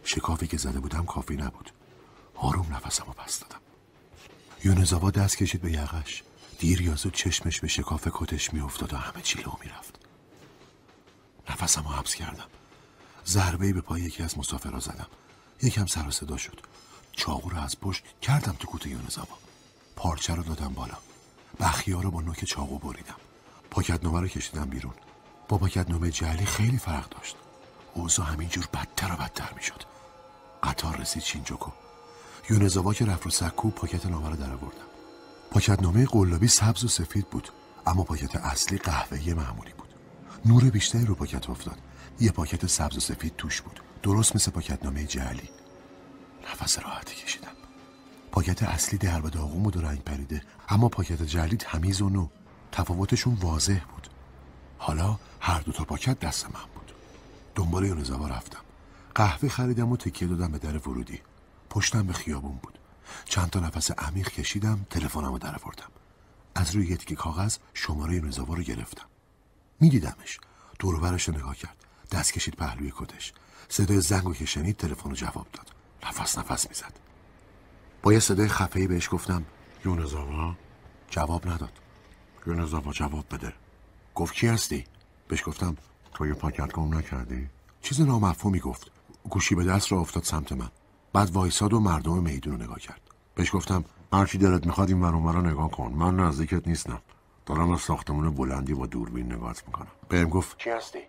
[0.03, 1.71] شکافی که زده بودم کافی نبود.
[2.35, 3.59] آروم نفسم رو پس دادم.
[4.63, 6.23] یونوزاوا دست کشید به یقش.
[6.59, 9.99] دیر یا چشمش به شکاف کتش میافتاد و همه چی لو می‌رفت.
[11.49, 12.47] نفسم رو حبس کردم.
[13.25, 15.07] ضربه به پای یکی از مسافرها زدم.
[15.61, 16.59] یکم سر و صدا شد.
[17.11, 19.37] چاقو رو از پشت کردم تو کت یونزاوا
[19.95, 20.97] پارچه رو دادم بالا.
[21.59, 23.15] بخیا رو با نوک چاقو بریدم.
[23.71, 24.93] پاکت رو کشیدم بیرون.
[25.49, 27.35] با پاکت نومه جعلی خیلی فرق داشت.
[27.93, 29.83] اوضاع همینجور بدتر و بدتر می‌شد.
[30.63, 31.71] قطار رسید شینجوکو.
[32.49, 34.89] یونزاوا که رفت رو سکو پاکت نامه رو در آوردم
[35.51, 37.49] پاکت نامه قلابی سبز و سفید بود
[37.87, 39.93] اما پاکت اصلی قهوه‌ای معمولی بود.
[40.45, 41.77] نور بیشتری رو پاکت افتاد.
[42.19, 43.79] یه پاکت سبز و سفید توش بود.
[44.03, 45.49] درست مثل پاکت نامه جعلی.
[46.51, 47.47] نفس راحتی کشیدم.
[48.31, 52.27] پاکت اصلی درب و داغون بود و رنگ پریده اما پاکت جعلی تمیز و نو.
[52.71, 53.98] تفاوتشون واضح بود.
[54.79, 56.91] حالا هر دو تا پاکت دست من بود.
[57.55, 58.59] دنبال یونزاوا رفتم.
[59.15, 61.21] قهوه خریدم و تکیه دادم به در ورودی.
[61.69, 62.79] پشتم به خیابون بود.
[63.25, 65.89] چند تا نفس عمیق کشیدم تلفنمو درآوردم.
[66.55, 69.05] از روی یه تیکه کاغذ شماره یونزاوا رو گرفتم.
[69.79, 70.39] میدیدمش.
[70.79, 71.85] دور رو نگاه کرد.
[72.11, 73.33] دست کشید پهلوی کتش.
[73.69, 75.71] صدای زنگ که شنید تلفن رو جواب داد.
[76.03, 76.93] نفس نفس می‌زد.
[78.03, 79.45] با یه صدای خفهی بهش گفتم
[79.85, 80.55] یونزاوا
[81.09, 81.73] جواب نداد.
[82.47, 83.53] یونزاوا جواب بده.
[84.15, 84.83] گفت کی هستی؟
[85.27, 85.77] بهش گفتم
[86.13, 87.49] تو یه پاکت گم نکردی؟
[87.81, 88.91] چیز نامفهومی گفت.
[89.29, 90.69] گوشی به دست را افتاد سمت من.
[91.13, 93.01] بعد وایساد و مردم میدون رو نگاه کرد.
[93.35, 93.83] بهش گفتم
[94.13, 95.93] هرچی دلت می‌خواد این ورون رو نگاه کن.
[95.95, 97.01] من نزدیکت نیستم.
[97.45, 99.91] دارم از ساختمون بلندی با دوربین نگاهت می‌کنم.
[100.09, 100.99] بهم گفت کی هستی؟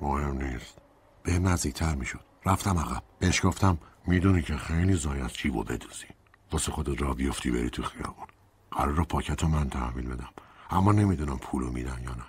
[0.00, 0.78] مهم نیست.
[1.22, 2.20] بهم نزدیکتر می‌شد.
[2.46, 3.02] رفتم عقب.
[3.18, 6.06] بهش گفتم می‌دونی که خیلی زای از جیبو بدوزی.
[6.52, 8.26] واسه خودت را بیفتی بری تو خیابون.
[8.70, 10.28] قرار رو پاکت رو من تحویل بدم.
[10.70, 12.24] اما نمی‌دونم پولو میدن یا نه.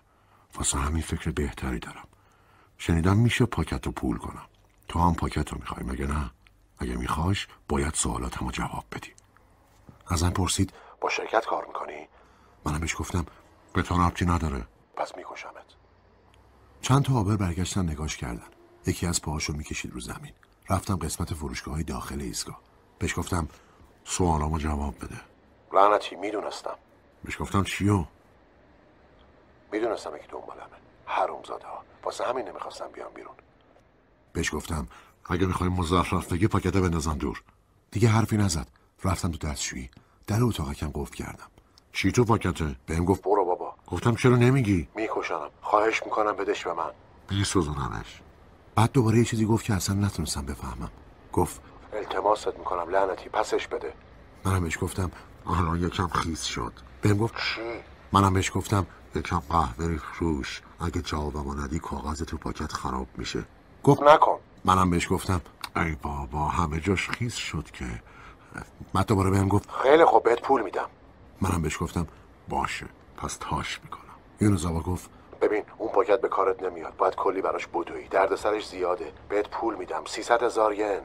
[0.56, 2.08] واسه همین فکر بهتری دارم.
[2.78, 4.46] شنیدم میشه پاکت رو پول کنم.
[4.88, 6.32] تو هم پاکت رو می‌خوای مگه نه؟
[6.80, 9.14] اگه میخواش باید سوالاتمو جواب بدی.
[10.08, 12.08] ازم پرسید با شرکت کار می‌کنی؟
[12.66, 13.26] منم بهش گفتم
[13.74, 14.68] به تو ربطی نداره.
[14.98, 15.66] پس میکشمت.
[16.82, 18.48] چند تا آبر برگشتن نگاش کردن.
[18.88, 20.34] یکی از پاهاشو می‌کشید رو زمین.
[20.70, 22.60] رفتم قسمت فروشگاه های داخل ایستگاه.
[23.00, 23.48] بهش گفتم
[24.04, 25.22] سوالامو جواب بده.
[25.74, 26.76] لعنتی می‌دونستم.
[27.24, 28.06] بهش گفتم چیو؟
[29.74, 31.84] می‌دونستم که دنبالمه حرومزاده ها.
[32.04, 33.34] واسه همین نمی‌خواستم بیام بیرون.
[34.34, 34.88] بهش گفتم
[35.26, 37.44] اگه می‌خوای مزخرف بگی پاکته بندازم دور.
[37.92, 38.68] دیگه حرفی نزد.
[39.04, 39.90] رفتم تو دستشویی.
[40.28, 41.48] در اتاقکم قفل کردم.
[41.92, 43.76] چی تو پاکته بهم گفت برو بابا.
[43.88, 46.92] گفتم چرا نمیگی؟ میکشنم خواهش می‌کنم بدش به من.
[47.32, 48.22] میسوزونمش.
[48.76, 50.92] بعد دوباره یه چیزی گفت که اصلا نتونستم بفهمم.
[51.34, 51.62] گفت
[51.94, 53.94] التماست می‌کنم لعنتی پسش بده.
[54.46, 55.12] منم بهش گفتم
[55.48, 56.74] الان یکم خیس شد.
[57.02, 57.62] بهم گفت چی؟
[58.12, 63.44] منم بهش گفتم یکم قهوه ریخ روش اگه جوابمو ندی کاغذ تو پاکت خراب میشه.
[63.84, 64.40] گفت نکن.
[64.66, 65.42] منم بهش گفتم.
[65.76, 67.86] ای بابا همه جاش خیس شد که.
[68.94, 70.90] بعد دوباره بهم گفت خیلی خوب بهت پول میدم.
[71.42, 72.08] منم بهش گفتم
[72.50, 72.86] باشه
[73.18, 74.02] پس تاش می‌کنم.
[74.42, 75.10] یونزاوا گفت
[75.42, 76.96] ببین اون پاکت به کارت نمیاد.
[76.98, 78.08] باید کلی براش بدوی.
[78.08, 79.14] درد سرش زیاده.
[79.30, 80.04] بهت پول میدم.
[80.06, 81.02] 300 هزار ین.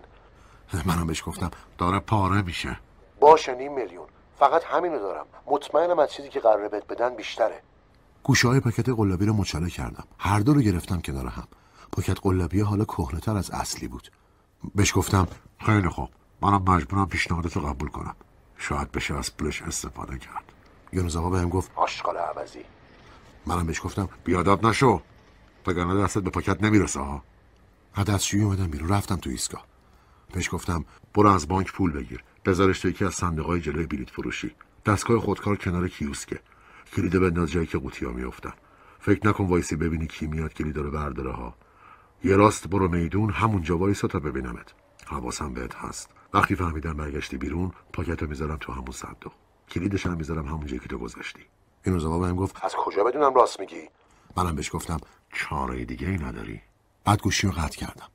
[0.86, 2.78] منم بهش گفتم داره پاره میشه.
[3.20, 4.06] باشه نیم میلیون.
[4.38, 5.26] فقط همینو دارم.
[5.46, 7.62] مطمئنم از چیزی که قراره بهت بدن بیشتره.
[8.28, 10.04] گوشه های پاکت قلابی رو مچاله کردم.
[10.18, 11.48] هر دو رو گرفتم کنار هم.
[11.92, 14.10] پاکت قلابی حالا کهنه‌تر از اصلی بود.
[14.74, 15.28] بهش گفتم
[15.60, 16.08] خیلی خوب.
[16.42, 18.16] منم مجبورم پیشنهادت رو قبول کنم.
[18.56, 20.44] شاید بشه از پولش استفاده کرد.
[20.92, 22.58] یونزاوا بهم گفت آشغال عوضی
[23.46, 25.02] منم بهش گفتم بیاداب نشو.
[25.66, 27.22] وگرنه دستت به پاکت نمی‌رسه ها
[27.94, 29.66] از دستشویی اومدم بیرون رفتم تو ایستگاه.
[30.32, 30.84] بهش گفتم
[31.14, 32.24] برو از بانک پول بگیر.
[32.44, 34.54] بذارش تو یکی از صندوقهای جلوی بلیط فروشی.
[34.86, 36.40] دستگاه خودکار کنار کیوسکه.
[36.96, 38.52] کلید بنداز جایی که قوطیا میافتن.
[39.00, 41.54] فکر نکن وایسی ببینی کی میاد کلید رو برداره ها.
[42.24, 44.74] یه راست برو میدون همونجا وایسا تا ببینمت.
[45.06, 46.10] حواسم بهت هست.
[46.34, 49.32] وقتی فهمیدم برگشتی بیرون پاکت رو می‌ذارم تو همون صندوق.
[49.70, 51.40] کلیدش هم می‌ذارم همون جایی که تو گذاشتی
[51.86, 53.88] یونزاوا بهم گفت از کجا بدونم راست میگی؟
[54.36, 54.98] منم بهش گفتم
[55.32, 56.60] چاره دیگه ای نداری.
[57.04, 58.08] بعد گوشی رو قطع کردم.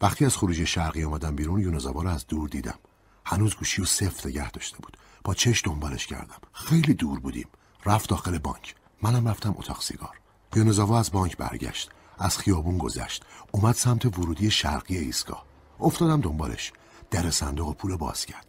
[0.00, 2.78] وقتی از خروج شرقی آمدم بیرون یونزاوا رو از دور دیدم.
[3.26, 4.96] هنوز گوشی رو سفت نگه داشته بود.
[5.24, 6.38] با چش دنبالش کردم.
[6.52, 7.48] خیلی دور بودیم.
[7.86, 8.74] رفت داخل بانک.
[9.02, 10.20] منم رفتم اتاق سیگار.
[10.56, 11.90] یونزاوا از بانک برگشت.
[12.18, 13.24] از خیابون گذشت.
[13.52, 15.44] اومد سمت ورودی شرقی ایستگاه.
[15.80, 16.72] افتادم دنبالش.
[17.10, 18.46] در صندوق پول باز کرد.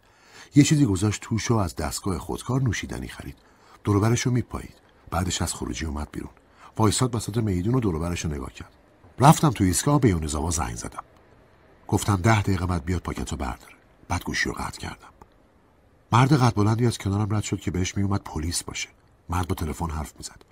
[0.54, 3.36] یه چیزی گذاشت توش و از دستگاه خودکار نوشیدنی خرید.
[3.84, 4.74] دوربرش رو میپایید.
[5.10, 6.30] بعدش از خروجی اومد بیرون.
[6.76, 8.72] وایساد وسط میدون و دوربرش رو نگاه کرد.
[9.18, 11.04] رفتم تو ایستگاه به یونزاوا زنگ زدم.
[11.88, 13.74] گفتم ده دقیقه بعد بیاد پاکت رو برداره.
[14.08, 15.08] بعد گوشی رو قطع کردم.
[16.12, 18.88] مرد قد بلندی از کنارم رد شد که بهش میومد پلیس باشه.
[19.28, 20.42] مرد با تلفن حرف می‌زد.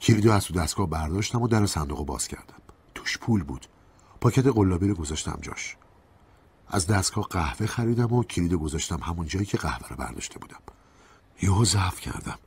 [0.00, 2.62] کلیدو از تو دستگاه برداشتم و در صندوق باز کردم.
[2.94, 3.66] توش پول بود.
[4.20, 5.76] پاکت قلابی رو گذاشتم جاش.
[6.68, 10.60] از دستگاه قهوه خریدم و کلید گذاشتم همون جایی که قهوه رو برداشته بودم.
[11.42, 12.38] یهو ضعف کردم.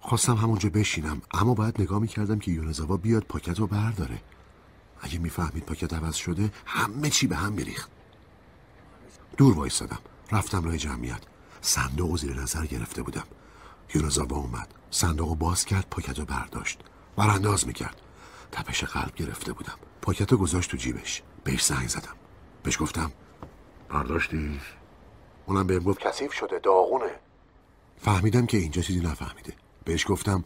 [0.00, 4.22] خواستم همونجا بشینم اما باید نگاه می‌کردم که یونزاوا بیاد پاکت رو برداره.
[5.00, 7.90] اگه می‌فهمید پاکت عوض شده همه چی به هم میریخت.
[9.36, 9.98] دور وایستادم
[10.30, 11.20] رفتم راه جمعیت.
[11.60, 13.24] صندوق و زیر نظر گرفته بودم.
[13.94, 14.74] یونزاوا اومد.
[14.90, 16.80] صندوق باز کرد پاکت رو برداشت.
[17.16, 18.00] برانداز می‌کرد.
[18.52, 19.78] تپش قلب گرفته بودم.
[20.02, 21.22] پاکت رو گذاشت تو جیبش.
[21.44, 22.14] بهش زنگ زدم.
[22.62, 23.12] بهش گفتم
[23.88, 24.60] برداشتی؟
[25.46, 27.10] اونم بهم گفت کثیف شده داغونه.
[27.98, 29.54] فهمیدم که اینجا چیزی نفهمیده.
[29.84, 30.44] بهش گفتم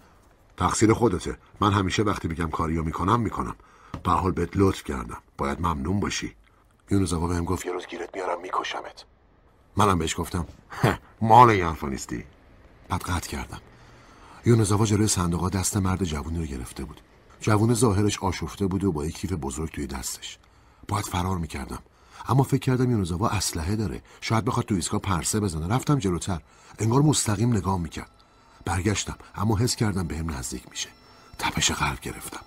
[0.56, 1.38] تقصیر خودته.
[1.60, 3.56] من همیشه وقتی میگم کاریو می‌کنم می‌کنم.
[4.04, 5.22] به حال بهت لطف کردم.
[5.38, 6.36] باید ممنون باشی.
[6.90, 9.04] یونس آقا بهم گفت یه روز گیرت میارم میکشمت.
[9.76, 10.46] منم بهش گفتم
[11.20, 12.24] مال این حرفا نیستی.
[12.88, 13.60] بعد قطع کردم.
[14.46, 17.00] یونس آقا جلوی صندوقا دست مرد جوونی رو گرفته بود.
[17.40, 20.38] جوون ظاهرش آشفته بود و با یک کیف بزرگ توی دستش.
[20.88, 21.78] باید فرار می‌کردم.
[22.28, 24.02] اما فکر کردم یونزاوا اسلحه داره.
[24.20, 25.68] شاید بخواد تو ایسکا پرسه بزنه.
[25.68, 26.40] رفتم جلوتر.
[26.78, 28.10] انگار مستقیم نگاه می‌کرد.
[28.64, 29.16] برگشتم.
[29.34, 30.88] اما حس کردم بهم نزدیک میشه.
[31.38, 32.40] تپش قلب گرفتم.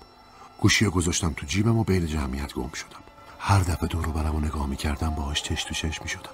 [0.61, 3.03] گوشی رو گذاشتم تو جیبم و بین جمعیت گم شدم.
[3.39, 6.29] هر دفعه دور رو برم و نگاه می‌کردم باهاش چش تو چش می‌شدم.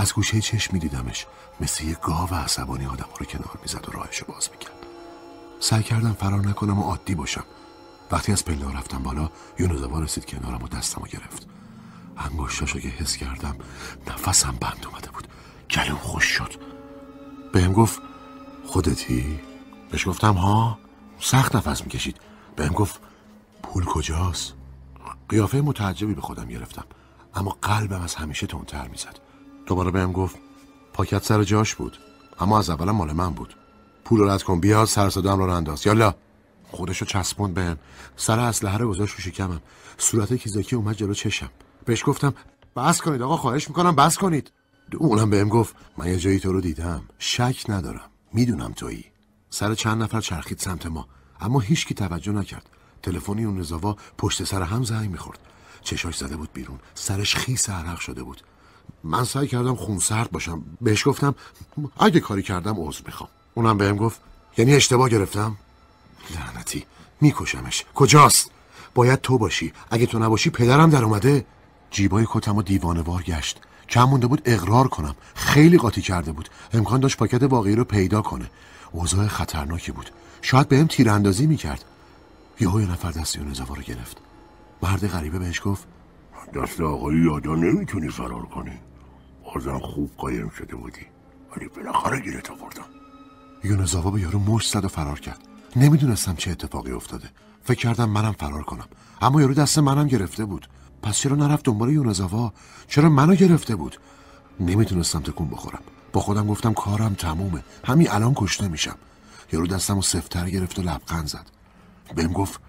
[0.00, 1.26] از گوشه چشم میدیدمش
[1.60, 4.86] مثل یه گاو عصبانی آدم رو کنار می‌زد و راهشو باز می‌کرد.
[5.60, 7.44] سعی کردم فرار نکنم و عادی باشم.
[8.10, 11.46] وقتی از پله رفتم بالا یونزوا رسید کنارم و دستم گرفت.
[12.16, 13.56] انگشتاشو که حس کردم
[14.06, 15.28] نفسم بند اومده بود.
[15.70, 16.54] گلوم خوش شد.
[17.52, 18.00] بهم گفت
[18.66, 19.40] خودتی؟
[19.90, 20.78] بهش گفتم ها؟
[21.18, 22.16] سخت نفس می‌کشید.
[22.56, 23.00] بهم گفت
[23.62, 24.54] پول کجاست؟
[25.28, 26.84] قیافه متعجبی به خودم گرفتم.
[27.34, 29.29] اما قلبم از همیشه تندتر می‌زد.
[29.70, 30.36] دوباره بهم گفت
[30.92, 31.98] پاکت سر جاش بود.
[32.40, 33.54] اما از اولم مال من بود.
[34.04, 36.14] پول رو رد کن بیا سر صدام رو انداز یالا.
[36.70, 37.76] خودشو چسبوند بهم.
[38.16, 39.60] سر اسلحه رو گذاشت رو شکمم.
[39.98, 41.50] صورت کیزاکی اومد جلو چشم.
[41.84, 42.34] بهش گفتم
[42.76, 44.52] بس کنید آقا خواهش می‌کنم بس کنید.
[44.98, 47.02] اونم بهم گفت من یه جایی تو رو دیدم.
[47.18, 48.10] شک ندارم.
[48.32, 49.04] می‌دونم تویی.
[49.50, 51.08] سر چند نفر چرخید سمت ما.
[51.40, 52.70] اما هیچکی توجه نکرد.
[53.02, 55.38] تلفنی اون رضاوا پشت سر هم زنگ می‌خورد.
[55.82, 56.78] چشاش زده بود بیرون.
[56.94, 58.42] سرش خیس عرق شده بود.
[59.04, 60.62] من سعی کردم خونسرد باشم.
[60.80, 61.34] بهش گفتم
[61.98, 63.30] اگه کاری کردم عذر می‌خوام.
[63.54, 64.20] اونم بهم گفت
[64.58, 65.56] یعنی اشتباه گرفتم؟
[66.34, 66.84] لعنتی
[67.20, 67.84] میکشمش.
[67.94, 68.50] کجاست؟
[68.94, 69.72] باید تو باشی.
[69.90, 71.46] اگه تو نباشی پدرم در اومده.
[71.90, 73.60] جیبای کتم و دیوانوار گشت.
[73.88, 75.14] کم مونده بود اقرار کنم.
[75.34, 76.48] خیلی قاطی کرده بود.
[76.72, 78.50] امکان داشت پاکت واقعی رو پیدا کنه.
[78.92, 80.10] اوضاع خطرناکی بود.
[80.42, 81.84] شاید بهم تیراندازی می‌کرد.
[82.60, 84.16] یهو یه نفر دست یونزوا رو گرفت.
[84.82, 85.84] مرد غریبه بهش گفت
[86.54, 88.78] دست آقای یادا نمی‌تونی فرار کنی.
[89.44, 91.06] بازم خوب قایم شده بودی.
[91.56, 92.84] ولی بالاخره گیرت آوردم.
[93.64, 95.38] یونزاوا به یارو مشت زد و فرار کرد.
[95.76, 97.28] نمی‌دونستم چه اتفاقی افتاده.
[97.64, 98.88] فکر کردم منم فرار کنم.
[99.22, 100.68] اما یارو دست منم گرفته بود.
[101.02, 102.52] پس چرا نرفت دنبال یونزاوا
[102.88, 104.00] چرا منو گرفته بود؟
[104.60, 105.82] نمی‌تونستم تکون بخورم.
[106.12, 107.64] با خودم گفتم کارم تمومه.
[107.84, 108.96] همین الان کشته میشم.
[109.52, 111.46] یارو دستم و سفتر گرفت و لبخند زد.
[112.16, 112.60] بهم گفت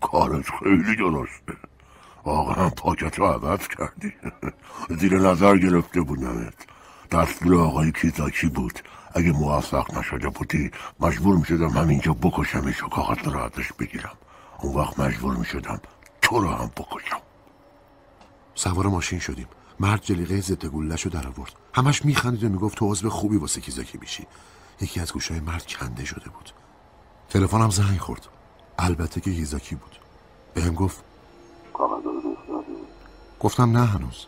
[0.00, 1.61] کارت خیلی درسته
[2.24, 4.12] واقعا پاکت رو عوض کردی.
[5.00, 6.54] زیر نظر گرفته بودمت.
[7.10, 8.80] دستور آقای کیزاکی بود.
[9.14, 10.70] اگه موفق نشده بودی
[11.00, 14.16] مجبور می‌شدم همینجا بکشمش و کاغذ رو ازش بگیرم.
[14.60, 15.80] اون وقت مجبور می‌شدم
[16.22, 17.20] تو رو هم بکشم.
[18.54, 19.48] سوار ماشین شدیم.
[19.80, 21.52] مرد جلیقه ضد گلش رو در آورد.
[21.74, 24.26] همش میخندید و می‌گفت تو عضو خوبی واسه کیزاکی میشی.
[24.80, 26.50] یکی از گوشای مرد کنده شده بود.
[27.28, 28.26] تلفنم زنگ خورد.
[28.78, 29.98] البته که کیزاکی بود.
[30.54, 31.04] بهم گفت
[31.72, 32.02] کاغذ
[33.42, 34.26] گفتم نه هنوز.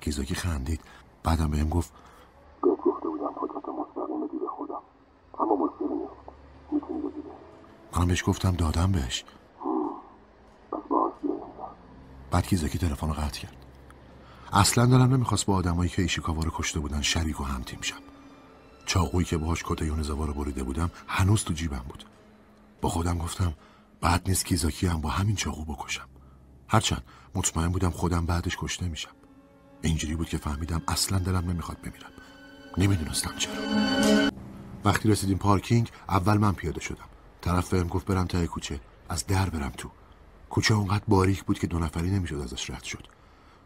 [0.00, 0.80] کیزاکی خندید.
[1.22, 1.92] بعدم بهم گفت
[7.92, 9.24] بدی بهش گفتم دادم بهش.
[12.30, 13.56] بعد کیزاکی تلفن رو قطع کرد.
[14.52, 17.96] اصلا دلم نمی‌خواست با آدمایی که ایشیکاوا رو کشته بودن شریک و هم تیم شم.
[18.86, 22.04] چاقویی که باهاش کت یونزوا رو بریده بودم هنوز تو جیبم بود.
[22.80, 23.54] با خودم گفتم
[24.00, 26.08] بعد نیست کیزاکی هم با همین چاقو بکشم.
[26.68, 27.04] هرچند
[27.34, 29.10] مطمئن بودم خودم بعدش کشته میشم.
[29.82, 32.10] اینجوری بود که فهمیدم اصلا دلم نمی‌خواد بمیرم.
[32.78, 33.54] نمی‌دونستم چرا.
[34.84, 37.08] وقتی رسیدیم پارکینگ اول من پیاده شدم.
[37.40, 38.80] طرف بهم گفت برم ته کوچه.
[39.08, 39.90] از در برم تو.
[40.50, 43.06] کوچه اونقدر باریک بود که دو نفری نمی‌شد ازش رد شد.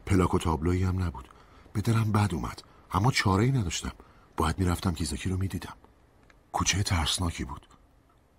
[0.07, 1.29] پلاک و تابلویی هم نبود.
[1.73, 2.63] به دلم بد اومد.
[2.93, 3.93] اما چاره ای نداشتم.
[4.37, 5.75] باید می‌رفتم کیزاکی رو می‌دیدم.
[6.53, 7.67] کوچه ترسناکی بود.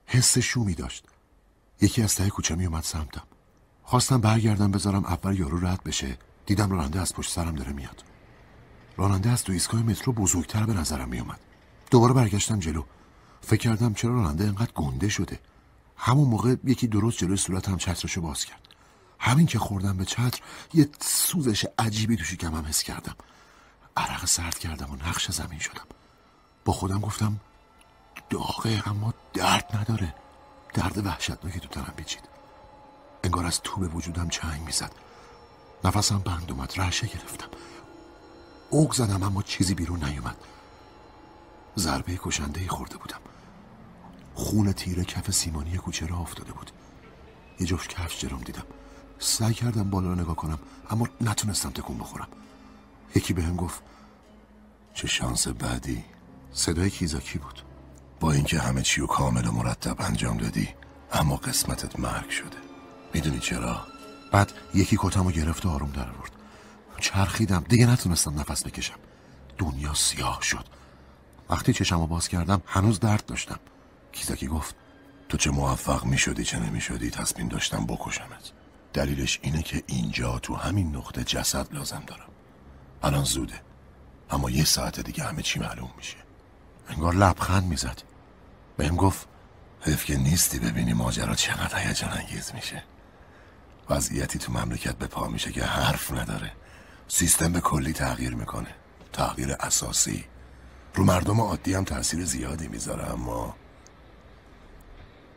[0.06, 1.06] حس شومی داشت.
[1.82, 3.24] یکی از ته کوچه میومد سمتم.
[3.84, 6.18] خواستم برگردم بذارم اول یارو رد بشه.
[6.46, 8.04] دیدم راننده از پشت سرم داره میاد.
[8.98, 11.40] راننده از تو ایستگاه مترو بزرگتر به نظرم میومد
[11.92, 12.84] دوباره برگشتم جلو.
[13.42, 15.40] فکر کردم چرا راننده اینقدر گنده شده.
[15.98, 18.68] همون موقع یکی درست جلوی صورتم چترشو باز کرد.
[19.20, 20.42] همین که خوردم به چتر
[20.74, 23.16] یه سوزش عجیبی تو شکمم حس کردم.
[23.98, 25.86] عرق سرد کردم و نقش زمین شدم.
[26.66, 27.40] با خودم گفتم
[28.30, 30.14] داغه اما درد نداره.
[30.76, 32.24] درد وحشتناکی تو تنم پیچید.
[33.24, 34.92] انگار از تو به وجودم چنگ می‌زد.
[35.84, 37.48] نفسم بند اومد رعشه گرفتم.
[38.70, 40.36] اوگ زدم اما چیزی بیرون نیومد.
[41.78, 43.20] ضربه کشنده خورده بودم.
[44.34, 46.72] خون تیره کف سیمانی کوچه را افتاده بود.
[47.60, 48.66] یه جفت کفش جلوم دیدم.
[49.20, 52.28] سعی کردم بالا رو نگاه کنم اما نتونستم تکون بخورم.
[53.16, 53.84] یکی به هم گفت
[54.94, 56.06] چه شانس بعدی؟
[56.54, 57.65] صدای کیزاکی بود.
[58.20, 60.70] با اینکه همه چی رو کامل و مرتب انجام دادی
[61.12, 62.58] اما قسمتت مرگ شده.
[63.14, 63.88] می‌دونی چرا؟
[64.32, 66.32] بعد یکی کتمو گرفت و آروم در آورد.
[67.00, 67.64] چرخیدم.
[67.70, 69.00] دیگه نتونستم نفس بکشم.
[69.58, 70.66] دنیا سیاه شد.
[71.50, 73.60] وقتی چشمو باز کردم هنوز درد داشتم.
[74.12, 74.76] کیزاکی گفت
[75.30, 78.52] تو چه موفق می شدی چه نمی شدی تصمیم داشتم بکشمت.
[78.94, 82.30] دلیلش اینه که اینجا تو همین نقطه جسد لازم دارم.
[83.04, 83.62] الان زوده.
[84.30, 86.18] اما یه ساعت دیگه همه چی معلوم میشه.
[86.90, 88.02] انگار لبخند می‌زد.
[88.78, 89.28] بهم گفت
[89.82, 92.84] حیف که نیستی ببینی ماجرا چقدر هیجان انگیز میشه.
[93.90, 96.52] وضعیتی تو مملکت به پا میشه که حرف نداره.
[97.08, 98.76] سیستم به کلی تغییر می‌کنه.
[99.14, 100.26] تغییر اساسی.
[100.96, 103.56] رو مردم عادی هم تاثیر زیادی می‌ذاره اما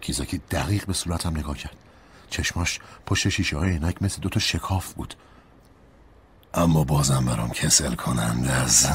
[0.01, 1.77] کیزاکی دقیق به صورتم نگاه کرد.
[2.31, 5.15] چشماش پشت شیشه های عینک مثل دوتا شکاف بود.
[6.59, 8.87] اما بازم برام کسل کننده از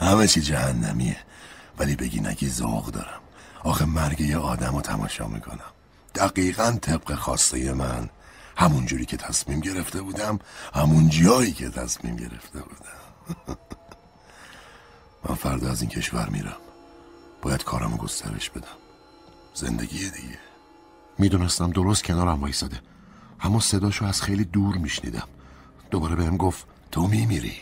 [0.00, 1.16] همه چی جهنمیه.
[1.78, 3.20] ولی بگی نگی ذوق دارم.
[3.64, 5.70] آخه مرگ یه آدم رو تماشا می‌کنم.
[6.14, 8.08] دقیقا طبق خواسته من.
[8.56, 10.38] همون جوری که تصمیم گرفته بودم
[10.74, 12.98] همون جایی که تصمیم گرفته بودم.
[15.28, 16.56] من فردا از این کشور میرم.
[17.42, 18.78] باید کارمو گسترش بدم.
[19.54, 20.38] زندگی دیگه.
[21.18, 22.80] می‌دونستم درست کنارم وایساده.
[23.40, 25.28] اما صداشو از خیلی دور میشنیدم.
[25.90, 27.56] دوباره بهم گفت تو میمیری؟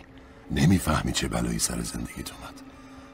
[0.50, 2.62] نمی‌فهمی چه بلایی سر زندگیت اومد.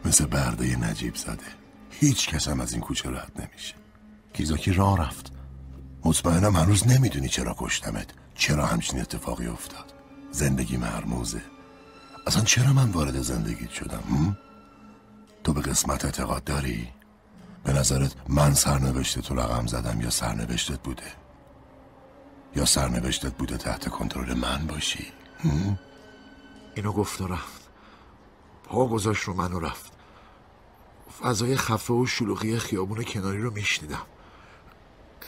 [0.04, 1.44] مثل برده نجیب زده.
[1.90, 3.74] هیچ کس هم از این کوچه رد نمیشه.
[4.32, 5.32] کیزاکی راه رفت.
[6.04, 8.06] مطمئنم هنوز نمی‌دونی چرا کشتمت.
[8.34, 9.94] چرا همچین اتفاقی افتاد.
[10.32, 11.42] زندگی مرموزه.
[12.26, 14.36] اصلا چرا من وارد زندگیت شدم
[15.44, 16.88] تو به قسمت اعتقاد داری؟
[17.64, 21.21] به نظرت من سرنوشت تو رقم زدم یا سرنوشتت بوده؟
[22.56, 25.12] یا سرنوشتت بوده تحت کنترل من باشی؟
[26.76, 27.68] اینو گفت و رفت.
[28.64, 29.92] پا گذاشت رو منو رفت.
[31.22, 34.02] فضای خفه و شلوغی خیابون کناری رو میشنیدم.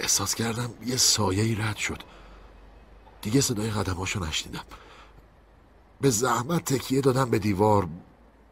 [0.01, 2.03] احساس کردم یه سایه ای رد شد.
[3.23, 4.65] دیگه صدای قدماشو نشنیدم.
[6.01, 7.89] به زحمت تکیه دادم به دیوار.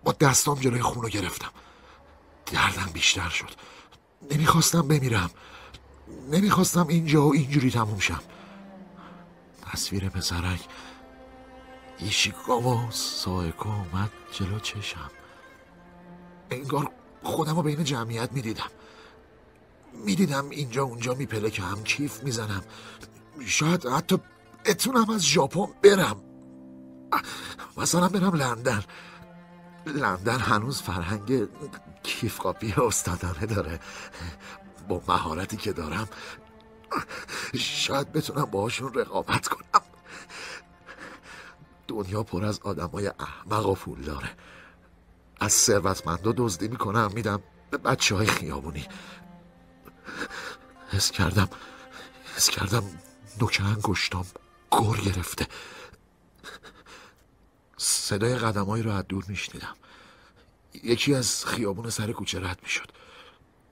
[0.04, 1.50] با دستام جلوی خونو گرفتم.
[2.46, 3.50] دردم بیشتر شد.
[4.30, 5.30] نمی‌خواستم بمیرم.
[6.30, 8.20] نمی‌خواستم اینجا و اینجوری تموم شم.
[9.72, 10.60] تصویر پسرک.
[11.98, 15.10] ایشیکاوا سایکو اومد جلو چشم.
[16.50, 16.90] انگار
[17.22, 18.70] خودم رو بین جمعیت می‌دیدم.
[19.92, 22.62] می‌دیدم اینجا اونجا میپله که هم کیف می‌زنم.
[23.46, 24.18] شاید حتی
[24.66, 26.22] اتونم از ژاپن برم.
[27.76, 28.84] مثلا برم لندن.
[29.86, 31.48] لندن هنوز فرهنگ
[32.02, 33.80] کیف قاپی استادانه داره.
[34.88, 36.08] با مهارتی که دارم
[37.58, 39.82] شاید بتونم باهاشون رقابت کنم.
[41.88, 44.30] دنیا پر از آدمای احمق و پول داره.
[45.40, 48.88] از ثروتمندا دزدی می‌کنم میدم به بچه های خیابونی.
[50.90, 51.48] حس کردم
[52.36, 52.84] حس کردم
[53.40, 54.26] نوک انگشتام
[54.70, 55.46] گر گرفته.
[57.76, 59.76] صدای قدمایی رو از دور میشنیدم.
[60.84, 62.90] یکی از خیابون سر کوچه رد می‌شد.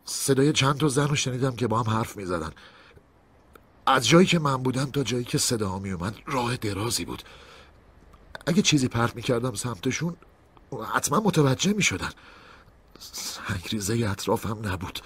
[0.05, 2.53] صدای چند تا زن رو شنیدم که با هم حرف می‌زدن.
[3.91, 7.23] از جایی که من بودم تا جایی که صدا می اومد راه درازی بود.
[8.47, 10.17] اگه چیزی پرت می‌کردم سمتشون
[10.95, 12.11] حتما متوجه می‌شدن.
[12.99, 15.01] سنگریزه اطرافم نبود.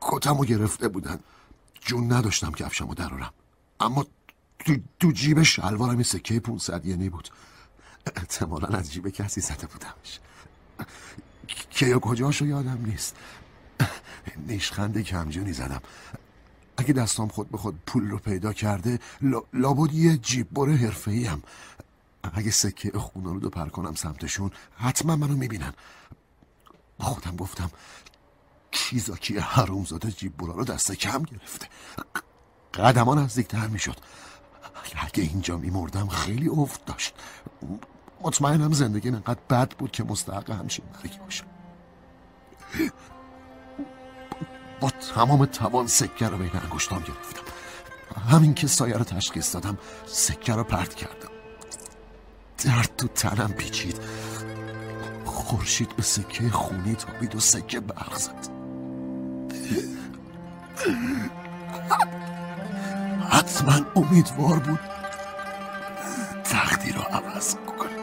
[0.00, 1.20] کتمو گرفته بودن.
[1.80, 3.32] جون نداشتم کفشمو درارم.
[3.80, 4.06] اما
[4.58, 7.28] تو, تو جیب شلوارم سکه پونصد ینی بود.
[8.16, 10.20] احتمالا از جیب کسی زده بودمش.
[11.70, 13.16] که یا کجاشو یادم نیست.
[14.46, 15.82] نیشخند کمجونی زدم.
[16.76, 18.98] اگه دستام خود به خود پول رو پیدا کرده
[19.52, 21.42] لابد یه جیب بره حرفه هم
[22.34, 25.72] اگه سکه خونه رو پر کنم سمتشون حتما منو می‌بینن.
[26.98, 27.70] با خودم گفتم
[28.70, 31.66] کیزاکی حرومزاده جیب برا رو دست کم گرفته.
[32.74, 33.96] قدما نزدیکتر می‌شد.
[34.96, 37.14] اگه اینجا میمردم خیلی افت داشت.
[38.20, 41.46] مطمئنم زندگی انقدر بد بود که مستحق همشین مرگی باشم.
[44.80, 47.42] با تمام توان سکه رو بین انگشتام گرفتم.
[48.30, 51.28] همین که سایه رو تشخیص دادم سکه رو پرت کردم.
[52.64, 54.00] درد تو تنم پیچید.
[55.24, 58.48] خورشید به سکه خونی تابید و سکه برق زد.
[63.30, 64.80] حتما امیدوار بود
[66.44, 67.95] تقدیر رو عوض کنه